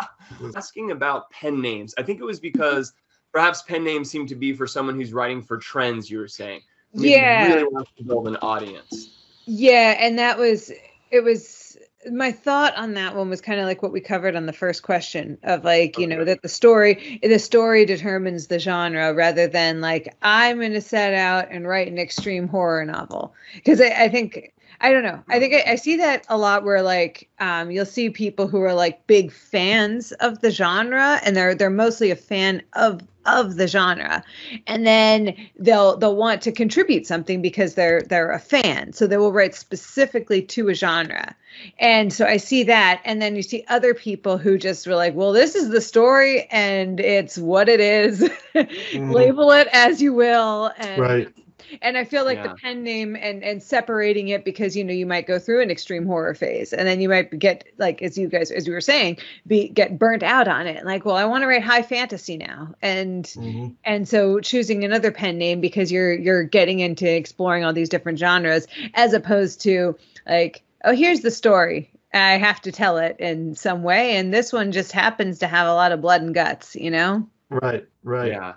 Asking 0.56 0.92
about 0.92 1.30
pen 1.32 1.62
names, 1.62 1.94
I 1.98 2.04
think 2.04 2.20
it 2.20 2.24
was 2.24 2.40
because 2.40 2.94
perhaps 3.34 3.64
pen 3.64 3.84
names 3.84 4.10
seem 4.10 4.26
to 4.28 4.36
be 4.36 4.54
for 4.54 4.68
someone 4.68 4.96
who's 4.96 5.14
writing 5.14 5.42
for 5.42 5.58
trends. 5.58 6.10
You 6.10 6.20
were 6.20 6.28
saying, 6.28 6.62
Maybe 6.94 7.10
Yeah. 7.12 7.48
really 7.54 7.68
wants 7.68 7.92
to 7.98 8.04
build 8.04 8.28
an 8.28 8.38
audience. 8.38 9.24
Yeah, 9.46 9.98
and 10.00 10.18
that 10.20 10.38
was 10.38 10.72
it 11.12 11.22
was 11.24 11.67
my 12.12 12.32
thought 12.32 12.76
on 12.78 12.94
that 12.94 13.16
one 13.16 13.30
was 13.30 13.42
kind 13.42 13.60
of 13.60 13.66
like 13.66 13.82
what 13.82 13.92
we 13.92 14.00
covered 14.00 14.36
on 14.36 14.46
the 14.46 14.54
first 14.54 14.84
question 14.84 15.38
of 15.44 15.64
like, 15.64 15.98
you 15.98 16.08
know, 16.08 16.24
that 16.24 16.42
the 16.42 16.50
story 16.50 17.20
the 17.24 17.40
story 17.40 17.86
determines 17.86 18.48
the 18.48 18.60
genre 18.60 19.14
rather 19.14 19.48
than 19.48 19.82
like 19.82 20.16
I'm 20.22 20.60
going 20.60 20.74
to 20.74 20.82
set 20.82 21.14
out 21.14 21.48
and 21.52 21.68
write 21.68 21.88
an 21.88 21.98
extreme 21.98 22.48
horror 22.48 22.86
novel. 22.86 23.34
Because 23.56 23.82
I, 23.82 23.90
I 23.90 24.10
think 24.10 24.54
I 24.80 24.92
don't 24.92 25.04
know. 25.04 25.24
I 25.28 25.40
think 25.40 25.54
I, 25.54 25.72
I 25.72 25.76
see 25.76 25.98
that 25.98 26.26
a 26.30 26.38
lot 26.38 26.64
where 26.64 26.82
like 26.82 27.30
um, 27.40 27.72
you'll 27.72 27.86
see 27.86 28.10
people 28.10 28.48
who 28.48 28.62
are 28.62 28.74
like 28.74 29.08
big 29.08 29.32
fans 29.32 30.12
of 30.14 30.40
the 30.42 30.52
genre 30.52 31.20
and 31.24 31.36
they're 31.36 31.56
they're 31.56 31.70
mostly 31.70 32.12
a 32.12 32.16
fan 32.16 32.62
of 32.74 33.02
of 33.26 33.56
the 33.56 33.68
genre. 33.68 34.24
And 34.68 34.88
then 34.88 35.36
they'll 35.60 35.98
they'll 35.98 36.16
want 36.16 36.42
to 36.44 36.52
contribute 36.52 37.08
something 37.08 37.42
because 37.42 37.76
they're 37.76 38.02
they're 38.02 38.32
a 38.32 38.40
fan. 38.40 38.94
So 38.94 39.08
they 39.08 39.18
will 39.18 39.34
write 39.34 39.56
specifically 39.56 40.42
to 40.44 40.70
a 40.70 40.74
genre. 40.74 41.36
And 41.80 42.14
so 42.14 42.26
i 42.26 42.38
see 42.38 42.64
that. 42.64 43.02
And 43.04 43.22
then 43.22 43.36
you 43.36 43.42
see 43.42 43.66
other 43.68 43.94
people 43.94 44.38
who 44.38 44.58
just 44.58 44.86
were 44.86 44.96
like 44.96 45.16
well 45.16 45.34
this 45.34 45.56
is 45.56 45.70
the 45.70 45.82
story 45.82 46.48
and 46.52 47.00
it's 47.00 47.38
what 47.38 47.68
it 47.68 47.80
is. 47.80 48.30
Label 48.94 49.52
it 49.52 49.68
as 49.74 50.02
you 50.02 50.14
will 50.14 50.72
and 50.78 51.02
Right. 51.02 51.34
And 51.82 51.98
I 51.98 52.04
feel 52.04 52.26
like 52.26 52.38
Yeah. 52.38 52.48
the 52.50 52.56
pen 52.56 52.84
name 52.84 53.16
and 53.16 53.44
and 53.44 53.62
separating 53.62 54.28
it 54.30 54.44
because 54.46 54.76
you 54.76 54.84
know 54.84 54.94
you 54.94 55.06
might 55.06 55.28
go 55.28 55.40
through 55.40 55.62
an 55.62 55.70
extreme 55.72 56.06
horror 56.06 56.34
phase 56.34 56.74
and 56.74 56.88
then 56.88 57.02
you 57.02 57.10
might 57.10 57.38
get 57.38 57.66
like 57.78 58.02
as 58.02 58.18
you 58.18 58.28
guys 58.28 58.52
as 58.52 58.68
you 58.68 58.74
were 58.74 58.82
saying 58.82 59.18
be 59.46 59.68
get 59.70 59.98
burnt 60.00 60.24
out 60.24 60.48
on 60.48 60.68
it 60.68 60.86
like 60.86 61.06
well 61.06 61.16
I 61.16 61.26
want 61.26 61.42
to 61.44 61.48
write 61.48 61.64
high 61.64 61.82
fantasy 61.82 62.38
now 62.38 62.74
and 62.82 63.26
Mhm. 63.26 63.76
and 63.84 64.08
so 64.08 64.40
choosing 64.40 64.84
another 64.84 65.12
pen 65.12 65.38
name 65.38 65.62
because 65.62 65.92
you're 65.92 66.14
you're 66.14 66.44
getting 66.44 66.80
into 66.80 67.10
exploring 67.14 67.64
all 67.66 67.74
these 67.74 67.90
different 67.90 68.20
genres 68.20 68.68
as 68.94 69.14
opposed 69.14 69.62
to 69.62 69.98
like 70.28 70.64
oh 70.84 70.94
here's 70.96 71.22
the 71.22 71.32
story 71.32 71.92
I 72.14 72.38
have 72.38 72.62
to 72.62 72.72
tell 72.72 72.98
it 72.98 73.18
in 73.20 73.56
some 73.56 73.84
way 73.84 74.16
and 74.16 74.34
this 74.34 74.52
one 74.54 74.72
just 74.72 74.92
happens 74.92 75.40
to 75.40 75.48
have 75.48 75.68
a 75.68 75.74
lot 75.74 75.92
of 75.92 76.02
blood 76.02 76.22
and 76.22 76.34
guts 76.34 76.76
you 76.76 76.92
know 76.92 77.28
Right. 77.50 77.88
Right. 78.04 78.32
Yeah. 78.34 78.54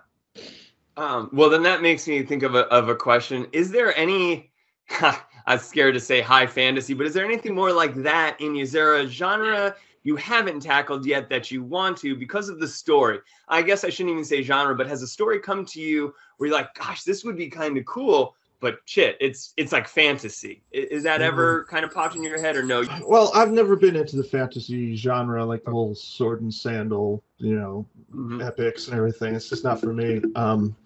Um, 1.00 1.30
well, 1.32 1.48
then 1.48 1.62
that 1.62 1.80
makes 1.80 2.06
me 2.06 2.22
think 2.22 2.42
of 2.42 2.54
a, 2.54 2.66
of 2.66 2.90
a 2.90 2.94
question. 2.94 3.46
Is 3.52 3.70
there 3.70 3.96
any, 3.96 4.52
I'm 5.46 5.58
scared 5.58 5.94
to 5.94 6.00
say 6.00 6.20
high 6.20 6.46
fantasy, 6.46 6.92
but 6.92 7.06
is 7.06 7.14
there 7.14 7.24
anything 7.24 7.54
more 7.54 7.72
like 7.72 7.94
that 8.02 8.38
in 8.38 8.54
you? 8.54 8.64
Is 8.64 8.72
there 8.72 8.96
a 8.96 9.06
genre 9.06 9.74
you 10.02 10.16
haven't 10.16 10.60
tackled 10.60 11.06
yet 11.06 11.30
that 11.30 11.50
you 11.50 11.62
want 11.62 11.96
to 11.98 12.14
because 12.14 12.50
of 12.50 12.60
the 12.60 12.68
story? 12.68 13.20
I 13.48 13.62
guess 13.62 13.82
I 13.82 13.88
shouldn't 13.88 14.12
even 14.12 14.26
say 14.26 14.42
genre, 14.42 14.74
but 14.74 14.88
has 14.88 15.02
a 15.02 15.06
story 15.06 15.38
come 15.38 15.64
to 15.66 15.80
you 15.80 16.14
where 16.36 16.50
you're 16.50 16.58
like, 16.58 16.74
gosh, 16.74 17.02
this 17.04 17.24
would 17.24 17.36
be 17.36 17.48
kind 17.48 17.78
of 17.78 17.86
cool, 17.86 18.36
but 18.60 18.78
shit, 18.84 19.16
it's 19.20 19.54
it's 19.56 19.72
like 19.72 19.88
fantasy. 19.88 20.62
Is 20.70 21.02
that 21.02 21.22
ever 21.22 21.64
kind 21.64 21.84
of 21.84 21.92
popped 21.92 22.14
in 22.14 22.22
your 22.22 22.40
head 22.40 22.56
or 22.56 22.62
no? 22.62 22.84
Well, 23.06 23.32
I've 23.34 23.50
never 23.50 23.74
been 23.74 23.96
into 23.96 24.16
the 24.16 24.24
fantasy 24.24 24.94
genre, 24.96 25.44
like 25.44 25.64
the 25.64 25.70
whole 25.70 25.94
sword 25.94 26.42
and 26.42 26.52
sandal, 26.52 27.22
you 27.38 27.56
know, 27.56 27.86
Mhm. 28.14 28.44
epics 28.44 28.88
and 28.88 28.96
everything. 28.96 29.34
It's 29.34 29.48
just 29.48 29.64
not 29.64 29.80
for 29.80 29.92
me. 29.92 30.20
Um, 30.36 30.76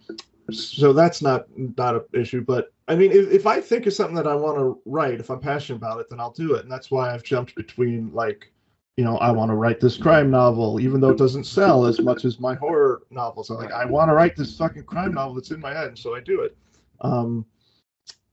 so 0.50 0.92
that's 0.92 1.20
not 1.20 1.46
not 1.76 1.96
an 1.96 2.02
issue. 2.12 2.42
But 2.42 2.72
I 2.86 2.94
mean, 2.94 3.10
if, 3.10 3.30
if 3.30 3.46
I 3.46 3.60
think 3.60 3.86
of 3.86 3.92
something 3.92 4.16
that 4.16 4.26
I 4.26 4.34
want 4.34 4.58
to 4.58 4.80
write, 4.84 5.20
if 5.20 5.30
I'm 5.30 5.40
passionate 5.40 5.78
about 5.78 6.00
it, 6.00 6.08
then 6.10 6.20
I'll 6.20 6.32
do 6.32 6.54
it. 6.54 6.62
And 6.62 6.70
that's 6.70 6.90
why 6.90 7.12
I've 7.12 7.24
jumped 7.24 7.54
between 7.56 8.12
like, 8.12 8.52
you 8.96 9.04
know, 9.04 9.16
I 9.18 9.32
want 9.32 9.50
to 9.50 9.56
write 9.56 9.80
this 9.80 9.96
crime 9.96 10.30
novel, 10.30 10.80
even 10.80 11.00
though 11.00 11.10
it 11.10 11.18
doesn't 11.18 11.44
sell 11.44 11.86
as 11.86 12.00
much 12.00 12.24
as 12.24 12.38
my 12.38 12.54
horror 12.54 13.02
novels. 13.10 13.50
I'm 13.50 13.56
like, 13.56 13.72
I 13.72 13.84
want 13.84 14.10
to 14.10 14.14
write 14.14 14.36
this 14.36 14.56
fucking 14.56 14.84
crime 14.84 15.14
novel 15.14 15.34
that's 15.34 15.50
in 15.50 15.60
my 15.60 15.72
head, 15.74 15.88
and 15.88 15.98
so 15.98 16.14
I 16.14 16.20
do 16.20 16.42
it. 16.42 16.56
Um, 17.00 17.44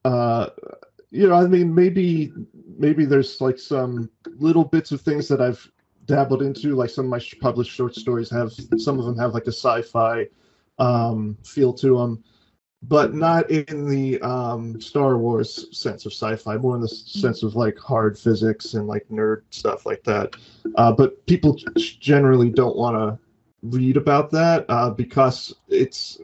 uh, 0.06 0.50
you 1.12 1.28
know, 1.28 1.36
I 1.36 1.48
mean, 1.48 1.74
maybe 1.76 2.34
maybe 2.78 3.06
there's 3.06 3.42
like 3.42 3.60
some 3.60 4.10
little 4.38 4.64
bits 4.64 4.92
of 4.92 5.02
things 5.02 5.28
that 5.28 5.42
I've 5.42 5.70
dabbled 6.06 6.42
into. 6.42 6.76
Like 6.76 6.90
some 6.90 7.06
of 7.06 7.12
my 7.12 7.22
published 7.42 7.72
short 7.72 7.96
stories 7.96 8.30
have 8.30 8.52
some 8.78 9.00
of 9.00 9.06
them 9.06 9.18
have 9.18 9.34
like 9.34 9.46
a 9.46 9.52
sci-fi 9.52 10.28
um, 10.80 11.38
feel 11.44 11.74
to 11.74 11.98
them, 11.98 12.24
but 12.84 13.14
not 13.14 13.52
in 13.52 13.88
the 13.88 14.22
um, 14.22 14.80
Star 14.80 15.18
Wars 15.18 15.68
sense 15.78 16.06
of 16.06 16.14
sci-fi. 16.14 16.58
More 16.58 16.76
in 16.76 16.82
the 16.82 16.88
sense 16.88 17.44
of 17.44 17.56
like 17.56 17.78
hard 17.78 18.18
physics 18.18 18.74
and 18.74 18.88
like 18.88 19.08
nerd 19.10 19.44
stuff 19.52 19.86
like 19.86 20.04
that. 20.06 20.36
Uh, 20.76 20.94
but 20.94 21.26
people 21.28 21.58
generally 21.76 22.50
don't 22.50 22.78
want 22.78 22.96
to 22.96 23.20
read 23.64 23.98
about 23.98 24.32
that 24.32 24.66
uh, 24.70 24.90
because 24.90 25.54
it's 25.68 26.20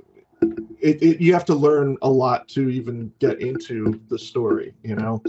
it, 0.80 1.02
it, 1.02 1.22
you 1.22 1.34
have 1.34 1.46
to 1.46 1.56
learn 1.56 1.98
a 2.02 2.10
lot 2.10 2.48
to 2.50 2.70
even 2.70 3.12
get 3.20 3.42
into 3.42 4.00
the 4.10 4.18
story, 4.18 4.74
you 4.84 4.96
know. 4.96 5.22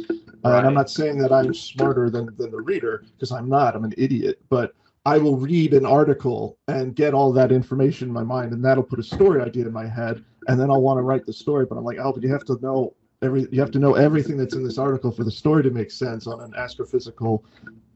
Uh, 0.45 0.57
and 0.57 0.67
I'm 0.67 0.75
not 0.75 0.91
saying 0.91 1.19
that 1.19 1.33
I'm 1.33 1.53
smarter 1.53 2.11
than, 2.11 2.35
than 2.37 2.51
the 2.51 2.61
reader 2.61 3.05
because 3.17 3.33
I'm 3.33 3.49
not. 3.49 3.75
I'm 3.75 3.85
an 3.85 3.95
idiot. 3.97 4.41
But 4.49 4.75
I 5.05 5.19
will 5.19 5.37
read 5.37 5.75
an 5.75 5.87
article 5.87 6.59
and 6.69 6.95
get 6.95 7.15
all 7.15 7.33
that 7.33 7.51
information 7.51 8.09
in 8.09 8.15
my 8.15 8.23
mind, 8.23 8.53
and 8.53 8.65
that'll 8.65 8.83
put 8.83 8.99
a 8.99 9.03
story 9.03 9.41
idea 9.41 9.67
in 9.67 9.73
my 9.73 9.87
head, 9.87 10.25
and 10.49 10.61
then 10.61 10.71
I'll 10.71 10.83
want 10.83 10.99
to 10.99 11.03
write 11.03 11.27
the 11.27 11.33
story. 11.33 11.67
But 11.67 11.79
I'm 11.79 11.85
like, 11.85 11.99
oh, 11.99 12.13
but 12.13 12.23
you 12.23 12.31
have 12.31 12.45
to 12.45 12.59
know 12.61 12.95
every 13.23 13.49
you 13.51 13.61
have 13.61 13.71
to 13.73 13.79
know 13.79 13.95
everything 13.95 14.37
that's 14.37 14.55
in 14.55 14.63
this 14.63 14.79
article 14.79 15.11
for 15.11 15.25
the 15.25 15.31
story 15.31 15.63
to 15.63 15.71
make 15.71 15.91
sense 15.91 16.27
on 16.27 16.41
an 16.41 16.53
astrophysical 16.53 17.43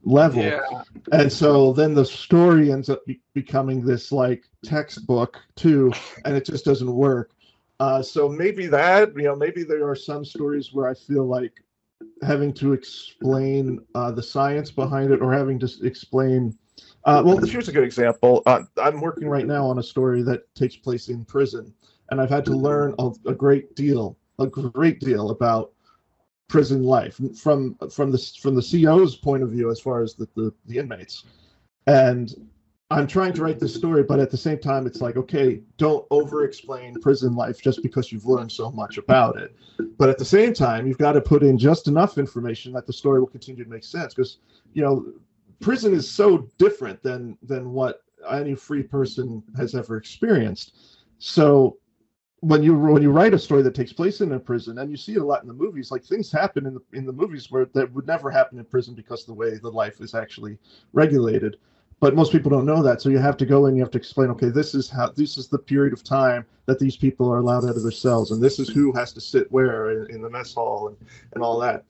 level. 0.04 0.42
Yeah. 0.42 0.82
And 1.12 1.32
so 1.32 1.72
then 1.72 1.94
the 1.94 2.04
story 2.04 2.72
ends 2.72 2.88
up 2.88 3.04
be- 3.06 3.20
becoming 3.34 3.84
this 3.84 4.12
like 4.12 4.44
textbook 4.64 5.40
too, 5.56 5.92
and 6.24 6.36
it 6.36 6.44
just 6.44 6.64
doesn't 6.64 6.92
work. 6.92 7.32
Uh, 7.80 8.02
so 8.02 8.28
maybe 8.28 8.66
that, 8.68 9.12
you 9.16 9.24
know, 9.24 9.34
maybe 9.34 9.64
there 9.64 9.88
are 9.88 9.96
some 9.96 10.24
stories 10.24 10.72
where 10.72 10.88
I 10.88 10.94
feel 10.94 11.26
like 11.26 11.52
having 12.22 12.52
to 12.54 12.72
explain 12.72 13.80
uh, 13.94 14.12
the 14.12 14.22
science 14.22 14.70
behind 14.70 15.12
it 15.12 15.20
or 15.20 15.32
having 15.32 15.58
to 15.60 15.68
explain. 15.82 16.56
Uh, 17.04 17.22
well, 17.24 17.38
here's 17.38 17.68
a 17.68 17.72
good 17.72 17.82
example. 17.84 18.42
Uh, 18.46 18.62
I'm 18.80 19.00
working 19.00 19.28
right 19.28 19.46
now 19.46 19.66
on 19.66 19.78
a 19.78 19.82
story 19.82 20.22
that 20.22 20.42
takes 20.54 20.76
place 20.76 21.08
in 21.08 21.24
prison, 21.24 21.74
and 22.10 22.20
I've 22.20 22.30
had 22.30 22.44
to 22.46 22.52
learn 22.52 22.94
a, 22.98 23.10
a 23.26 23.34
great 23.34 23.74
deal, 23.74 24.16
a 24.38 24.46
great 24.46 25.00
deal 25.00 25.30
about 25.30 25.72
prison 26.52 26.82
life 26.84 27.18
from 27.34 27.74
from 27.88 28.12
the 28.12 28.18
from 28.42 28.54
the 28.54 28.60
CO's 28.62 29.16
point 29.16 29.42
of 29.42 29.48
view 29.48 29.70
as 29.70 29.80
far 29.80 30.02
as 30.02 30.14
the, 30.14 30.28
the, 30.36 30.52
the 30.66 30.76
inmates. 30.76 31.24
And 31.86 32.30
I'm 32.90 33.06
trying 33.06 33.32
to 33.32 33.42
write 33.42 33.58
this 33.58 33.74
story, 33.74 34.02
but 34.02 34.20
at 34.20 34.30
the 34.30 34.36
same 34.36 34.58
time, 34.58 34.86
it's 34.86 35.00
like, 35.00 35.16
okay, 35.16 35.62
don't 35.78 36.06
over 36.10 36.44
explain 36.44 37.00
prison 37.00 37.34
life 37.34 37.62
just 37.62 37.82
because 37.82 38.12
you've 38.12 38.26
learned 38.26 38.52
so 38.52 38.70
much 38.70 38.98
about 38.98 39.38
it. 39.38 39.56
But 39.96 40.10
at 40.10 40.18
the 40.18 40.26
same 40.26 40.52
time, 40.52 40.86
you've 40.86 40.98
got 40.98 41.12
to 41.12 41.22
put 41.22 41.42
in 41.42 41.56
just 41.56 41.88
enough 41.88 42.18
information 42.18 42.70
that 42.74 42.86
the 42.86 42.92
story 42.92 43.18
will 43.18 43.28
continue 43.28 43.64
to 43.64 43.70
make 43.70 43.82
sense. 43.82 44.12
Because, 44.12 44.36
you 44.74 44.82
know, 44.82 45.06
prison 45.58 45.94
is 45.94 46.08
so 46.08 46.46
different 46.58 47.02
than 47.02 47.38
than 47.42 47.72
what 47.72 48.02
any 48.30 48.54
free 48.54 48.82
person 48.82 49.42
has 49.56 49.74
ever 49.74 49.96
experienced. 49.96 50.76
So 51.18 51.78
when 52.42 52.60
you 52.60 52.74
when 52.76 53.02
you 53.02 53.12
write 53.12 53.32
a 53.32 53.38
story 53.38 53.62
that 53.62 53.72
takes 53.72 53.92
place 53.92 54.20
in 54.20 54.32
a 54.32 54.38
prison 54.38 54.78
and 54.78 54.90
you 54.90 54.96
see 54.96 55.12
it 55.12 55.22
a 55.22 55.24
lot 55.24 55.42
in 55.42 55.48
the 55.48 55.54
movies 55.54 55.92
like 55.92 56.02
things 56.02 56.30
happen 56.32 56.66
in 56.66 56.74
the 56.74 56.82
in 56.92 57.06
the 57.06 57.12
movies 57.12 57.52
where 57.52 57.66
that 57.66 57.92
would 57.92 58.04
never 58.04 58.32
happen 58.32 58.58
in 58.58 58.64
prison 58.64 58.94
because 58.94 59.20
of 59.20 59.26
the 59.26 59.34
way 59.34 59.56
the 59.58 59.70
life 59.70 60.00
is 60.00 60.12
actually 60.12 60.58
regulated. 60.92 61.56
But 62.00 62.16
most 62.16 62.32
people 62.32 62.50
don't 62.50 62.66
know 62.66 62.82
that 62.82 63.00
so 63.00 63.10
you 63.10 63.18
have 63.18 63.36
to 63.36 63.46
go 63.46 63.66
and 63.66 63.76
you 63.76 63.82
have 63.82 63.92
to 63.92 63.98
explain 63.98 64.28
okay 64.30 64.48
this 64.48 64.74
is 64.74 64.90
how 64.90 65.10
this 65.10 65.38
is 65.38 65.46
the 65.46 65.58
period 65.58 65.92
of 65.92 66.02
time 66.02 66.44
that 66.66 66.80
these 66.80 66.96
people 66.96 67.32
are 67.32 67.38
allowed 67.38 67.64
out 67.64 67.76
of 67.76 67.82
their 67.82 67.92
cells 67.92 68.32
and 68.32 68.42
this 68.42 68.58
is 68.58 68.68
who 68.68 68.90
has 68.92 69.12
to 69.12 69.20
sit 69.20 69.50
where 69.52 69.92
in, 69.92 70.16
in 70.16 70.20
the 70.20 70.28
mess 70.28 70.52
hall 70.52 70.88
and 70.88 70.96
and 71.34 71.44
all 71.44 71.60
that. 71.60 71.84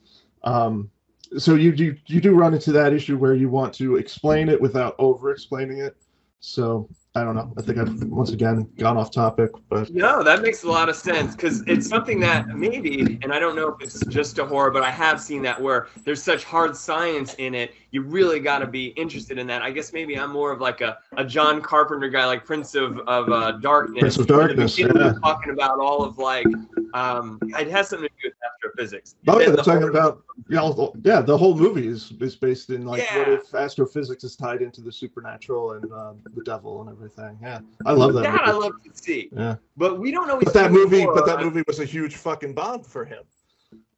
Um 0.45 0.91
so 1.39 1.55
you 1.55 1.73
do 1.73 1.97
you 2.09 2.21
do 2.21 2.35
run 2.35 2.53
into 2.53 2.73
that 2.73 2.93
issue 2.93 3.17
where 3.17 3.35
you 3.35 3.49
want 3.49 3.73
to 3.77 3.97
explain 3.97 4.51
it 4.51 4.61
without 4.61 4.97
over 4.99 5.31
explaining 5.31 5.79
it. 5.79 5.97
So 6.41 6.91
I 7.15 7.25
don't 7.25 7.35
know. 7.35 7.53
I 7.59 7.63
think 7.63 7.77
I've 7.79 8.03
once 8.05 8.31
again 8.31 8.67
gone 8.79 8.97
off 8.97 9.11
topic, 9.11 9.51
but 9.69 9.91
No, 9.93 10.23
that 10.23 10.41
makes 10.41 10.63
a 10.63 10.69
lot 10.69 10.89
of 10.89 10.97
sense 10.97 11.37
because 11.37 11.61
it's 11.67 11.87
something 11.87 12.19
that 12.21 12.49
maybe, 12.49 13.19
and 13.23 13.35
I 13.35 13.39
don't 13.39 13.55
know 13.55 13.69
if 13.69 13.83
it's 13.83 14.07
just 14.07 14.39
a 14.39 14.47
horror, 14.47 14.71
but 14.71 14.83
I 14.83 14.91
have 14.91 15.21
seen 15.21 15.43
that 15.43 15.61
where 15.61 15.89
there's 16.05 16.23
such 16.23 16.45
hard 16.45 16.75
science 16.75 17.35
in 17.35 17.55
it. 17.55 17.75
You 17.93 18.01
really 18.01 18.41
got 18.41 18.61
to 18.61 18.67
be 18.67 18.87
interested 18.89 19.39
in 19.39 19.47
that. 19.49 19.61
I 19.61 19.71
guess 19.71 19.93
maybe 19.93 20.19
I'm 20.19 20.33
more 20.33 20.51
of 20.51 20.61
like 20.63 20.81
a, 20.81 20.99
a 21.19 21.25
John 21.25 21.61
Carpenter 21.61 22.09
guy, 22.09 22.25
like 22.25 22.45
Prince 22.45 22.75
of, 22.75 22.99
of 23.01 23.29
uh, 23.31 23.53
Darkness. 23.53 24.01
Prince 24.01 24.17
of 24.17 24.27
Darkness, 24.27 24.79
yeah. 24.79 24.87
was 24.87 25.21
talking 25.21 25.53
about 25.53 25.79
all 25.79 26.03
of 26.03 26.17
like, 26.17 26.47
um, 26.95 27.39
it 27.43 27.69
has 27.69 27.91
something 27.91 28.09
to 28.09 28.15
do 28.23 28.29
with 28.29 28.35
astrophysics. 28.51 29.15
Oh, 29.29 29.39
yeah, 29.39 29.49
they're 29.49 29.57
the 29.57 29.63
talking 29.63 29.89
about 29.91 30.23
yeah, 30.49 30.61
all- 30.61 30.97
yeah. 31.05 31.21
The 31.21 31.37
whole 31.37 31.55
movie 31.55 31.87
is 31.87 32.13
is 32.19 32.35
based 32.35 32.71
in 32.71 32.87
like 32.87 33.03
what 33.15 33.29
if 33.29 33.55
astrophysics 33.55 34.25
is 34.25 34.37
tied 34.37 34.63
into 34.63 34.81
the 34.81 34.91
supernatural 34.91 35.73
and 35.73 35.93
um, 35.93 36.21
the 36.35 36.43
devil 36.45 36.81
and 36.81 36.91
everything. 36.91 37.39
Yeah, 37.43 37.61
I 37.85 37.93
love 37.93 38.15
that. 38.15 38.23
That 38.23 38.41
I 38.41 38.53
movie. 38.53 38.59
love 38.65 38.73
to 38.85 38.91
see. 38.95 39.29
Yeah, 39.33 39.57
But 39.77 39.99
we 40.01 40.11
don't 40.11 40.31
always 40.31 40.45
but 40.47 40.55
that 40.55 40.73
movie, 40.73 41.05
but 41.05 41.27
that 41.27 41.41
movie 41.41 41.63
was 41.67 41.79
a 41.79 41.85
huge 41.85 42.17
fucking 42.17 42.55
bomb 42.55 42.83
for 42.83 43.05
him 43.05 43.23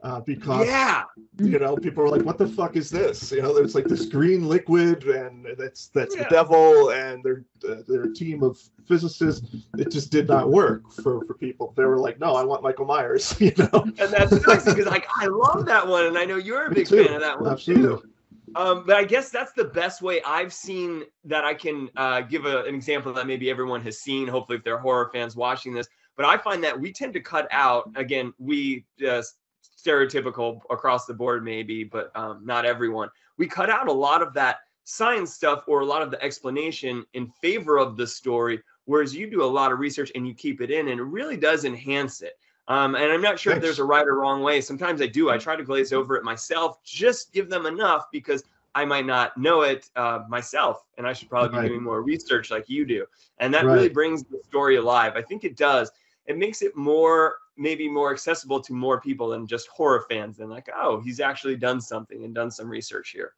uh, 0.05 0.21
because 0.21 0.67
Yeah. 0.67 1.05
you 1.39 1.59
know 1.59 1.77
people 1.77 2.05
were 2.05 2.11
like, 2.11 2.23
"What 2.23 2.39
the 2.39 2.47
fuck 2.47 2.77
is 2.77 2.91
this?" 2.91 3.33
You 3.33 3.43
know, 3.43 3.55
there's 3.55 3.75
like 3.75 3.87
this 3.87 4.05
green 4.07 4.47
liquid, 4.47 5.05
and 5.05 5.47
that's 5.59 5.89
that's 5.89 6.15
Yeah. 6.15 6.25
the 6.25 6.29
devil, 6.29 6.91
and 6.91 7.25
their 7.25 7.45
uh, 7.69 7.83
their 7.89 8.07
team 8.09 8.43
of 8.43 8.59
physicists. 8.87 9.47
It 9.79 9.91
just 9.91 10.13
did 10.13 10.29
not 10.29 10.51
work 10.51 10.93
for 10.93 11.25
for 11.25 11.35
people. 11.35 11.73
They 11.77 11.85
were 11.87 11.99
like, 11.99 12.21
"No, 12.21 12.35
I 12.35 12.45
want 12.45 12.63
Michael 12.63 12.85
Myers," 12.85 13.35
you 13.41 13.53
know. 13.59 13.71
And 13.99 14.13
that's 14.13 14.47
nice 14.47 14.65
because 14.67 14.87
like 14.87 15.07
I 15.21 15.27
love 15.27 15.65
that 15.67 15.87
one, 15.87 16.05
and 16.07 16.19
I 16.19 16.25
know 16.27 16.37
you're 16.37 16.67
a 16.67 16.69
Me 16.69 16.77
big 16.77 16.87
too. 16.89 17.05
fan 17.05 17.15
of 17.15 17.21
that 17.23 17.41
one 17.41 17.51
Absolutely. 17.51 18.03
too. 18.03 18.09
Um, 18.57 18.85
but 18.87 18.97
I 18.97 19.05
guess 19.05 19.31
that's 19.31 19.53
the 19.53 19.65
best 19.65 20.01
way 20.03 20.23
I've 20.23 20.53
seen 20.53 21.05
that 21.25 21.45
I 21.45 21.55
can 21.55 21.89
uh, 21.97 22.21
give 22.21 22.45
a, 22.45 22.63
an 22.65 22.75
example 22.75 23.13
that 23.15 23.27
maybe 23.27 23.51
everyone 23.51 23.81
has 23.83 23.99
seen. 24.01 24.29
Hopefully, 24.29 24.59
if 24.59 24.65
they're 24.65 24.79
horror 24.79 25.11
fans 25.13 25.35
watching 25.35 25.73
this, 25.75 25.89
but 26.17 26.25
I 26.27 26.37
find 26.37 26.63
that 26.63 26.79
we 26.79 26.93
tend 26.93 27.15
to 27.15 27.21
cut 27.21 27.49
out 27.51 27.91
again. 27.97 28.33
We 28.39 28.85
just 28.99 29.39
stereotypical 29.85 30.61
across 30.71 31.07
the 31.07 31.15
board, 31.15 31.45
maybe, 31.45 31.85
but 31.85 32.11
um, 32.17 32.41
not 32.45 32.65
everyone. 32.65 33.09
We 33.37 33.47
cut 33.47 33.71
out 33.71 33.89
a 33.89 33.93
lot 33.93 34.23
of 34.23 34.33
that 34.35 34.59
science 34.85 35.35
stuff 35.35 35.65
or 35.67 35.81
a 35.81 35.85
lot 35.87 36.03
of 36.03 36.11
the 36.11 36.23
explanation 36.23 37.05
in 37.15 37.27
favor 37.27 37.79
of 37.79 37.97
the 37.97 38.07
story, 38.07 38.61
whereas 38.85 39.15
you 39.15 39.31
do 39.31 39.43
a 39.43 39.47
lot 39.47 39.73
of 39.73 39.79
research 39.79 40.13
and 40.15 40.27
you 40.27 40.35
keep 40.35 40.61
it 40.61 40.71
in, 40.71 40.89
and 40.89 41.01
it 41.01 41.05
really 41.05 41.37
does 41.37 41.65
enhance 41.65 42.23
it. 42.23 42.39
Um, 42.67 42.95
and 42.95 43.13
I'm 43.13 43.21
not 43.21 43.39
sure 43.39 43.53
if 43.53 43.61
there's 43.61 43.79
a 43.79 43.85
right 43.85 44.07
or 44.07 44.17
wrong 44.19 44.43
way. 44.43 44.61
Sometimes 44.63 45.03
I 45.03 45.07
do. 45.07 45.29
I 45.31 45.37
try 45.37 45.55
to 45.55 45.63
glaze 45.63 45.93
over 45.93 46.17
it 46.17 46.25
myself, 46.25 46.83
just 46.83 47.33
give 47.33 47.51
them 47.51 47.67
enough 47.67 48.07
because 48.11 48.43
I 48.75 48.85
might 48.85 49.07
not 49.07 49.37
know 49.37 49.63
it 49.63 49.89
uh, 49.97 50.21
myself, 50.29 50.85
and 50.99 51.07
I 51.07 51.13
should 51.13 51.29
probably 51.29 51.57
Right. 51.57 51.65
be 51.65 51.69
doing 51.69 51.83
more 51.83 52.03
research 52.03 52.51
like 52.51 52.69
you 52.69 52.85
do. 52.85 53.07
And 53.39 53.53
that 53.55 53.67
really 53.67 53.89
brings 53.89 54.25
the 54.25 54.41
story 54.49 54.77
alive. 54.77 55.13
I 55.15 55.23
think 55.23 55.45
it 55.45 55.57
does. 55.57 55.93
It 56.27 56.39
makes 56.39 56.63
it 56.63 56.77
more, 56.77 57.37
maybe 57.57 57.89
more 57.89 58.13
accessible 58.13 58.61
to 58.61 58.73
more 58.73 59.01
people 59.01 59.29
than 59.29 59.47
just 59.47 59.69
horror 59.69 60.05
fans. 60.09 60.41
And 60.41 60.51
like, 60.51 60.69
oh, 60.77 61.01
he's 61.01 61.21
actually 61.21 61.57
done 61.57 61.81
something 61.81 62.25
and 62.25 62.35
done 62.35 62.51
some 62.51 62.69
research 62.69 63.11
here. 63.11 63.33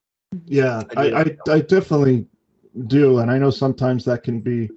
Yeah, 0.44 0.82
I 0.96 1.10
I. 1.10 1.20
I, 1.20 1.36
I 1.48 1.60
definitely 1.60 2.26
do, 2.86 3.18
and 3.18 3.30
I 3.30 3.38
know 3.38 3.50
sometimes 3.50 4.04
that 4.04 4.22
can 4.22 4.40
be 4.40 4.70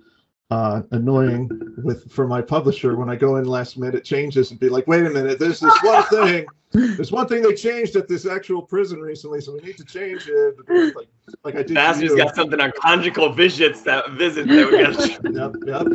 uh, 0.51 0.81
annoying 0.91 1.49
with 1.83 2.12
for 2.12 2.27
my 2.27 2.41
publisher 2.41 2.95
when 2.95 3.09
I 3.09 3.15
go 3.15 3.35
in 3.35 3.45
last 3.45 3.77
minute 3.77 4.03
changes 4.03 4.51
and 4.51 4.59
be 4.59 4.69
like, 4.69 4.88
wait 4.88 5.05
a 5.05 5.09
minute, 5.09 5.38
there's 5.38 5.59
this 5.59 5.77
one 5.83 6.03
thing, 6.05 6.45
there's 6.71 7.12
one 7.12 7.27
thing 7.27 7.43
they 7.43 7.53
changed 7.53 7.95
at 7.95 8.07
this 8.07 8.25
actual 8.25 8.63
prison 8.63 8.99
recently, 8.99 9.41
so 9.41 9.53
we 9.53 9.59
need 9.59 9.77
to 9.77 9.85
change 9.85 10.27
it. 10.27 10.55
Like, 10.95 11.07
like 11.43 11.55
I 11.55 11.63
did. 11.63 11.75
Bastard's 11.75 12.15
got 12.15 12.35
something 12.35 12.59
on 12.59 12.71
conjugal 12.79 13.31
visits 13.31 13.81
that 13.83 14.12
visit 14.12 14.47
that 14.47 14.71
we 14.71 14.83
got. 14.83 15.19
Yep, 15.39 15.55
yep. 15.67 15.88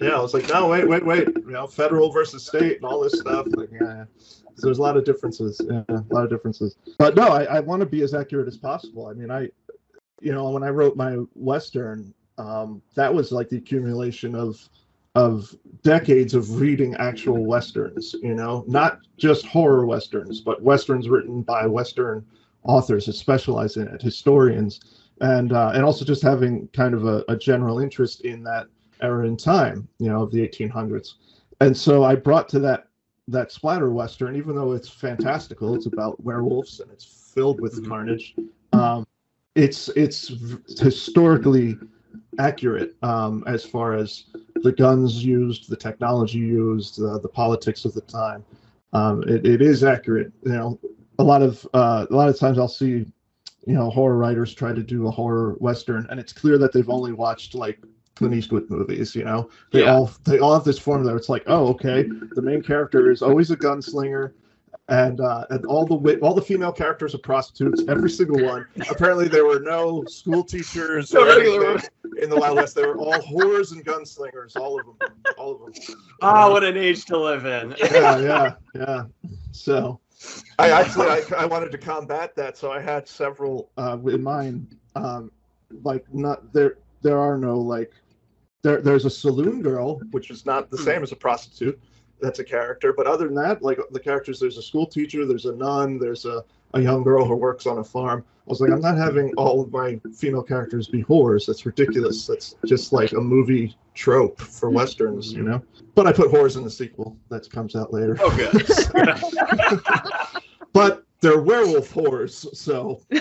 Yeah, 0.00 0.16
I 0.16 0.20
was 0.20 0.32
like, 0.32 0.48
no, 0.48 0.68
wait, 0.68 0.88
wait, 0.88 1.04
wait. 1.04 1.26
You 1.26 1.50
know, 1.50 1.66
federal 1.66 2.12
versus 2.12 2.46
state 2.46 2.76
and 2.76 2.84
all 2.84 3.00
this 3.00 3.18
stuff. 3.18 3.46
Like, 3.56 3.70
yeah. 3.72 4.04
So 4.54 4.66
there's 4.66 4.78
a 4.78 4.82
lot 4.82 4.96
of 4.96 5.04
differences. 5.04 5.60
Yeah, 5.64 5.82
a 5.88 6.04
lot 6.14 6.24
of 6.24 6.30
differences. 6.30 6.76
But 6.98 7.16
no, 7.16 7.28
I, 7.28 7.44
I 7.44 7.60
want 7.60 7.80
to 7.80 7.86
be 7.86 8.02
as 8.02 8.14
accurate 8.14 8.46
as 8.46 8.56
possible. 8.56 9.06
I 9.06 9.12
mean, 9.12 9.30
I, 9.30 9.50
you 10.20 10.32
know, 10.32 10.50
when 10.50 10.62
I 10.62 10.68
wrote 10.68 10.96
my 10.96 11.14
western, 11.34 12.14
um, 12.38 12.80
that 12.94 13.12
was 13.12 13.32
like 13.32 13.48
the 13.48 13.56
accumulation 13.58 14.34
of 14.34 14.68
of 15.14 15.54
decades 15.82 16.34
of 16.34 16.60
reading 16.60 16.94
actual 16.96 17.44
westerns. 17.44 18.14
You 18.22 18.34
know, 18.34 18.64
not 18.68 19.00
just 19.16 19.46
horror 19.46 19.84
westerns, 19.86 20.40
but 20.40 20.62
westerns 20.62 21.08
written 21.08 21.42
by 21.42 21.66
western 21.66 22.24
authors 22.62 23.06
that 23.06 23.14
specialize 23.14 23.76
in 23.76 23.88
it, 23.88 24.00
historians, 24.00 24.80
and 25.20 25.52
uh, 25.52 25.72
and 25.74 25.84
also 25.84 26.04
just 26.04 26.22
having 26.22 26.68
kind 26.68 26.94
of 26.94 27.06
a, 27.06 27.24
a 27.28 27.36
general 27.36 27.80
interest 27.80 28.22
in 28.22 28.42
that 28.44 28.66
era 29.00 29.26
in 29.26 29.36
time, 29.36 29.88
you 29.98 30.08
know, 30.08 30.22
of 30.22 30.30
the 30.30 30.46
1800s. 30.46 31.14
And 31.60 31.76
so 31.76 32.04
I 32.04 32.14
brought 32.14 32.48
to 32.50 32.58
that 32.60 32.88
that 33.28 33.52
splatter 33.52 33.90
western, 33.90 34.36
even 34.36 34.54
though 34.54 34.72
it's 34.72 34.88
fantastical, 34.88 35.74
it's 35.74 35.86
about 35.86 36.22
werewolves 36.22 36.80
and 36.80 36.90
it's 36.90 37.04
filled 37.34 37.60
with 37.60 37.82
Mhm. 37.82 37.88
carnage. 37.88 38.34
Um, 38.72 39.06
it's 39.54 39.88
it's 39.90 40.32
historically 40.80 41.76
accurate 42.38 42.96
um, 43.02 43.44
as 43.46 43.64
far 43.64 43.94
as 43.94 44.24
the 44.56 44.72
guns 44.72 45.24
used, 45.24 45.68
the 45.68 45.76
technology 45.76 46.38
used, 46.38 47.02
uh, 47.02 47.18
the 47.18 47.28
politics 47.28 47.84
of 47.84 47.94
the 47.94 48.00
time. 48.02 48.44
Um, 48.92 49.22
it, 49.24 49.46
it 49.46 49.60
is 49.60 49.84
accurate. 49.84 50.32
You 50.44 50.52
know, 50.52 50.80
a 51.18 51.24
lot 51.24 51.42
of 51.42 51.66
uh, 51.74 52.06
a 52.10 52.14
lot 52.14 52.28
of 52.28 52.38
times 52.38 52.58
I'll 52.58 52.68
see, 52.68 53.04
you 53.66 53.74
know, 53.74 53.90
horror 53.90 54.16
writers 54.16 54.54
try 54.54 54.72
to 54.72 54.82
do 54.82 55.08
a 55.08 55.10
horror 55.10 55.56
western, 55.58 56.06
and 56.10 56.18
it's 56.18 56.32
clear 56.32 56.58
that 56.58 56.72
they've 56.72 56.88
only 56.88 57.12
watched 57.12 57.54
like 57.54 57.78
Clint 58.14 58.34
Eastwood 58.34 58.70
movies. 58.70 59.14
You 59.14 59.24
know, 59.24 59.50
they 59.72 59.82
Yeah. 59.82 59.94
all 59.94 60.10
they 60.24 60.38
all 60.38 60.54
have 60.54 60.64
this 60.64 60.78
formula. 60.78 61.14
It's 61.16 61.28
like, 61.28 61.44
oh, 61.46 61.68
okay, 61.68 62.08
the 62.34 62.42
main 62.42 62.62
character 62.62 63.10
is 63.10 63.20
always 63.22 63.50
a 63.50 63.56
gunslinger. 63.56 64.32
And, 64.88 65.20
uh, 65.20 65.44
and 65.50 65.64
all 65.66 65.84
the 65.86 65.96
wi- 65.96 66.18
all 66.20 66.34
the 66.34 66.40
female 66.42 66.72
characters 66.72 67.14
are 67.14 67.18
prostitutes, 67.18 67.82
every 67.88 68.08
single 68.10 68.42
one. 68.42 68.66
Apparently, 68.90 69.28
there 69.28 69.44
were 69.44 69.60
no 69.60 70.04
school 70.06 70.42
teachers 70.42 71.12
No 71.12 71.26
regular 71.26 71.78
in 72.22 72.30
the 72.30 72.36
Wild 72.36 72.56
West. 72.56 72.74
They 72.74 72.86
were 72.86 72.96
all 72.96 73.20
whores 73.20 73.72
and 73.72 73.84
gunslingers, 73.84 74.56
all 74.56 74.78
of 74.80 74.86
them, 74.86 74.96
all 75.36 75.52
of 75.52 75.60
them. 75.74 75.96
Ah, 76.22 76.50
what 76.50 76.64
an 76.64 76.76
age 76.76 77.04
to 77.06 77.18
live 77.18 77.44
in. 77.44 77.74
yeah, 77.78 78.18
yeah, 78.18 78.54
yeah. 78.74 79.04
So, 79.52 80.00
I 80.58 80.70
actually 80.70 81.06
I, 81.08 81.22
I 81.36 81.44
wanted 81.44 81.70
to 81.72 81.78
combat 81.78 82.34
that, 82.36 82.56
so 82.56 82.72
I 82.72 82.80
had 82.80 83.06
several 83.06 83.70
uh, 83.76 83.98
in 84.06 84.22
mind. 84.22 84.76
Um, 84.96 85.30
like 85.82 86.04
not 86.14 86.50
there 86.54 86.78
there 87.02 87.18
are 87.18 87.36
no 87.36 87.58
like 87.58 87.92
there 88.62 88.80
there's 88.80 89.04
a 89.04 89.10
saloon 89.10 89.60
girl, 89.62 90.00
which 90.12 90.30
is 90.30 90.46
not 90.46 90.70
the 90.70 90.76
Hmm. 90.78 90.84
same 90.84 91.02
as 91.02 91.12
a 91.12 91.16
prostitute. 91.16 91.78
That's 92.20 92.38
a 92.38 92.44
character, 92.44 92.92
but 92.92 93.06
other 93.06 93.26
than 93.26 93.34
that, 93.36 93.62
like 93.62 93.78
the 93.92 94.00
characters, 94.00 94.40
there's 94.40 94.58
a 94.58 94.62
school 94.62 94.86
teacher, 94.86 95.24
there's 95.24 95.46
a 95.46 95.54
nun, 95.54 95.98
there's 95.98 96.24
a, 96.24 96.44
a 96.74 96.80
young 96.80 97.02
girl 97.02 97.24
who 97.24 97.36
works 97.36 97.66
on 97.66 97.78
a 97.78 97.84
farm. 97.84 98.24
I 98.46 98.50
was 98.50 98.60
like, 98.60 98.70
I'm 98.70 98.80
not 98.80 98.96
having 98.96 99.32
all 99.34 99.60
of 99.60 99.70
my 99.70 100.00
female 100.16 100.42
characters 100.42 100.88
be 100.88 101.04
whores. 101.04 101.46
That's 101.46 101.66
ridiculous. 101.66 102.26
That's 102.26 102.54
just 102.66 102.92
like 102.92 103.12
a 103.12 103.20
movie 103.20 103.76
trope 103.94 104.40
for 104.40 104.70
westerns, 104.70 105.32
you 105.32 105.42
know. 105.42 105.62
But 105.94 106.06
I 106.06 106.12
put 106.12 106.30
whores 106.30 106.56
in 106.56 106.64
the 106.64 106.70
sequel 106.70 107.16
that 107.28 107.50
comes 107.50 107.76
out 107.76 107.92
later. 107.92 108.16
Oh, 108.20 108.34
good. 108.34 108.66
but 110.72 111.04
they're 111.20 111.40
werewolf 111.40 111.92
whores, 111.92 112.54
so 112.56 113.00
you 113.10 113.20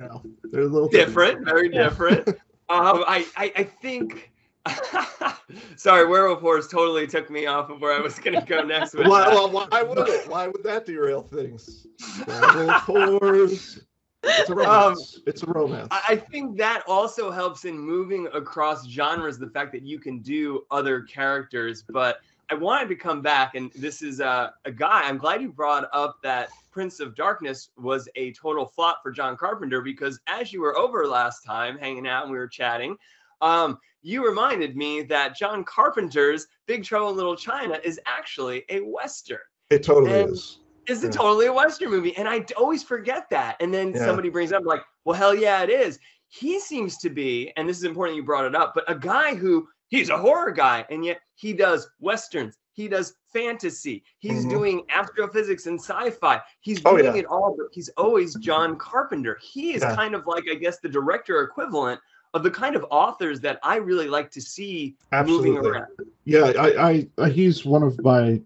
know 0.00 0.22
they're 0.44 0.62
a 0.62 0.66
little 0.66 0.88
different, 0.88 1.44
very 1.44 1.68
different. 1.68 2.28
Um, 2.70 3.04
I, 3.06 3.26
I, 3.36 3.52
I 3.56 3.62
think. 3.64 4.32
Sorry, 5.76 6.06
werewolf 6.06 6.40
horse 6.40 6.68
totally 6.68 7.06
took 7.06 7.30
me 7.30 7.46
off 7.46 7.70
of 7.70 7.80
where 7.80 7.92
I 7.92 8.00
was 8.00 8.18
going 8.18 8.38
to 8.38 8.46
go 8.46 8.62
next 8.62 8.94
with 8.94 9.06
Why, 9.06 9.28
well, 9.28 9.50
why 9.50 9.82
would 9.82 10.08
it? 10.08 10.28
Why 10.28 10.46
would 10.46 10.62
that 10.64 10.86
derail 10.86 11.22
things? 11.22 11.86
Werewolf 12.26 12.82
whores. 12.86 13.80
It's 14.26 14.48
a 14.48 14.54
romance. 14.54 15.16
Um, 15.16 15.22
it's 15.26 15.42
a 15.42 15.46
romance. 15.46 15.88
I 15.90 16.02
I 16.08 16.16
think 16.16 16.56
that 16.56 16.82
also 16.86 17.30
helps 17.30 17.66
in 17.66 17.78
moving 17.78 18.26
across 18.32 18.88
genres. 18.88 19.38
The 19.38 19.50
fact 19.50 19.72
that 19.72 19.82
you 19.82 19.98
can 19.98 20.20
do 20.20 20.64
other 20.70 21.02
characters, 21.02 21.84
but 21.88 22.20
I 22.50 22.54
wanted 22.54 22.88
to 22.88 22.96
come 22.96 23.22
back, 23.22 23.54
and 23.54 23.70
this 23.72 24.02
is 24.02 24.20
a, 24.20 24.52
a 24.64 24.72
guy. 24.72 25.02
I'm 25.04 25.18
glad 25.18 25.42
you 25.42 25.50
brought 25.50 25.88
up 25.92 26.18
that 26.22 26.50
Prince 26.70 27.00
of 27.00 27.14
Darkness 27.14 27.70
was 27.76 28.08
a 28.16 28.32
total 28.32 28.66
flop 28.66 29.00
for 29.02 29.10
John 29.10 29.36
Carpenter 29.36 29.80
because 29.80 30.20
as 30.26 30.52
you 30.52 30.60
were 30.60 30.76
over 30.78 31.06
last 31.06 31.44
time 31.44 31.78
hanging 31.78 32.06
out 32.06 32.24
and 32.24 32.32
we 32.32 32.38
were 32.38 32.48
chatting, 32.48 32.96
um, 33.40 33.78
you 34.02 34.26
reminded 34.26 34.76
me 34.76 35.02
that 35.02 35.36
John 35.36 35.64
Carpenter's 35.64 36.46
Big 36.66 36.84
Trouble 36.84 37.10
in 37.10 37.16
Little 37.16 37.36
China 37.36 37.80
is 37.82 37.98
actually 38.06 38.64
a 38.68 38.80
western 38.80 39.38
it 39.70 39.82
totally 39.82 40.12
and- 40.20 40.30
is. 40.32 40.58
is 40.88 41.02
Yeah. 41.02 41.08
it 41.08 41.12
totally 41.12 41.46
a 41.46 41.52
Western 41.52 41.90
movie? 41.90 42.14
And 42.16 42.28
I 42.28 42.44
always 42.56 42.82
forget 42.82 43.28
that. 43.30 43.56
And 43.60 43.72
then 43.72 43.92
Yeah. 43.94 44.04
somebody 44.04 44.28
brings 44.28 44.52
up, 44.52 44.64
like, 44.66 44.82
well, 45.04 45.16
hell 45.16 45.34
yeah, 45.34 45.62
it 45.62 45.70
is. 45.70 45.98
He 46.28 46.60
seems 46.60 46.98
to 46.98 47.08
be, 47.10 47.52
and 47.56 47.66
this 47.68 47.78
is 47.78 47.84
important 47.84 48.16
you 48.16 48.22
brought 48.24 48.44
it 48.44 48.54
up, 48.54 48.72
but 48.74 48.84
a 48.90 48.94
guy 48.94 49.34
who 49.34 49.66
he's 49.88 50.10
a 50.10 50.18
horror 50.18 50.50
guy, 50.50 50.84
and 50.90 51.04
yet 51.04 51.20
he 51.36 51.52
does 51.52 51.88
Westerns, 52.00 52.58
he 52.72 52.88
does 52.88 53.14
fantasy, 53.32 54.02
he's 54.18 54.44
Mhm. 54.44 54.50
doing 54.50 54.82
astrophysics 54.90 55.66
and 55.66 55.78
sci 55.80 56.10
fi. 56.10 56.40
He's 56.60 56.80
Oh, 56.84 56.92
doing 56.96 57.14
yeah. 57.14 57.20
it 57.20 57.26
all, 57.26 57.54
but 57.56 57.68
he's 57.72 57.88
always 57.96 58.34
John 58.36 58.76
Carpenter. 58.76 59.38
He 59.40 59.74
is 59.74 59.82
kind 59.84 60.14
of 60.14 60.26
like, 60.26 60.44
I 60.50 60.54
guess, 60.54 60.80
the 60.80 60.88
director 60.88 61.40
equivalent 61.42 62.00
of 62.34 62.42
the 62.42 62.50
kind 62.50 62.74
of 62.74 62.84
authors 62.90 63.40
that 63.40 63.60
I 63.62 63.76
really 63.76 64.08
like 64.08 64.30
to 64.32 64.40
see 64.40 64.96
moving 65.24 65.56
around. 65.56 65.86
Yeah, 66.24 66.52
I, 66.58 66.90
I, 66.90 67.06
I, 67.18 67.28
he's 67.30 67.64
one 67.64 67.82
of 67.82 68.02
my 68.02 68.40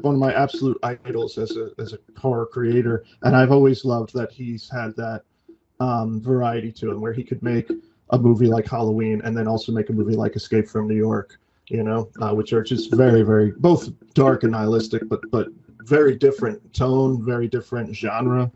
one 0.00 0.14
of 0.14 0.20
my 0.20 0.32
absolute 0.34 0.78
idols 0.82 1.36
as 1.36 1.56
a 1.56 1.70
as 1.78 1.92
a 1.92 1.98
horror 2.18 2.46
creator, 2.46 3.04
and 3.22 3.36
I've 3.36 3.52
always 3.52 3.84
loved 3.84 4.14
that 4.14 4.32
he's 4.32 4.68
had 4.70 4.96
that 4.96 5.22
um, 5.78 6.20
variety 6.22 6.72
to 6.72 6.90
him, 6.90 7.00
where 7.00 7.12
he 7.12 7.22
could 7.22 7.42
make 7.42 7.70
a 8.10 8.18
movie 8.18 8.46
like 8.46 8.66
Halloween 8.66 9.20
and 9.24 9.36
then 9.36 9.46
also 9.46 9.72
make 9.72 9.90
a 9.90 9.92
movie 9.92 10.16
like 10.16 10.34
Escape 10.34 10.68
from 10.68 10.88
New 10.88 10.96
York, 10.96 11.38
you 11.68 11.82
know, 11.82 12.10
uh, 12.20 12.32
which 12.34 12.52
are 12.52 12.62
just 12.62 12.92
very, 12.94 13.22
very 13.22 13.52
both 13.58 13.90
dark 14.14 14.42
and 14.42 14.52
nihilistic, 14.52 15.06
but 15.08 15.20
but 15.30 15.48
very 15.84 16.16
different 16.16 16.72
tone, 16.72 17.22
very 17.22 17.48
different 17.48 17.94
genre, 17.94 18.50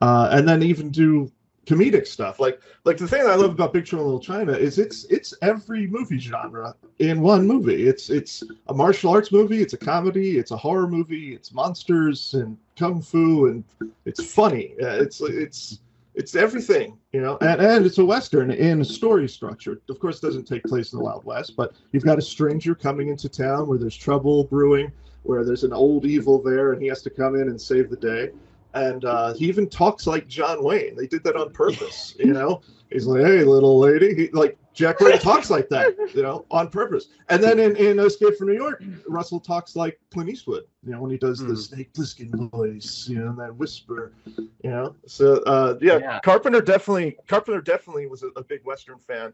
uh, 0.00 0.30
and 0.32 0.48
then 0.48 0.62
even 0.62 0.90
do 0.90 1.30
comedic 1.68 2.06
stuff 2.06 2.40
like 2.40 2.62
like 2.84 2.96
the 2.96 3.06
thing 3.06 3.26
I 3.26 3.34
love 3.34 3.50
about 3.50 3.74
Big 3.74 3.84
Trouble 3.84 4.06
in 4.06 4.12
Little 4.14 4.36
China 4.36 4.52
is 4.52 4.78
it's 4.78 5.04
it's 5.04 5.34
every 5.42 5.86
movie 5.86 6.18
genre 6.18 6.74
in 6.98 7.20
one 7.20 7.46
movie. 7.46 7.86
It's 7.86 8.08
it's 8.08 8.42
a 8.68 8.74
martial 8.74 9.12
arts 9.12 9.30
movie, 9.30 9.60
it's 9.60 9.74
a 9.74 9.76
comedy, 9.76 10.38
it's 10.38 10.50
a 10.50 10.56
horror 10.56 10.88
movie, 10.88 11.34
it's 11.34 11.52
monsters 11.52 12.32
and 12.32 12.56
kung 12.76 13.02
fu, 13.02 13.48
and 13.48 13.64
it's 14.06 14.24
funny. 14.24 14.74
Uh, 14.80 14.96
it's 15.02 15.20
it's 15.20 15.80
it's 16.14 16.34
everything, 16.34 16.98
you 17.12 17.20
know, 17.20 17.36
and, 17.42 17.60
and 17.60 17.86
it's 17.86 17.98
a 17.98 18.04
western 18.04 18.50
in 18.50 18.82
story 18.82 19.28
structure. 19.28 19.78
Of 19.90 20.00
course, 20.00 20.20
doesn't 20.20 20.46
take 20.46 20.64
place 20.64 20.92
in 20.92 20.98
the 20.98 21.04
Wild 21.04 21.24
West, 21.24 21.54
but 21.54 21.74
you've 21.92 22.04
got 22.04 22.18
a 22.18 22.22
stranger 22.22 22.74
coming 22.74 23.08
into 23.08 23.28
town 23.28 23.68
where 23.68 23.78
there's 23.78 23.96
trouble 23.96 24.44
brewing, 24.44 24.90
where 25.24 25.44
there's 25.44 25.64
an 25.64 25.74
old 25.74 26.06
evil 26.06 26.42
there, 26.42 26.72
and 26.72 26.80
he 26.80 26.88
has 26.88 27.02
to 27.02 27.10
come 27.10 27.34
in 27.36 27.42
and 27.42 27.60
save 27.60 27.90
the 27.90 27.96
day. 27.96 28.30
And 28.74 29.04
uh, 29.04 29.32
he 29.34 29.46
even 29.46 29.68
talks 29.68 30.06
like 30.06 30.28
John 30.28 30.62
Wayne. 30.62 30.94
They 30.94 31.06
did 31.06 31.24
that 31.24 31.36
on 31.36 31.50
purpose, 31.52 32.14
you 32.18 32.32
know. 32.32 32.60
He's 32.90 33.06
like, 33.06 33.22
"Hey, 33.24 33.42
little 33.42 33.78
lady," 33.78 34.14
he, 34.14 34.28
like 34.32 34.58
Jack 34.74 35.00
Wayne 35.00 35.18
talks 35.18 35.50
like 35.50 35.68
that, 35.70 35.94
you 36.14 36.22
know, 36.22 36.44
on 36.50 36.68
purpose. 36.68 37.08
And 37.28 37.42
then 37.42 37.58
in, 37.58 37.76
in 37.76 37.98
Escape 37.98 38.36
from 38.36 38.48
New 38.48 38.54
York, 38.54 38.82
Russell 39.06 39.40
talks 39.40 39.74
like 39.74 39.98
Clint 40.12 40.30
Eastwood, 40.30 40.64
you 40.84 40.92
know, 40.92 41.00
when 41.00 41.10
he 41.10 41.16
does 41.18 41.40
the 41.40 41.54
Mm. 41.54 41.58
Snake 41.58 41.92
Plissken 41.94 42.50
voice, 42.50 43.06
you 43.08 43.18
know, 43.18 43.30
and 43.30 43.38
that 43.38 43.54
whisper, 43.56 44.12
you 44.26 44.70
know. 44.70 44.94
So 45.06 45.38
uh, 45.44 45.78
yeah, 45.80 45.98
Yeah. 45.98 46.20
Carpenter 46.20 46.60
definitely 46.60 47.16
Carpenter 47.26 47.60
definitely 47.60 48.06
was 48.06 48.22
a, 48.22 48.28
a 48.36 48.42
big 48.44 48.64
Western 48.64 48.98
fan. 48.98 49.32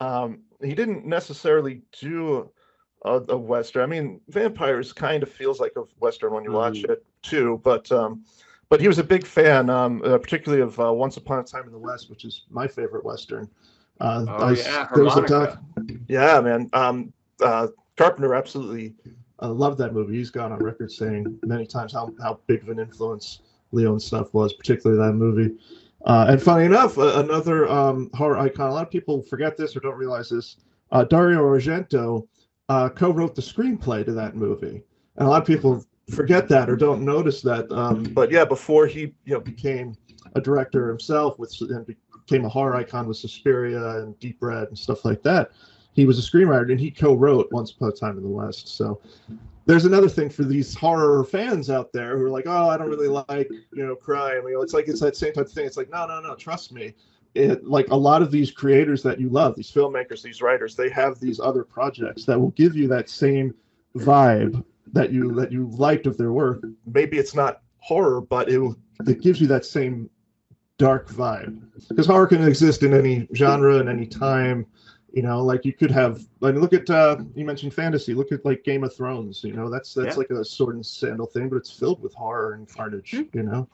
Um, 0.00 0.40
he 0.62 0.74
didn't 0.74 1.06
necessarily 1.06 1.82
do 2.00 2.50
a, 3.04 3.20
a 3.28 3.36
Western. 3.36 3.82
I 3.82 3.86
mean, 3.86 4.20
Vampires 4.28 4.92
kind 4.92 5.22
of 5.22 5.30
feels 5.30 5.60
like 5.60 5.72
a 5.76 5.82
Western 5.98 6.32
when 6.32 6.44
you 6.44 6.52
watch 6.52 6.82
Mm. 6.82 6.90
it 6.90 7.04
too, 7.22 7.60
but 7.64 7.90
um, 7.92 8.24
but 8.68 8.80
he 8.80 8.88
was 8.88 8.98
a 8.98 9.04
big 9.04 9.26
fan, 9.26 9.70
um, 9.70 10.02
uh, 10.04 10.18
particularly 10.18 10.62
of 10.62 10.78
uh, 10.80 10.92
Once 10.92 11.16
Upon 11.16 11.38
a 11.38 11.42
Time 11.42 11.64
in 11.66 11.72
the 11.72 11.78
West, 11.78 12.10
which 12.10 12.24
is 12.24 12.42
my 12.50 12.66
favorite 12.66 13.04
Western. 13.04 13.48
Uh, 14.00 14.24
Oh, 14.28 14.50
yeah, 14.50 14.88
there 14.94 15.04
was 15.04 15.16
a 15.16 15.22
doc- 15.22 15.58
yeah, 16.08 16.40
man. 16.40 16.68
Um, 16.72 17.12
uh, 17.42 17.68
Carpenter 17.96 18.34
absolutely 18.34 18.94
uh, 19.40 19.50
loved 19.50 19.78
that 19.78 19.94
movie. 19.94 20.16
He's 20.16 20.30
gone 20.30 20.52
on 20.52 20.58
record 20.58 20.90
saying 20.92 21.38
many 21.42 21.66
times 21.66 21.92
how, 21.92 22.12
how 22.22 22.40
big 22.46 22.62
of 22.62 22.68
an 22.68 22.78
influence 22.78 23.40
Leone's 23.72 24.04
stuff 24.04 24.32
was, 24.34 24.52
particularly 24.52 25.00
that 25.02 25.14
movie. 25.14 25.54
Uh, 26.04 26.26
and 26.28 26.42
funny 26.42 26.64
enough, 26.66 26.98
uh, 26.98 27.24
another 27.24 27.68
um, 27.68 28.10
horror 28.14 28.38
icon. 28.38 28.70
A 28.70 28.72
lot 28.74 28.82
of 28.86 28.90
people 28.90 29.22
forget 29.22 29.56
this 29.56 29.74
or 29.76 29.80
don't 29.80 29.96
realize 29.96 30.28
this. 30.28 30.56
Uh, 30.92 31.04
Dario 31.04 31.42
Argento 31.42 32.28
uh, 32.68 32.88
co-wrote 32.88 33.34
the 33.34 33.42
screenplay 33.42 34.04
to 34.04 34.12
that 34.12 34.36
movie, 34.36 34.82
and 35.16 35.26
a 35.26 35.28
lot 35.28 35.40
of 35.42 35.46
people 35.46 35.84
forget 36.10 36.48
that 36.48 36.70
or 36.70 36.76
don't 36.76 37.04
notice 37.04 37.42
that. 37.42 37.70
Um, 37.72 38.04
but 38.04 38.30
yeah, 38.30 38.44
before 38.44 38.86
he 38.86 39.14
you 39.24 39.34
know 39.34 39.40
became 39.40 39.96
a 40.34 40.40
director 40.40 40.88
himself 40.88 41.38
with 41.38 41.54
and 41.60 41.86
became 42.26 42.44
a 42.44 42.48
horror 42.48 42.76
icon 42.76 43.06
with 43.06 43.16
Suspiria 43.16 43.98
and 44.00 44.18
Deep 44.18 44.38
Red 44.40 44.68
and 44.68 44.78
stuff 44.78 45.04
like 45.04 45.22
that, 45.22 45.50
he 45.94 46.06
was 46.06 46.18
a 46.18 46.22
screenwriter 46.30 46.70
and 46.70 46.80
he 46.80 46.90
co-wrote 46.90 47.50
Once 47.52 47.72
Upon 47.72 47.88
a 47.88 47.92
Time 47.92 48.16
in 48.16 48.22
the 48.22 48.28
West. 48.28 48.68
So 48.68 49.00
there's 49.66 49.84
another 49.84 50.08
thing 50.08 50.30
for 50.30 50.44
these 50.44 50.74
horror 50.74 51.24
fans 51.24 51.70
out 51.70 51.92
there 51.92 52.16
who 52.16 52.24
are 52.24 52.30
like, 52.30 52.46
oh, 52.46 52.68
I 52.68 52.76
don't 52.76 52.88
really 52.88 53.08
like 53.08 53.50
you 53.50 53.86
know 53.86 53.96
crime. 53.96 54.42
You 54.46 54.54
know, 54.54 54.62
it's 54.62 54.74
like 54.74 54.88
it's 54.88 55.00
that 55.00 55.16
same 55.16 55.32
type 55.32 55.46
of 55.46 55.52
thing. 55.52 55.66
It's 55.66 55.76
like 55.76 55.90
no, 55.90 56.06
no, 56.06 56.20
no, 56.20 56.34
trust 56.34 56.72
me. 56.72 56.94
It, 57.34 57.66
like 57.66 57.88
a 57.90 57.96
lot 57.96 58.22
of 58.22 58.30
these 58.30 58.50
creators 58.50 59.02
that 59.02 59.20
you 59.20 59.28
love, 59.28 59.56
these 59.56 59.70
filmmakers, 59.70 60.22
these 60.22 60.40
writers, 60.40 60.74
they 60.74 60.88
have 60.88 61.20
these 61.20 61.38
other 61.38 61.64
projects 61.64 62.24
that 62.24 62.40
will 62.40 62.52
give 62.52 62.74
you 62.74 62.88
that 62.88 63.10
same 63.10 63.54
vibe 63.94 64.64
that 64.92 65.12
you 65.12 65.32
that 65.34 65.52
you 65.52 65.68
liked 65.72 66.06
of 66.06 66.16
their 66.16 66.32
work. 66.32 66.62
Maybe 66.86 67.18
it's 67.18 67.34
not 67.34 67.62
horror, 67.78 68.20
but 68.20 68.48
it 68.48 68.58
will 68.58 68.76
it 69.06 69.20
gives 69.20 69.40
you 69.40 69.46
that 69.48 69.64
same 69.64 70.08
dark 70.78 71.08
vibe. 71.08 71.60
Because 71.88 72.06
horror 72.06 72.26
can 72.26 72.42
exist 72.42 72.82
in 72.82 72.92
any 72.94 73.28
genre 73.34 73.78
and 73.78 73.88
any 73.88 74.06
time. 74.06 74.66
You 75.12 75.22
know, 75.22 75.42
like 75.42 75.64
you 75.64 75.72
could 75.72 75.90
have 75.90 76.20
like 76.40 76.56
look 76.56 76.72
at 76.74 76.90
uh 76.90 77.16
you 77.34 77.44
mentioned 77.44 77.72
fantasy. 77.72 78.12
Look 78.12 78.32
at 78.32 78.44
like 78.44 78.64
Game 78.64 78.84
of 78.84 78.94
Thrones. 78.94 79.42
You 79.42 79.52
know, 79.52 79.70
that's 79.70 79.94
that's 79.94 80.14
Yeah. 80.14 80.18
like 80.18 80.30
a 80.30 80.44
sword 80.44 80.74
and 80.74 80.84
sandal 80.84 81.26
thing, 81.26 81.48
but 81.48 81.56
it's 81.56 81.70
filled 81.70 82.02
with 82.02 82.12
horror 82.14 82.52
and 82.52 82.68
carnage. 82.68 83.12
You 83.12 83.42
know, 83.42 83.68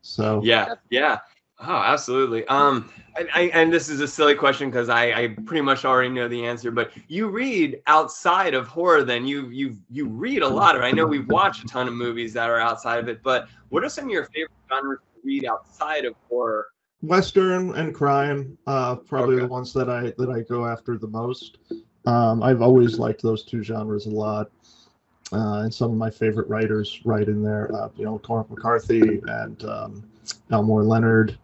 so 0.00 0.40
Yeah, 0.42 0.74
yeah. 0.88 1.18
Oh, 1.62 1.76
absolutely. 1.76 2.46
Um, 2.46 2.90
and, 3.18 3.28
I, 3.34 3.42
and 3.52 3.72
this 3.72 3.88
is 3.90 4.00
a 4.00 4.08
silly 4.08 4.34
question 4.34 4.70
because 4.70 4.88
I, 4.88 5.12
I 5.12 5.28
pretty 5.44 5.60
much 5.60 5.84
already 5.84 6.08
know 6.08 6.26
the 6.26 6.46
answer. 6.46 6.70
But 6.70 6.90
you 7.08 7.28
read 7.28 7.82
outside 7.86 8.54
of 8.54 8.66
horror, 8.66 9.04
then 9.04 9.26
you 9.26 9.48
you 9.50 9.76
you 9.90 10.06
read 10.06 10.42
a 10.42 10.48
lot 10.48 10.74
of. 10.74 10.82
It. 10.82 10.86
I 10.86 10.90
know 10.90 11.06
we've 11.06 11.28
watched 11.28 11.64
a 11.64 11.66
ton 11.66 11.86
of 11.86 11.94
movies 11.94 12.32
that 12.32 12.48
are 12.48 12.58
outside 12.58 12.98
of 12.98 13.08
it, 13.08 13.22
but 13.22 13.48
what 13.68 13.84
are 13.84 13.90
some 13.90 14.04
of 14.04 14.10
your 14.10 14.24
favorite 14.24 14.50
genres 14.72 15.00
to 15.14 15.20
read 15.22 15.44
outside 15.44 16.04
of 16.06 16.14
horror? 16.28 16.66
Western 17.02 17.74
and 17.76 17.94
crime, 17.94 18.56
uh, 18.66 18.96
probably 18.96 19.36
Okay. 19.36 19.44
the 19.44 19.48
ones 19.48 19.72
that 19.74 19.90
I 19.90 20.14
that 20.16 20.30
I 20.30 20.40
go 20.40 20.66
after 20.66 20.96
the 20.96 21.08
most. 21.08 21.58
Um, 22.06 22.42
I've 22.42 22.62
always 22.62 22.98
liked 22.98 23.22
those 23.22 23.44
two 23.44 23.62
genres 23.62 24.06
a 24.06 24.10
lot, 24.10 24.50
uh, 25.32 25.60
and 25.64 25.74
some 25.74 25.90
of 25.90 25.98
my 25.98 26.10
favorite 26.10 26.48
writers 26.48 27.00
write 27.04 27.28
in 27.28 27.42
there. 27.42 27.70
Uh, 27.74 27.90
you 27.96 28.06
know, 28.06 28.18
Cormac 28.18 28.48
McCarthy 28.48 29.20
and 29.28 29.62
um, 29.64 30.04
Elmore 30.50 30.82
Leonard, 30.82 31.38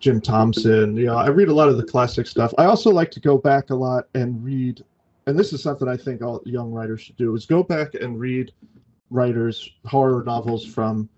Jim 0.00 0.20
Thompson. 0.20 0.96
You 0.96 1.06
know, 1.06 1.16
I 1.16 1.28
read 1.28 1.48
a 1.48 1.54
lot 1.54 1.68
of 1.68 1.76
the 1.76 1.84
classic 1.84 2.26
stuff. 2.26 2.52
I 2.58 2.64
also 2.64 2.90
like 2.90 3.10
to 3.12 3.20
go 3.20 3.38
back 3.38 3.70
a 3.70 3.74
lot 3.74 4.04
and 4.14 4.42
read, 4.42 4.82
and 5.26 5.38
this 5.38 5.52
is 5.52 5.62
something 5.62 5.86
I 5.86 5.96
think 5.96 6.22
all 6.22 6.42
young 6.44 6.72
writers 6.72 7.02
should 7.02 7.16
do: 7.16 7.34
is 7.36 7.46
go 7.46 7.62
back 7.62 7.94
and 7.94 8.18
read 8.18 8.52
writers 9.10 9.70
horror 9.84 10.24
novels 10.24 10.64
from 10.64 11.08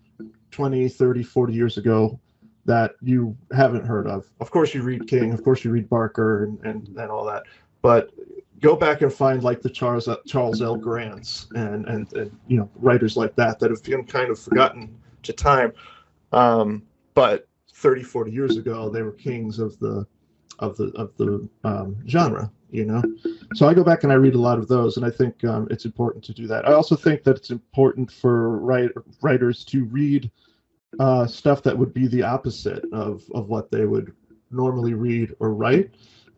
20, 0.50 0.88
30, 0.88 1.22
40 1.22 1.52
years 1.52 1.78
ago 1.78 2.18
that 2.64 2.92
you 3.00 3.36
haven't 3.54 3.86
heard 3.86 4.06
of. 4.06 4.28
Of 4.40 4.50
course, 4.50 4.74
you 4.74 4.82
read 4.82 5.08
King, 5.08 5.32
of 5.32 5.42
course, 5.42 5.64
you 5.64 5.70
read 5.70 5.88
Barker 5.88 6.44
and, 6.44 6.58
and, 6.64 6.88
and 6.88 7.10
all 7.10 7.24
that. 7.26 7.44
But 7.82 8.10
go 8.60 8.76
back 8.76 9.02
and 9.02 9.12
find 9.12 9.42
like 9.42 9.62
the 9.62 9.70
Charles 9.70 10.08
Charles 10.26 10.62
L. 10.62 10.76
Grants 10.76 11.48
and, 11.54 11.86
and, 11.86 12.12
and 12.14 12.36
you 12.46 12.58
know 12.58 12.70
writers 12.76 13.16
like 13.16 13.34
that 13.36 13.58
that 13.60 13.70
have 13.70 13.82
been 13.82 14.04
kind 14.04 14.30
of 14.30 14.38
forgotten 14.38 14.96
to 15.24 15.32
time. 15.32 15.72
Um, 16.32 16.82
but 17.14 17.48
30, 17.82 18.04
40 18.04 18.30
years 18.30 18.56
ago, 18.56 18.88
they 18.88 19.02
were 19.02 19.12
kings 19.12 19.58
of 19.58 19.78
the 19.80 20.06
of 20.60 20.76
the 20.76 20.92
of 20.94 21.14
the 21.16 21.48
um, 21.64 21.96
genre. 22.08 22.50
You 22.70 22.86
know, 22.86 23.02
so 23.54 23.68
I 23.68 23.74
go 23.74 23.84
back 23.84 24.02
and 24.02 24.10
I 24.10 24.14
read 24.14 24.34
a 24.34 24.40
lot 24.40 24.58
of 24.58 24.66
those, 24.66 24.96
and 24.96 25.04
I 25.04 25.10
think 25.10 25.44
um, 25.44 25.68
it's 25.70 25.84
important 25.84 26.24
to 26.24 26.32
do 26.32 26.46
that. 26.46 26.66
I 26.66 26.72
also 26.72 26.96
think 26.96 27.22
that 27.24 27.36
it's 27.36 27.50
important 27.50 28.10
for 28.10 28.58
write, 28.60 28.90
writers 29.20 29.62
to 29.66 29.84
read 29.84 30.30
uh, 30.98 31.26
stuff 31.26 31.62
that 31.64 31.76
would 31.76 31.92
be 31.92 32.06
the 32.06 32.22
opposite 32.22 32.84
of 32.90 33.24
of 33.34 33.48
what 33.48 33.70
they 33.70 33.84
would 33.84 34.14
normally 34.50 34.94
read 34.94 35.34
or 35.38 35.52
write. 35.52 35.90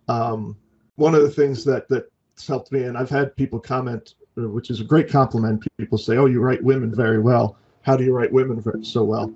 Um, 0.08 0.56
one 0.96 1.14
of 1.14 1.22
the 1.22 1.30
things 1.30 1.64
that 1.66 1.88
that's 1.88 2.48
helped 2.48 2.72
me, 2.72 2.82
and 2.82 2.98
I've 2.98 3.10
had 3.10 3.36
people 3.36 3.60
comment, 3.60 4.14
which 4.34 4.70
is 4.70 4.80
a 4.80 4.84
great 4.84 5.08
compliment. 5.08 5.64
People 5.78 5.98
say, 5.98 6.16
"Oh, 6.16 6.26
you 6.26 6.40
write 6.40 6.64
women 6.64 6.92
very 6.92 7.20
well. 7.20 7.56
How 7.82 7.96
do 7.96 8.02
you 8.02 8.12
write 8.12 8.32
women 8.32 8.82
so 8.82 9.04
well?" 9.04 9.32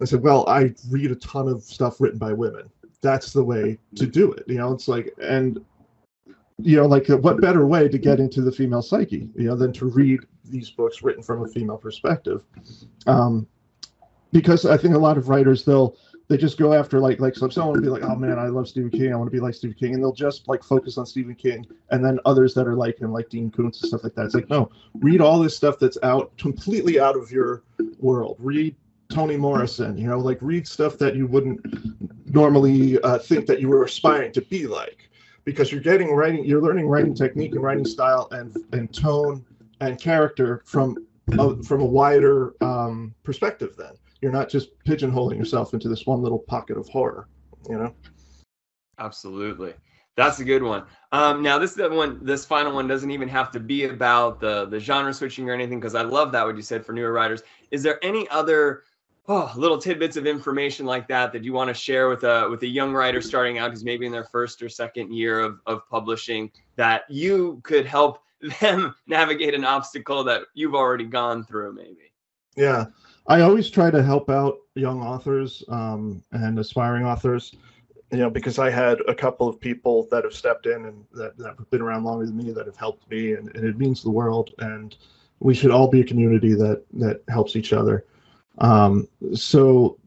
I 0.00 0.04
said, 0.04 0.22
"Well, 0.22 0.46
I 0.48 0.74
read 0.90 1.10
a 1.10 1.16
ton 1.16 1.48
of 1.48 1.62
stuff 1.62 2.00
written 2.00 2.18
by 2.18 2.32
women. 2.32 2.70
That's 3.00 3.32
the 3.32 3.44
way 3.44 3.78
to 3.96 4.06
do 4.06 4.32
it." 4.32 4.44
You 4.46 4.56
know, 4.56 4.72
it's 4.72 4.88
like, 4.88 5.14
and 5.22 5.64
you 6.58 6.76
know, 6.76 6.86
like 6.86 7.06
what 7.08 7.40
better 7.40 7.66
way 7.66 7.88
to 7.88 7.98
get 7.98 8.20
into 8.20 8.42
the 8.42 8.52
female 8.52 8.82
psyche, 8.82 9.28
you 9.34 9.44
know, 9.44 9.56
than 9.56 9.72
to 9.74 9.86
read 9.86 10.20
these 10.44 10.70
books 10.70 11.02
written 11.02 11.22
from 11.22 11.44
a 11.44 11.48
female 11.48 11.76
perspective. 11.76 12.42
Um, 13.06 13.46
because 14.32 14.66
I 14.66 14.76
think 14.76 14.94
a 14.94 14.98
lot 14.98 15.18
of 15.18 15.28
writers 15.28 15.64
they'll 15.64 15.96
they 16.28 16.36
just 16.36 16.58
go 16.58 16.72
after 16.72 16.98
like 16.98 17.20
like 17.20 17.34
so 17.36 17.48
someone 17.48 17.74
will 17.74 17.82
be 17.82 17.88
like 17.88 18.02
oh 18.02 18.16
man 18.16 18.38
I 18.38 18.48
love 18.48 18.68
Stephen 18.68 18.90
King 18.90 19.12
I 19.12 19.16
want 19.16 19.28
to 19.28 19.34
be 19.34 19.40
like 19.40 19.54
Stephen 19.54 19.76
King 19.76 19.94
and 19.94 20.02
they'll 20.02 20.12
just 20.12 20.48
like 20.48 20.62
focus 20.62 20.98
on 20.98 21.06
Stephen 21.06 21.34
King 21.34 21.64
and 21.90 22.04
then 22.04 22.18
others 22.24 22.52
that 22.54 22.66
are 22.66 22.74
like 22.74 22.98
him 22.98 23.12
like 23.12 23.28
Dean 23.28 23.50
Koontz 23.50 23.80
and 23.82 23.88
stuff 23.88 24.04
like 24.04 24.14
that 24.14 24.26
it's 24.26 24.34
like 24.34 24.50
no 24.50 24.70
read 24.94 25.20
all 25.20 25.38
this 25.38 25.56
stuff 25.56 25.78
that's 25.78 25.98
out 26.02 26.36
completely 26.36 26.98
out 26.98 27.16
of 27.16 27.30
your 27.30 27.62
world 27.98 28.36
read 28.38 28.74
Toni 29.08 29.36
Morrison 29.36 29.96
you 29.96 30.08
know 30.08 30.18
like 30.18 30.38
read 30.40 30.66
stuff 30.66 30.98
that 30.98 31.14
you 31.14 31.26
wouldn't 31.26 31.60
normally 32.32 33.00
uh, 33.00 33.18
think 33.18 33.46
that 33.46 33.60
you 33.60 33.68
were 33.68 33.84
aspiring 33.84 34.32
to 34.32 34.42
be 34.42 34.66
like 34.66 35.08
because 35.44 35.70
you're 35.70 35.80
getting 35.80 36.12
writing 36.12 36.44
you're 36.44 36.62
learning 36.62 36.88
writing 36.88 37.14
technique 37.14 37.52
and 37.54 37.62
writing 37.62 37.84
style 37.84 38.28
and 38.32 38.56
and 38.72 38.92
tone 38.92 39.44
and 39.80 40.00
character 40.00 40.62
from 40.64 40.96
a, 41.38 41.62
from 41.62 41.80
a 41.80 41.84
wider 41.84 42.54
um, 42.62 43.14
perspective 43.22 43.74
then. 43.76 43.92
You're 44.22 44.32
not 44.32 44.48
just 44.48 44.70
pigeonholing 44.84 45.36
yourself 45.36 45.74
into 45.74 45.88
this 45.88 46.06
one 46.06 46.22
little 46.22 46.38
pocket 46.38 46.78
of 46.78 46.88
horror 46.88 47.28
you 47.68 47.78
know? 47.78 47.94
Absolutely. 48.98 49.74
That's 50.16 50.40
a 50.40 50.44
good 50.44 50.62
one. 50.62 50.84
Um, 51.12 51.42
now 51.42 51.58
this 51.58 51.76
one 51.76 52.24
this 52.24 52.44
final 52.44 52.72
one 52.72 52.88
doesn't 52.88 53.10
even 53.10 53.28
have 53.28 53.50
to 53.52 53.60
be 53.60 53.84
about 53.84 54.40
the 54.40 54.64
the 54.66 54.80
genre 54.80 55.12
switching 55.12 55.48
or 55.48 55.52
anything 55.52 55.78
because 55.78 55.94
i 55.94 56.02
love 56.02 56.32
that 56.32 56.46
what 56.46 56.56
you 56.56 56.62
said 56.62 56.86
for 56.86 56.94
newer 56.94 57.12
writers. 57.12 57.42
Is 57.70 57.82
there 57.82 58.02
any 58.02 58.26
other 58.28 58.84
oh, 59.28 59.52
little 59.56 59.78
tidbits 59.78 60.16
of 60.16 60.26
information 60.26 60.86
like 60.86 61.08
that 61.08 61.32
that 61.32 61.44
you 61.44 61.52
want 61.52 61.68
to 61.68 61.74
share 61.74 62.08
with 62.08 62.24
a 62.24 62.48
with 62.50 62.62
a 62.62 62.66
young 62.66 62.92
writer 62.92 63.20
starting 63.20 63.58
out 63.58 63.70
who's 63.70 63.84
maybe 63.84 64.06
in 64.06 64.12
their 64.12 64.24
first 64.24 64.62
or 64.62 64.68
second 64.68 65.12
year 65.12 65.40
of, 65.40 65.60
of 65.66 65.88
publishing 65.88 66.50
that 66.76 67.04
you 67.08 67.60
could 67.64 67.86
help 67.86 68.22
them 68.60 68.94
navigate 69.06 69.54
an 69.54 69.64
obstacle 69.64 70.22
that 70.24 70.42
you've 70.54 70.74
already 70.74 71.04
gone 71.04 71.44
through 71.44 71.72
maybe 71.72 72.12
yeah 72.56 72.86
I 73.28 73.40
always 73.40 73.70
try 73.70 73.90
to 73.90 74.02
help 74.02 74.30
out 74.30 74.58
young 74.74 75.02
authors 75.02 75.64
um, 75.68 76.22
and 76.32 76.58
aspiring 76.58 77.04
authors, 77.04 77.54
you 78.12 78.18
know, 78.18 78.30
because 78.30 78.58
I 78.58 78.70
had 78.70 78.98
a 79.08 79.14
couple 79.14 79.48
of 79.48 79.60
people 79.60 80.06
that 80.10 80.22
have 80.22 80.32
stepped 80.32 80.66
in 80.66 80.84
and 80.86 81.04
that, 81.12 81.36
that 81.38 81.56
have 81.58 81.70
been 81.70 81.82
around 81.82 82.04
longer 82.04 82.26
than 82.26 82.36
me 82.36 82.52
that 82.52 82.66
have 82.66 82.76
helped 82.76 83.10
me, 83.10 83.32
and, 83.32 83.54
and 83.56 83.66
it 83.66 83.78
means 83.78 84.02
the 84.02 84.10
world. 84.10 84.50
And 84.58 84.96
we 85.40 85.54
should 85.54 85.72
all 85.72 85.88
be 85.88 86.00
a 86.02 86.04
community 86.04 86.54
that 86.54 86.84
that 86.94 87.22
helps 87.28 87.56
each 87.56 87.72
other. 87.72 88.04
Um, 88.58 89.08
so, 89.34 89.98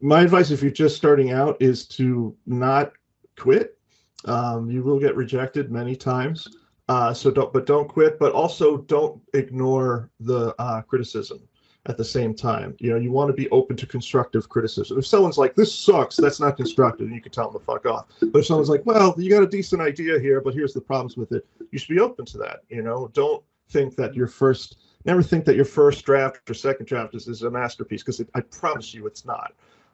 my 0.00 0.22
advice, 0.22 0.50
if 0.50 0.62
you're 0.62 0.70
just 0.70 0.96
starting 0.96 1.32
out, 1.32 1.56
is 1.60 1.86
to 1.88 2.36
not 2.46 2.92
quit. 3.36 3.78
Um, 4.24 4.70
you 4.70 4.82
will 4.82 5.00
get 5.00 5.16
rejected 5.16 5.70
many 5.70 5.96
times. 5.96 6.48
Uh, 6.88 7.12
so 7.12 7.30
don't, 7.30 7.52
but 7.52 7.66
don't 7.66 7.88
quit. 7.88 8.18
But 8.18 8.32
also 8.32 8.78
don't 8.78 9.20
ignore 9.34 10.10
the 10.20 10.54
uh, 10.58 10.82
criticism 10.82 11.40
at 11.86 11.96
the 11.96 12.04
same 12.04 12.34
time. 12.34 12.76
You 12.78 12.90
know, 12.90 12.96
you 12.96 13.10
want 13.10 13.28
to 13.28 13.34
be 13.34 13.48
open 13.50 13.76
to 13.76 13.86
constructive 13.86 14.48
criticism. 14.48 14.98
If 14.98 15.06
someone's 15.06 15.38
like, 15.38 15.54
this 15.54 15.74
sucks, 15.74 16.16
that's 16.16 16.38
not 16.38 16.56
constructive, 16.56 17.10
you 17.10 17.20
can 17.20 17.32
tell 17.32 17.50
them 17.50 17.60
to 17.60 17.64
fuck 17.64 17.86
off. 17.86 18.06
But 18.20 18.40
if 18.40 18.46
someone's 18.46 18.68
like, 18.68 18.84
well, 18.84 19.14
you 19.16 19.30
got 19.30 19.42
a 19.42 19.46
decent 19.46 19.80
idea 19.80 20.18
here, 20.18 20.40
but 20.40 20.54
here's 20.54 20.74
the 20.74 20.80
problems 20.80 21.16
with 21.16 21.32
it, 21.32 21.46
you 21.70 21.78
should 21.78 21.94
be 21.94 22.00
open 22.00 22.26
to 22.26 22.38
that. 22.38 22.60
You 22.68 22.82
know, 22.82 23.10
don't 23.14 23.42
think 23.70 23.96
that 23.96 24.14
your 24.14 24.26
first, 24.26 24.76
never 25.04 25.22
think 25.22 25.44
that 25.46 25.56
your 25.56 25.64
first 25.64 26.04
draft 26.04 26.48
or 26.50 26.54
second 26.54 26.86
draft 26.86 27.14
is, 27.14 27.28
is 27.28 27.42
a 27.42 27.50
masterpiece, 27.50 28.02
because 28.02 28.22
I 28.34 28.40
promise 28.40 28.92
you 28.94 29.06
it's 29.06 29.24
not. 29.24 29.52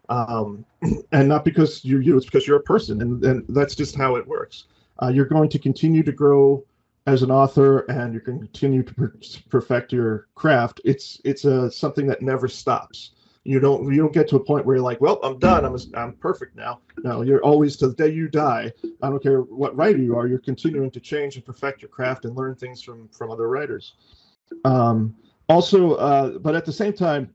Um, 0.09 0.64
and 1.12 1.28
not 1.28 1.44
because 1.44 1.84
you're 1.84 2.02
you, 2.02 2.16
it's 2.16 2.26
because 2.26 2.46
you're 2.46 2.59
a 2.59 2.62
person, 2.62 3.00
and, 3.02 3.24
and 3.24 3.44
that's 3.48 3.74
just 3.74 3.96
how 3.96 4.16
it 4.16 4.26
works. 4.26 4.64
Uh, 5.02 5.09
you're 5.09 5.24
going 5.24 5.48
to 5.48 5.59
continue 5.59 6.02
to 6.02 6.12
grow 6.12 6.64
as 7.07 7.22
an 7.22 7.30
author 7.30 7.80
and 7.90 8.14
you 8.14 8.20
can 8.20 8.38
continue 8.38 8.82
to 8.82 8.94
per- 8.94 9.14
perfect 9.50 9.92
your 9.92 10.28
craft. 10.34 10.80
It's 10.84 11.20
it's 11.24 11.44
a 11.44 11.70
something 11.70 12.07
that 12.07 12.22
never 12.22 12.48
stops. 12.48 13.11
You 13.44 13.61
don't 13.61 13.92
you 13.92 14.00
don't 14.00 14.12
get 14.12 14.26
to 14.28 14.36
a 14.36 14.40
point 14.40 14.64
where 14.64 14.76
you're 14.76 14.84
like 14.84 15.02
well 15.02 15.20
i'm 15.22 15.38
done. 15.38 15.66
I'm 15.66 15.76
i'm 15.94 16.14
perfect 16.14 16.57
now. 16.57 16.80
No 17.02 17.20
you're 17.20 17.44
always 17.44 17.76
to 17.76 17.88
the 17.88 17.94
day 17.94 18.09
you 18.09 18.26
die 18.28 18.72
i 19.02 19.11
don't 19.11 19.22
care 19.22 19.42
what 19.42 19.76
writer 19.76 19.98
you 19.98 20.16
are 20.16 20.26
you're 20.26 20.38
continuing 20.38 20.90
to 20.92 21.00
change 21.00 21.36
and 21.36 21.44
perfect 21.44 21.82
your 21.82 21.90
craft 21.90 22.24
and 22.24 22.34
learn 22.34 22.55
things 22.55 22.80
from 22.80 23.09
from 23.09 23.30
other 23.30 23.48
writers 23.48 23.92
um 24.64 25.14
also 25.48 25.94
uh 25.94 26.38
but 26.38 26.55
at 26.55 26.64
the 26.64 26.72
same 26.72 26.92
time 26.92 27.32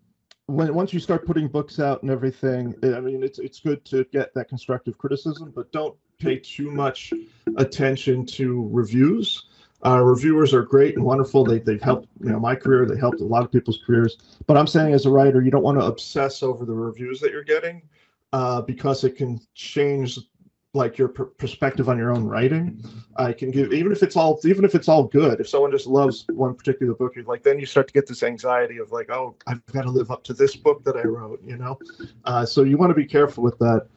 when 0.48 0.74
once 0.74 0.94
you 0.94 1.00
start 1.00 1.26
putting 1.26 1.48
books 1.48 1.80
out 1.80 2.02
and 2.02 2.12
everything 2.12 2.76
i 2.84 3.00
mean 3.00 3.24
it's 3.24 3.40
it's 3.40 3.60
good 3.60 3.84
to 3.86 4.04
get 4.06 4.34
that 4.34 4.48
constructive 4.50 4.98
criticism 4.98 5.52
but 5.56 5.72
don't 5.72 5.96
pay 6.20 6.38
too 6.38 6.72
much 6.72 7.14
attention 7.58 8.26
to 8.26 8.68
reviews 8.72 9.46
uh, 9.86 10.02
reviewers 10.02 10.54
are 10.54 10.64
great 10.64 10.96
and 10.96 11.04
wonderful. 11.04 11.46
They, 11.46 11.60
they've 11.60 11.82
helped 11.82 12.10
you 12.22 12.32
know 12.32 12.40
my 12.40 12.56
career. 12.56 12.86
They 12.86 12.98
helped 12.98 13.22
a 13.22 13.26
lot 13.26 13.44
of 13.44 13.52
people's 13.52 13.82
careers. 13.86 14.18
But 14.46 14.58
I'm 14.58 14.68
saying 14.68 14.94
as 14.94 15.06
a 15.06 15.10
writer, 15.10 15.42
you 15.42 15.52
don't 15.52 15.64
want 15.64 15.80
to 15.80 15.86
obsess 15.86 16.44
over 16.44 16.66
the 16.66 16.74
reviews 16.74 17.20
that 17.22 17.32
you're 17.32 17.44
getting 17.44 17.82
uh, 18.34 18.62
because 18.62 19.04
it 19.04 19.16
can 19.16 19.40
change 19.56 20.20
like 20.74 20.98
your 20.98 21.08
per- 21.08 21.26
perspective 21.26 21.90
on 21.90 21.98
your 21.98 22.12
own 22.12 22.26
writing. 22.26 22.84
I 23.16 23.34
can 23.34 23.52
give 23.52 23.74
even 23.74 23.92
if 23.92 24.04
it's 24.04 24.16
all 24.16 24.40
even 24.44 24.66
if 24.66 24.76
it's 24.76 24.88
all 24.88 25.04
good. 25.04 25.40
If 25.40 25.50
someone 25.50 25.72
just 25.72 25.88
loves 25.88 26.26
one 26.30 26.56
particular 26.56 26.94
book, 26.94 27.16
you 27.16 27.24
like 27.24 27.44
then 27.44 27.60
you 27.60 27.66
start 27.66 27.88
to 27.88 27.94
get 27.94 28.08
this 28.08 28.24
anxiety 28.24 28.78
of 28.78 28.92
like, 28.92 29.10
oh, 29.10 29.36
I've 29.48 29.66
got 29.68 29.84
to 29.84 29.90
live 29.90 30.12
up 30.12 30.24
to 30.26 30.34
this 30.34 30.56
book 30.56 30.84
that 30.84 30.96
I 30.96 31.04
wrote. 31.04 31.42
You 31.44 31.58
know, 31.58 31.80
uh, 32.26 32.46
so 32.46 32.64
you 32.64 32.78
want 32.78 32.92
to 32.92 32.96
be 32.96 33.06
careful 33.06 33.44
with 33.44 33.58
that. 33.60 33.88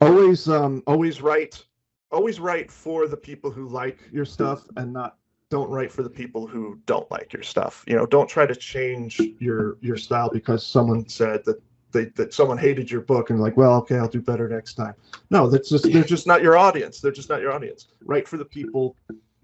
Always, 0.00 0.48
um, 0.48 0.82
always 0.86 1.22
write 1.22 1.64
always 2.12 2.38
write 2.38 2.70
for 2.70 3.08
the 3.08 3.16
people 3.16 3.50
who 3.50 3.68
like 3.68 3.98
your 4.12 4.24
stuff 4.24 4.66
and 4.76 4.92
not 4.92 5.16
don't 5.50 5.70
write 5.70 5.90
for 5.92 6.02
the 6.02 6.10
people 6.10 6.46
who 6.46 6.78
don't 6.86 7.10
like 7.10 7.32
your 7.32 7.42
stuff. 7.42 7.84
You 7.86 7.96
know, 7.96 8.06
don't 8.06 8.28
try 8.28 8.46
to 8.46 8.56
change 8.56 9.20
your 9.38 9.76
your 9.80 9.96
style 9.96 10.30
because 10.32 10.66
someone 10.66 11.08
said 11.08 11.44
that 11.44 11.60
they 11.92 12.06
that 12.16 12.34
someone 12.34 12.58
hated 12.58 12.90
your 12.90 13.02
book 13.02 13.30
and 13.30 13.40
like, 13.40 13.56
well, 13.56 13.74
okay, 13.78 13.96
I'll 13.96 14.08
do 14.08 14.20
better 14.20 14.48
next 14.48 14.74
time. 14.74 14.94
No, 15.30 15.48
that's 15.48 15.68
just 15.68 15.90
they're 15.90 16.04
just 16.04 16.26
not 16.26 16.42
your 16.42 16.56
audience. 16.56 17.00
They're 17.00 17.12
just 17.12 17.28
not 17.28 17.40
your 17.40 17.52
audience. 17.52 17.88
Write 18.04 18.26
for 18.26 18.36
the 18.36 18.44
people. 18.44 18.96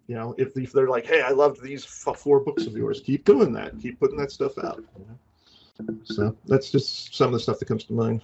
You 0.06 0.14
know, 0.14 0.34
if, 0.38 0.56
if 0.56 0.72
they're 0.72 0.88
like, 0.88 1.06
hey, 1.06 1.20
I 1.20 1.30
loved 1.30 1.62
these 1.62 1.84
four 1.84 2.40
books 2.40 2.64
of 2.64 2.72
yours, 2.74 3.02
keep 3.04 3.26
doing 3.26 3.52
that. 3.52 3.78
Keep 3.78 4.00
putting 4.00 4.16
that 4.16 4.32
stuff 4.32 4.56
out. 4.58 4.82
You 4.98 5.04
know? 5.06 5.98
So 6.04 6.36
that's 6.46 6.70
just 6.70 7.14
some 7.14 7.26
of 7.26 7.32
the 7.34 7.40
stuff 7.40 7.58
that 7.58 7.66
comes 7.66 7.84
to 7.84 7.92
mind. 7.92 8.22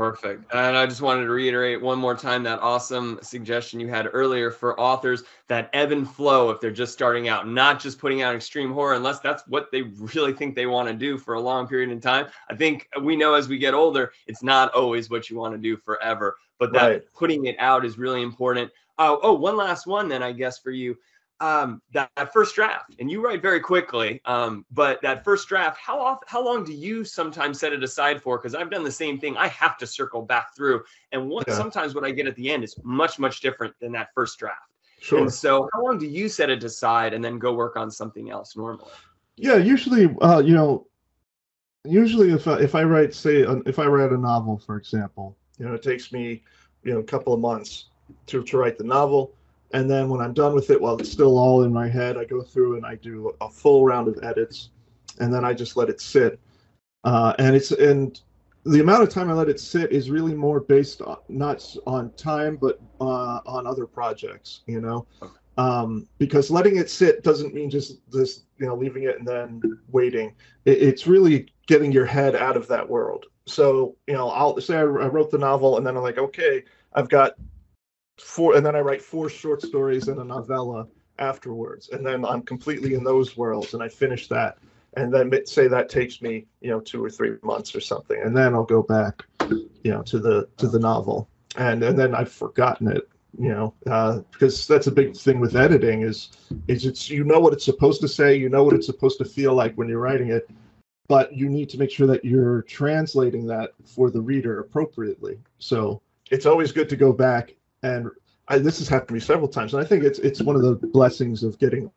Perfect. 0.00 0.54
And 0.54 0.78
I 0.78 0.86
just 0.86 1.02
wanted 1.02 1.24
to 1.24 1.30
reiterate 1.30 1.82
one 1.82 1.98
more 1.98 2.16
time 2.16 2.42
that 2.44 2.58
awesome 2.60 3.18
suggestion 3.20 3.78
you 3.80 3.88
had 3.88 4.08
earlier 4.14 4.50
for 4.50 4.80
authors 4.80 5.24
that 5.48 5.68
ebb 5.74 5.92
and 5.92 6.08
flow 6.08 6.48
if 6.48 6.58
they're 6.58 6.70
just 6.70 6.94
starting 6.94 7.28
out, 7.28 7.46
not 7.46 7.78
just 7.78 7.98
putting 7.98 8.22
out 8.22 8.34
extreme 8.34 8.72
horror, 8.72 8.94
unless 8.94 9.20
that's 9.20 9.46
what 9.46 9.70
they 9.70 9.82
really 10.14 10.32
think 10.32 10.54
they 10.54 10.64
want 10.64 10.88
to 10.88 10.94
do 10.94 11.18
for 11.18 11.34
a 11.34 11.40
long 11.40 11.68
period 11.68 11.90
of 11.90 12.00
time. 12.00 12.28
I 12.48 12.56
think 12.56 12.88
we 13.02 13.14
know 13.14 13.34
as 13.34 13.46
we 13.46 13.58
get 13.58 13.74
older, 13.74 14.10
it's 14.26 14.42
not 14.42 14.72
always 14.72 15.10
what 15.10 15.28
you 15.28 15.36
want 15.36 15.52
to 15.52 15.58
do 15.58 15.76
forever, 15.76 16.38
but 16.58 16.72
that 16.72 16.88
right. 16.88 17.02
putting 17.14 17.44
it 17.44 17.56
out 17.58 17.84
is 17.84 17.98
really 17.98 18.22
important. 18.22 18.70
Uh, 18.96 19.18
oh, 19.22 19.34
one 19.34 19.58
last 19.58 19.86
one 19.86 20.08
then, 20.08 20.22
I 20.22 20.32
guess, 20.32 20.58
for 20.58 20.70
you 20.70 20.96
um, 21.40 21.80
that, 21.92 22.10
that, 22.16 22.32
first 22.32 22.54
draft, 22.54 22.94
and 22.98 23.10
you 23.10 23.24
write 23.24 23.40
very 23.40 23.60
quickly. 23.60 24.20
Um, 24.26 24.64
but 24.70 25.00
that 25.02 25.24
first 25.24 25.48
draft, 25.48 25.78
how 25.78 25.98
often, 25.98 26.26
how 26.28 26.44
long 26.44 26.64
do 26.64 26.72
you 26.72 27.04
sometimes 27.04 27.58
set 27.58 27.72
it 27.72 27.82
aside 27.82 28.22
for? 28.22 28.38
Because 28.38 28.54
I've 28.54 28.70
done 28.70 28.84
the 28.84 28.92
same 28.92 29.18
thing. 29.18 29.36
I 29.36 29.48
have 29.48 29.78
to 29.78 29.86
circle 29.86 30.22
back 30.22 30.54
through, 30.54 30.82
and 31.12 31.28
what, 31.28 31.48
yeah. 31.48 31.54
sometimes 31.54 31.94
what 31.94 32.04
I 32.04 32.10
get 32.10 32.26
at 32.26 32.36
the 32.36 32.50
end 32.50 32.64
is 32.64 32.74
much 32.82 33.18
much 33.18 33.40
different 33.40 33.74
than 33.80 33.92
that 33.92 34.08
first 34.14 34.38
draft. 34.38 34.70
Sure. 35.00 35.20
And 35.20 35.32
so, 35.32 35.68
how 35.72 35.82
long 35.82 35.98
do 35.98 36.06
you 36.06 36.28
set 36.28 36.50
it 36.50 36.62
aside 36.62 37.14
and 37.14 37.24
then 37.24 37.38
go 37.38 37.54
work 37.54 37.76
on 37.76 37.90
something 37.90 38.30
else 38.30 38.56
normally? 38.56 38.90
Yeah, 39.36 39.56
usually, 39.56 40.14
uh, 40.20 40.40
you 40.40 40.54
know, 40.54 40.86
usually 41.84 42.32
if 42.32 42.46
I, 42.46 42.58
if 42.58 42.74
I 42.74 42.84
write 42.84 43.14
say 43.14 43.46
if 43.66 43.78
I 43.78 43.86
write 43.86 44.12
a 44.12 44.18
novel 44.18 44.58
for 44.58 44.76
example, 44.76 45.36
you 45.58 45.66
know, 45.66 45.74
it 45.74 45.82
takes 45.82 46.12
me 46.12 46.42
you 46.82 46.92
know 46.92 47.00
a 47.00 47.04
couple 47.04 47.32
of 47.32 47.40
months 47.40 47.86
to 48.26 48.42
to 48.42 48.58
write 48.58 48.76
the 48.76 48.84
novel, 48.84 49.34
and 49.72 49.90
then 49.90 50.08
when 50.08 50.20
I'm 50.20 50.32
done 50.32 50.54
with 50.54 50.70
it, 50.70 50.80
while 50.80 50.96
it's 50.98 51.10
still 51.10 51.38
all 51.38 51.62
in 51.62 51.72
my 51.72 51.88
head, 51.88 52.16
I 52.16 52.24
go 52.24 52.42
through 52.42 52.76
and 52.76 52.86
I 52.86 52.96
do 52.96 53.34
a 53.40 53.48
full 53.48 53.84
round 53.84 54.08
of 54.08 54.18
edits, 54.22 54.70
and 55.18 55.32
then 55.32 55.44
I 55.44 55.52
just 55.54 55.76
let 55.76 55.88
it 55.88 56.00
sit. 56.00 56.40
Uh, 57.04 57.34
and 57.38 57.54
it's 57.54 57.70
and 57.70 58.20
the 58.64 58.80
amount 58.80 59.02
of 59.02 59.08
time 59.08 59.30
I 59.30 59.32
let 59.32 59.48
it 59.48 59.60
sit 59.60 59.92
is 59.92 60.10
really 60.10 60.34
more 60.34 60.60
based 60.60 61.02
on 61.02 61.18
not 61.28 61.64
on 61.86 62.10
time, 62.12 62.56
but 62.56 62.80
uh, 63.00 63.40
on 63.46 63.66
other 63.66 63.86
projects. 63.86 64.62
You 64.66 64.80
know, 64.80 65.06
um, 65.56 66.08
because 66.18 66.50
letting 66.50 66.76
it 66.76 66.88
sit 66.88 67.22
doesn't 67.22 67.54
mean 67.54 67.70
just 67.70 67.98
this, 68.10 68.44
you 68.58 68.66
know, 68.66 68.74
leaving 68.74 69.04
it 69.04 69.18
and 69.18 69.26
then 69.28 69.60
waiting. 69.88 70.34
It, 70.64 70.82
it's 70.82 71.06
really 71.06 71.52
getting 71.66 71.92
your 71.92 72.06
head 72.06 72.34
out 72.34 72.56
of 72.56 72.66
that 72.68 72.88
world. 72.88 73.26
So, 73.46 73.96
you 74.06 74.14
know, 74.14 74.30
I'll 74.30 74.60
say 74.60 74.76
I, 74.76 74.82
I 74.82 75.08
wrote 75.08 75.30
the 75.30 75.38
novel 75.38 75.76
and 75.76 75.86
then 75.86 75.96
I'm 75.96 76.02
like, 76.02 76.18
okay, 76.18 76.64
I've 76.94 77.08
got 77.08 77.32
four, 78.20 78.56
and 78.56 78.64
then 78.64 78.76
I 78.76 78.80
write 78.80 79.02
four 79.02 79.28
short 79.28 79.62
stories 79.62 80.08
and 80.08 80.18
a 80.18 80.24
novella 80.24 80.86
afterwards, 81.18 81.90
and 81.90 82.04
then 82.04 82.24
I'm 82.24 82.42
completely 82.42 82.94
in 82.94 83.04
those 83.04 83.36
worlds, 83.36 83.74
and 83.74 83.82
I 83.82 83.88
finish 83.88 84.28
that, 84.28 84.58
and 84.94 85.12
then 85.12 85.30
say 85.46 85.68
that 85.68 85.88
takes 85.88 86.22
me, 86.22 86.46
you 86.60 86.70
know, 86.70 86.80
two 86.80 87.04
or 87.04 87.10
three 87.10 87.36
months 87.42 87.74
or 87.74 87.80
something, 87.80 88.20
and 88.22 88.36
then 88.36 88.54
I'll 88.54 88.64
go 88.64 88.82
back, 88.82 89.24
you 89.48 89.92
know, 89.92 90.02
to 90.02 90.18
the 90.18 90.48
to 90.58 90.68
the 90.68 90.78
novel, 90.78 91.28
and 91.56 91.82
and 91.82 91.98
then 91.98 92.14
I've 92.14 92.32
forgotten 92.32 92.88
it 92.88 93.08
you 93.38 93.48
know 93.48 93.72
uh, 93.86 94.18
because 94.32 94.66
that's 94.66 94.88
a 94.88 94.90
big 94.90 95.16
thing 95.16 95.38
with 95.38 95.54
editing 95.54 96.02
is 96.02 96.30
is 96.66 96.84
it's 96.84 97.08
you 97.08 97.22
know 97.22 97.38
what 97.38 97.52
it's 97.52 97.64
supposed 97.64 98.00
to 98.00 98.08
say 98.08 98.34
you 98.34 98.48
know 98.48 98.64
what 98.64 98.74
it's 98.74 98.86
supposed 98.86 99.18
to 99.18 99.24
feel 99.24 99.54
like 99.54 99.72
when 99.76 99.88
you're 99.88 100.00
writing 100.00 100.30
it 100.30 100.50
but 101.10 101.36
you 101.36 101.48
need 101.48 101.68
to 101.68 101.76
make 101.76 101.90
sure 101.90 102.06
that 102.06 102.24
you're 102.24 102.62
translating 102.62 103.44
that 103.44 103.72
for 103.84 104.12
the 104.12 104.20
reader 104.20 104.60
appropriately. 104.60 105.40
So 105.58 106.00
it's 106.30 106.46
always 106.46 106.70
good 106.70 106.88
to 106.88 106.94
go 106.94 107.12
back 107.12 107.56
and 107.82 108.08
I, 108.48 108.58
this 108.58 108.78
has 108.78 108.88
happened 108.88 109.08
to 109.08 109.14
me 109.14 109.20
several 109.20 109.48
times 109.48 109.74
and 109.74 109.82
i 109.82 109.86
think 109.86 110.04
it's 110.04 110.18
it's 110.18 110.42
one 110.42 110.56
of 110.56 110.62
the 110.62 110.74
blessings 110.74 111.42
of 111.42 111.58
getting 111.58 111.90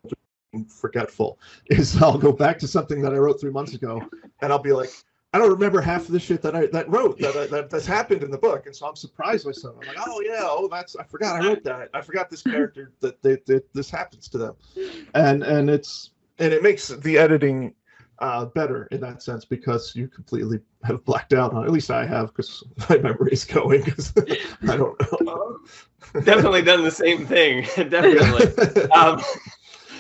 forgetful 0.67 1.39
is 1.67 1.95
i'll 2.01 2.17
go 2.17 2.31
back 2.31 2.59
to 2.59 2.67
something 2.67 3.01
that 3.01 3.13
i 3.13 3.17
wrote 3.17 3.39
three 3.39 3.51
months 3.51 3.73
ago 3.73 4.01
and 4.41 4.51
i'll 4.51 4.59
be 4.59 4.73
like 4.73 4.89
I 5.35 5.39
don't 5.39 5.49
remember 5.49 5.81
half 5.81 6.01
of 6.01 6.11
the 6.11 6.19
shit 6.19 6.43
that 6.43 6.55
I 6.55 6.67
that 6.67 6.87
wrote 6.87 7.17
that, 7.17 7.49
that 7.49 7.69
that's 7.71 7.87
happened 7.87 8.21
in 8.21 8.29
the 8.29 8.37
book, 8.37 8.67
and 8.67 8.75
so 8.75 8.85
I'm 8.87 8.95
surprised 8.95 9.47
myself. 9.47 9.77
I'm 9.81 9.87
like, 9.87 9.97
oh 10.07 10.21
yeah, 10.21 10.41
oh 10.43 10.67
that's 10.71 10.95
I 10.95 11.03
forgot 11.03 11.41
I 11.41 11.47
wrote 11.47 11.63
that. 11.63 11.89
I 11.91 12.01
forgot 12.01 12.29
this 12.29 12.43
character 12.43 12.91
that, 12.99 13.19
that, 13.23 13.43
that 13.47 13.73
this 13.73 13.89
happens 13.89 14.27
to 14.29 14.37
them, 14.37 14.55
and 15.15 15.41
and 15.41 15.71
it's 15.71 16.11
and 16.37 16.53
it 16.53 16.61
makes 16.61 16.89
the 16.89 17.17
editing 17.17 17.73
uh, 18.19 18.45
better 18.45 18.87
in 18.91 19.01
that 19.01 19.21
sense 19.21 19.45
because 19.45 19.95
you 19.95 20.07
completely 20.07 20.59
have 20.83 21.03
blacked 21.05 21.33
out 21.33 21.53
on. 21.53 21.63
At 21.63 21.71
least 21.71 21.91
I 21.91 22.05
have 22.05 22.27
because 22.27 22.63
my 22.89 22.97
memory 22.97 23.31
is 23.31 23.45
going. 23.45 23.83
Because 23.83 24.13
I 24.69 24.77
don't 24.77 24.99
know. 25.21 25.59
Definitely 26.23 26.61
done 26.61 26.83
the 26.83 26.91
same 26.91 27.25
thing. 27.25 27.63
Definitely. 27.89 28.83
Um, 28.91 29.21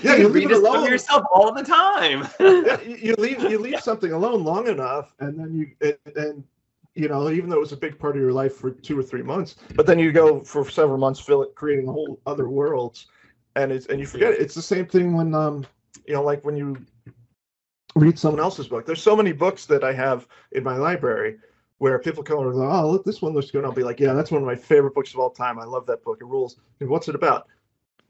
yeah, 0.03 0.15
you 0.15 0.27
leave 0.27 0.51
it 0.51 0.57
alone 0.57 0.85
yourself 0.85 1.23
all 1.31 1.53
the 1.53 1.63
time. 1.63 2.27
yeah, 2.39 2.81
you 2.81 3.15
leave 3.17 3.41
you 3.43 3.57
leave 3.57 3.79
something 3.79 4.11
alone 4.11 4.43
long 4.43 4.67
enough, 4.67 5.13
and 5.19 5.39
then 5.39 5.53
you 5.53 5.71
and, 5.81 6.17
and 6.17 6.43
you 6.93 7.07
know 7.07 7.29
even 7.29 7.49
though 7.49 7.55
it 7.55 7.61
was 7.61 7.71
a 7.71 7.77
big 7.77 7.97
part 7.97 8.15
of 8.15 8.21
your 8.21 8.33
life 8.33 8.55
for 8.55 8.71
two 8.71 8.99
or 8.99 9.03
three 9.03 9.23
months, 9.23 9.55
but 9.75 9.85
then 9.87 9.97
you 9.97 10.11
go 10.11 10.43
for 10.43 10.69
several 10.69 10.97
months, 10.97 11.19
fill 11.19 11.41
it, 11.41 11.55
creating 11.55 11.87
whole 11.87 12.19
other 12.25 12.49
worlds, 12.49 13.07
and 13.55 13.71
it's 13.71 13.85
and 13.87 13.99
you 13.99 14.05
forget 14.05 14.33
it. 14.33 14.41
It's 14.41 14.55
the 14.55 14.61
same 14.61 14.85
thing 14.85 15.13
when 15.13 15.33
um 15.33 15.65
you 16.05 16.13
know 16.13 16.23
like 16.23 16.43
when 16.43 16.57
you 16.57 16.85
read 17.95 18.17
someone 18.17 18.41
else's 18.41 18.67
book. 18.67 18.85
There's 18.85 19.01
so 19.01 19.15
many 19.15 19.31
books 19.31 19.65
that 19.67 19.83
I 19.83 19.93
have 19.93 20.27
in 20.51 20.63
my 20.63 20.75
library 20.75 21.37
where 21.77 21.99
people 21.99 22.23
come 22.23 22.37
over 22.37 22.49
and 22.49 22.57
go, 22.57 22.69
oh, 22.69 22.91
look, 22.91 23.03
this 23.03 23.21
one 23.21 23.33
looks 23.33 23.51
good. 23.51 23.59
And 23.59 23.67
I'll 23.67 23.73
be 23.73 23.83
like, 23.83 23.99
yeah, 23.99 24.13
that's 24.13 24.31
one 24.31 24.41
of 24.41 24.47
my 24.47 24.55
favorite 24.55 24.93
books 24.93 25.13
of 25.13 25.19
all 25.19 25.29
time. 25.29 25.59
I 25.59 25.65
love 25.65 25.85
that 25.87 26.03
book. 26.03 26.19
It 26.21 26.25
rules. 26.25 26.57
And 26.79 26.89
what's 26.89 27.07
it 27.07 27.15
about? 27.15 27.47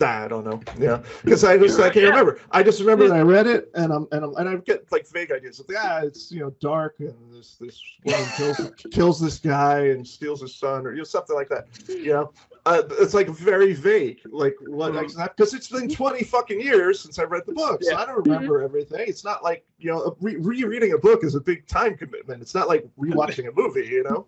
I 0.02 0.28
don't 0.28 0.44
know. 0.44 0.62
Yeah, 0.78 1.02
because 1.24 1.44
I 1.44 1.58
just 1.58 1.80
I 1.80 1.90
can't 1.90 2.08
remember. 2.08 2.40
I 2.52 2.64
just 2.64 2.80
remember 2.80 3.08
that 3.08 3.16
I 3.16 3.22
read 3.22 3.48
it 3.48 3.70
and 3.76 3.92
I'm 3.92 4.08
and 4.12 4.26
I'm 4.26 4.36
and 4.36 4.50
I 4.50 4.56
get 4.58 4.92
like 4.92 5.08
vague 5.08 5.32
ideas. 5.32 5.60
Like, 5.60 5.78
yeah, 5.78 6.04
it's 6.04 6.32
you 6.32 6.40
know 6.42 6.50
dark 6.60 6.96
and 7.00 7.16
this 7.32 7.56
this 7.56 7.82
woman 8.04 8.26
kills 8.36 8.72
kills 8.92 9.20
this 9.22 9.40
guy 9.40 9.88
and 9.88 10.06
steals 10.06 10.42
his 10.42 10.56
son 10.56 10.86
or 10.86 10.92
you 10.92 10.98
know 10.98 11.04
something 11.04 11.36
like 11.36 11.48
that. 11.50 11.68
You 11.88 12.14
know, 12.14 12.34
uh, 12.66 12.84
it's 12.92 13.14
like 13.14 13.28
very 13.28 13.74
vague. 13.74 14.22
Like 14.30 14.56
what 14.68 14.94
because 14.94 15.54
it's 15.54 15.68
been 15.68 15.90
twenty 15.90 16.24
fucking 16.24 16.62
years 16.62 17.00
since 17.00 17.20
I 17.20 17.24
read 17.24 17.44
the 17.46 17.54
book, 17.54 17.84
so 17.84 17.92
yeah. 17.92 17.98
I 17.98 18.06
don't 18.06 18.26
remember 18.26 18.58
mm-hmm. 18.58 18.66
everything. 18.66 19.06
It's 19.08 19.26
not 19.26 19.44
like 19.44 19.66
you 19.80 19.92
know 19.92 20.16
re- 20.22 20.38
rereading 20.38 20.94
a 20.94 20.98
book 20.98 21.24
is 21.24 21.36
a 21.36 21.42
big 21.42 21.68
time 21.68 21.98
commitment. 21.98 22.42
It's 22.42 22.56
not 22.56 22.70
like 22.70 22.88
rewatching 22.98 23.50
a 23.50 23.52
movie. 23.52 23.86
You 23.86 24.04
know. 24.04 24.28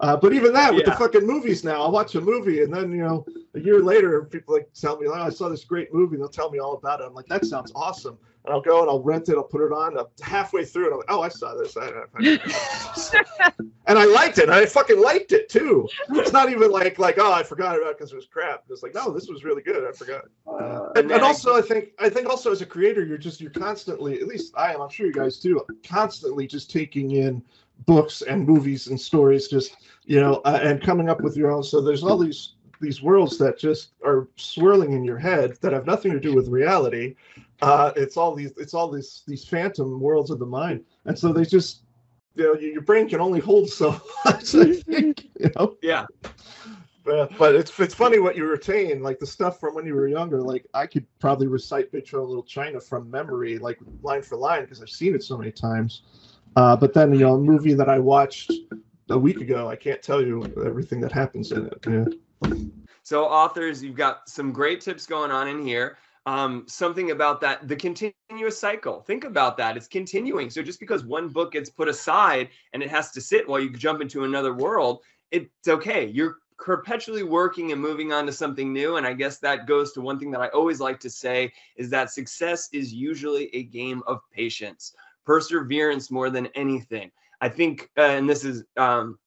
Uh, 0.00 0.16
but 0.16 0.32
even 0.32 0.52
that, 0.52 0.74
with 0.74 0.84
yeah. 0.84 0.94
the 0.94 0.98
fucking 0.98 1.24
movies 1.24 1.62
now, 1.62 1.82
I'll 1.82 1.92
watch 1.92 2.16
a 2.16 2.20
movie 2.20 2.62
and 2.62 2.74
then 2.74 2.90
you 2.90 3.02
know 3.02 3.24
a 3.54 3.60
year 3.60 3.80
later, 3.80 4.24
people 4.24 4.54
like 4.54 4.68
tell 4.72 4.98
me, 4.98 5.06
"Oh, 5.06 5.12
I 5.12 5.30
saw 5.30 5.48
this 5.48 5.62
great 5.64 5.94
movie," 5.94 6.16
and 6.16 6.22
they'll 6.22 6.28
tell 6.28 6.50
me 6.50 6.58
all 6.58 6.74
about 6.74 7.00
it. 7.00 7.04
I'm 7.06 7.14
like, 7.14 7.26
"That 7.26 7.44
sounds 7.44 7.70
awesome," 7.76 8.18
and 8.44 8.52
I'll 8.52 8.60
go 8.60 8.80
and 8.80 8.90
I'll 8.90 9.02
rent 9.02 9.28
it, 9.28 9.36
I'll 9.36 9.44
put 9.44 9.64
it 9.64 9.72
on. 9.72 9.96
I'm 9.98 10.06
halfway 10.20 10.64
through 10.64 10.88
it, 10.88 10.92
I'm 10.92 10.98
like, 10.98 11.06
"Oh, 11.08 11.22
I 11.22 11.28
saw 11.28 11.54
this," 11.54 11.76
I, 11.76 11.90
I, 12.16 13.52
and 13.86 13.98
I 13.98 14.04
liked 14.04 14.38
it. 14.38 14.48
I 14.48 14.66
fucking 14.66 15.00
liked 15.00 15.32
it 15.32 15.48
too. 15.48 15.88
It's 16.10 16.32
not 16.32 16.50
even 16.50 16.70
like 16.70 16.98
like 16.98 17.18
oh, 17.18 17.32
I 17.32 17.42
forgot 17.42 17.76
about 17.76 17.90
it 17.90 17.98
because 17.98 18.12
it 18.12 18.16
was 18.16 18.26
crap. 18.26 18.64
It's 18.70 18.82
like 18.82 18.94
no, 18.94 19.12
this 19.12 19.28
was 19.28 19.44
really 19.44 19.62
good. 19.62 19.86
I 19.88 19.92
forgot. 19.92 20.24
Uh, 20.46 20.90
and, 20.96 21.10
and 21.10 21.22
also, 21.22 21.56
I 21.56 21.62
think 21.62 21.90
I 22.00 22.08
think 22.08 22.28
also 22.28 22.50
as 22.50 22.62
a 22.62 22.66
creator, 22.66 23.04
you're 23.04 23.18
just 23.18 23.40
you're 23.40 23.50
constantly, 23.50 24.20
at 24.20 24.26
least 24.26 24.52
I 24.56 24.74
am. 24.74 24.82
I'm 24.82 24.90
sure 24.90 25.06
you 25.06 25.12
guys 25.12 25.38
too, 25.38 25.64
constantly 25.84 26.46
just 26.46 26.70
taking 26.70 27.12
in 27.12 27.42
books 27.86 28.22
and 28.22 28.46
movies 28.46 28.88
and 28.88 29.00
stories 29.00 29.48
just 29.48 29.76
you 30.04 30.20
know 30.20 30.40
uh, 30.44 30.60
and 30.62 30.80
coming 30.82 31.08
up 31.08 31.20
with 31.20 31.36
your 31.36 31.50
own 31.50 31.64
so 31.64 31.80
there's 31.80 32.04
all 32.04 32.16
these 32.16 32.54
these 32.80 33.02
worlds 33.02 33.38
that 33.38 33.58
just 33.58 33.92
are 34.04 34.28
swirling 34.36 34.92
in 34.92 35.04
your 35.04 35.18
head 35.18 35.56
that 35.60 35.72
have 35.72 35.86
nothing 35.86 36.12
to 36.12 36.20
do 36.20 36.34
with 36.34 36.48
reality 36.48 37.14
uh, 37.62 37.92
it's 37.96 38.16
all 38.16 38.34
these 38.34 38.52
it's 38.56 38.74
all 38.74 38.90
these 38.90 39.22
these 39.26 39.44
phantom 39.44 40.00
worlds 40.00 40.30
of 40.30 40.38
the 40.38 40.46
mind 40.46 40.84
and 41.06 41.18
so 41.18 41.32
they 41.32 41.44
just 41.44 41.82
you 42.34 42.44
know 42.44 42.54
your 42.54 42.82
brain 42.82 43.08
can 43.08 43.20
only 43.20 43.40
hold 43.40 43.68
so 43.68 44.00
much 44.24 44.54
i 44.54 44.72
think 44.88 45.28
you 45.38 45.50
know 45.56 45.76
yeah 45.82 46.04
but, 47.04 47.36
but 47.36 47.54
it's 47.54 47.78
it's 47.80 47.94
funny 47.94 48.18
what 48.18 48.36
you 48.36 48.46
retain, 48.46 49.02
like 49.02 49.18
the 49.18 49.26
stuff 49.26 49.58
from 49.58 49.74
when 49.74 49.86
you 49.86 49.94
were 49.94 50.06
younger. 50.06 50.40
Like 50.40 50.66
I 50.72 50.86
could 50.86 51.06
probably 51.18 51.46
recite 51.48 51.90
Big 51.90 52.06
Trouble 52.06 52.28
Little 52.28 52.42
China 52.44 52.80
from 52.80 53.10
memory, 53.10 53.58
like 53.58 53.78
line 54.02 54.22
for 54.22 54.36
line, 54.36 54.62
because 54.62 54.80
I've 54.80 54.90
seen 54.90 55.14
it 55.14 55.22
so 55.22 55.36
many 55.36 55.50
times. 55.50 56.02
Uh, 56.56 56.76
but 56.76 56.92
then, 56.92 57.12
you 57.12 57.20
know, 57.20 57.34
a 57.34 57.38
movie 57.38 57.74
that 57.74 57.88
I 57.88 57.98
watched 57.98 58.52
a 59.08 59.18
week 59.18 59.40
ago, 59.40 59.68
I 59.68 59.76
can't 59.76 60.02
tell 60.02 60.20
you 60.20 60.44
everything 60.64 61.00
that 61.00 61.12
happens 61.12 61.50
in 61.50 61.66
it. 61.66 61.86
Yeah. 61.88 62.54
So, 63.02 63.24
authors, 63.24 63.82
you've 63.82 63.96
got 63.96 64.28
some 64.28 64.52
great 64.52 64.80
tips 64.80 65.06
going 65.06 65.30
on 65.30 65.48
in 65.48 65.66
here. 65.66 65.96
Um, 66.24 66.64
something 66.68 67.10
about 67.10 67.40
that, 67.40 67.66
the 67.66 67.74
continuous 67.74 68.58
cycle. 68.58 69.00
Think 69.00 69.24
about 69.24 69.56
that. 69.56 69.76
It's 69.76 69.88
continuing. 69.88 70.50
So, 70.50 70.62
just 70.62 70.78
because 70.78 71.04
one 71.04 71.28
book 71.28 71.52
gets 71.52 71.68
put 71.68 71.88
aside 71.88 72.50
and 72.72 72.82
it 72.82 72.90
has 72.90 73.10
to 73.12 73.20
sit 73.20 73.48
while 73.48 73.58
you 73.58 73.70
jump 73.70 74.00
into 74.00 74.22
another 74.24 74.54
world, 74.54 75.00
it's 75.32 75.48
okay. 75.66 76.06
You're 76.06 76.36
perpetually 76.58 77.24
working 77.24 77.72
and 77.72 77.80
moving 77.80 78.12
on 78.12 78.24
to 78.26 78.32
something 78.32 78.72
new. 78.72 78.96
And 78.96 79.06
I 79.06 79.14
guess 79.14 79.38
that 79.38 79.66
goes 79.66 79.92
to 79.92 80.00
one 80.00 80.18
thing 80.18 80.30
that 80.30 80.40
I 80.40 80.48
always 80.48 80.78
like 80.78 81.00
to 81.00 81.10
say 81.10 81.52
is 81.76 81.90
that 81.90 82.12
success 82.12 82.68
is 82.72 82.92
usually 82.92 83.52
a 83.54 83.64
game 83.64 84.02
of 84.06 84.20
patience 84.30 84.94
perseverance 85.24 86.10
more 86.10 86.30
than 86.30 86.46
anything. 86.54 87.10
I 87.40 87.48
think, 87.48 87.90
uh, 87.96 88.02
and 88.02 88.28
this 88.28 88.44
is 88.44 88.64
um, 88.76 89.18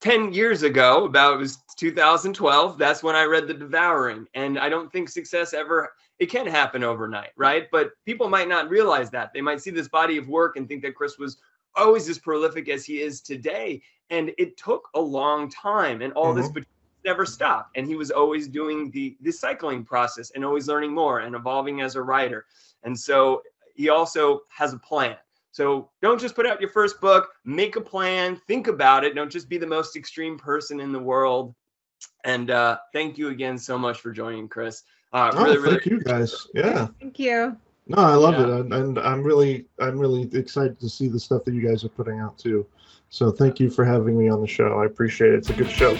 10 0.00 0.32
years 0.32 0.62
ago, 0.62 1.04
about 1.04 1.34
it 1.34 1.38
was 1.38 1.58
2012, 1.76 2.78
that's 2.78 3.02
when 3.02 3.16
I 3.16 3.24
read 3.24 3.46
The 3.46 3.54
Devouring. 3.54 4.26
And 4.34 4.58
I 4.58 4.68
don't 4.68 4.92
think 4.92 5.08
success 5.08 5.54
ever, 5.54 5.92
it 6.18 6.26
can 6.26 6.46
happen 6.46 6.84
overnight, 6.84 7.30
right? 7.36 7.66
But 7.72 7.92
people 8.04 8.28
might 8.28 8.48
not 8.48 8.68
realize 8.68 9.10
that. 9.10 9.32
They 9.32 9.40
might 9.40 9.60
see 9.60 9.70
this 9.70 9.88
body 9.88 10.16
of 10.16 10.28
work 10.28 10.56
and 10.56 10.68
think 10.68 10.82
that 10.82 10.94
Chris 10.94 11.18
was 11.18 11.38
always 11.74 12.08
as 12.08 12.18
prolific 12.18 12.68
as 12.68 12.84
he 12.84 13.00
is 13.00 13.20
today. 13.20 13.82
And 14.10 14.32
it 14.38 14.56
took 14.56 14.88
a 14.94 15.00
long 15.00 15.50
time 15.50 16.02
and 16.02 16.12
all 16.12 16.34
mm-hmm. 16.34 16.54
this 16.54 16.66
never 17.04 17.26
stopped. 17.26 17.76
And 17.76 17.86
he 17.86 17.96
was 17.96 18.10
always 18.10 18.48
doing 18.48 18.90
the, 18.92 19.16
the 19.20 19.32
cycling 19.32 19.84
process 19.84 20.30
and 20.34 20.44
always 20.44 20.68
learning 20.68 20.94
more 20.94 21.20
and 21.20 21.34
evolving 21.34 21.80
as 21.80 21.96
a 21.96 22.02
writer. 22.02 22.46
And 22.84 22.98
so 22.98 23.42
he 23.74 23.88
also 23.88 24.40
has 24.50 24.72
a 24.72 24.78
plan. 24.78 25.16
So 25.50 25.90
don't 26.02 26.20
just 26.20 26.34
put 26.34 26.46
out 26.46 26.60
your 26.60 26.70
first 26.70 27.00
book, 27.00 27.28
make 27.44 27.76
a 27.76 27.80
plan, 27.80 28.40
think 28.48 28.66
about 28.66 29.04
it. 29.04 29.14
Don't 29.14 29.30
just 29.30 29.48
be 29.48 29.58
the 29.58 29.66
most 29.66 29.94
extreme 29.94 30.36
person 30.36 30.80
in 30.80 30.90
the 30.90 30.98
world. 30.98 31.54
And 32.24 32.50
uh, 32.50 32.78
thank 32.92 33.18
you 33.18 33.28
again 33.28 33.58
so 33.58 33.78
much 33.78 34.00
for 34.00 34.10
joining, 34.10 34.48
Chris. 34.48 34.82
Uh, 35.14 35.30
oh, 35.32 35.44
really, 35.44 35.70
thank 35.70 35.84
really- 35.84 35.96
you 35.96 36.02
guys. 36.02 36.46
Yeah. 36.54 36.88
Thank 37.00 37.18
you. 37.18 37.56
No, 37.86 37.98
I 37.98 38.14
love 38.14 38.34
yeah. 38.34 38.60
it, 38.60 38.72
and 38.72 38.98
I'm 38.98 39.22
really, 39.22 39.66
I'm 39.78 39.98
really 39.98 40.22
excited 40.32 40.80
to 40.80 40.88
see 40.88 41.06
the 41.06 41.20
stuff 41.20 41.44
that 41.44 41.54
you 41.54 41.66
guys 41.66 41.84
are 41.84 41.90
putting 41.90 42.18
out 42.18 42.38
too. 42.38 42.66
So 43.10 43.30
thank 43.30 43.60
you 43.60 43.70
for 43.70 43.84
having 43.84 44.18
me 44.18 44.28
on 44.28 44.40
the 44.40 44.46
show. 44.46 44.80
I 44.80 44.86
appreciate 44.86 45.32
it. 45.32 45.36
It's 45.36 45.50
a 45.50 45.52
good 45.52 45.70
show. 45.70 45.94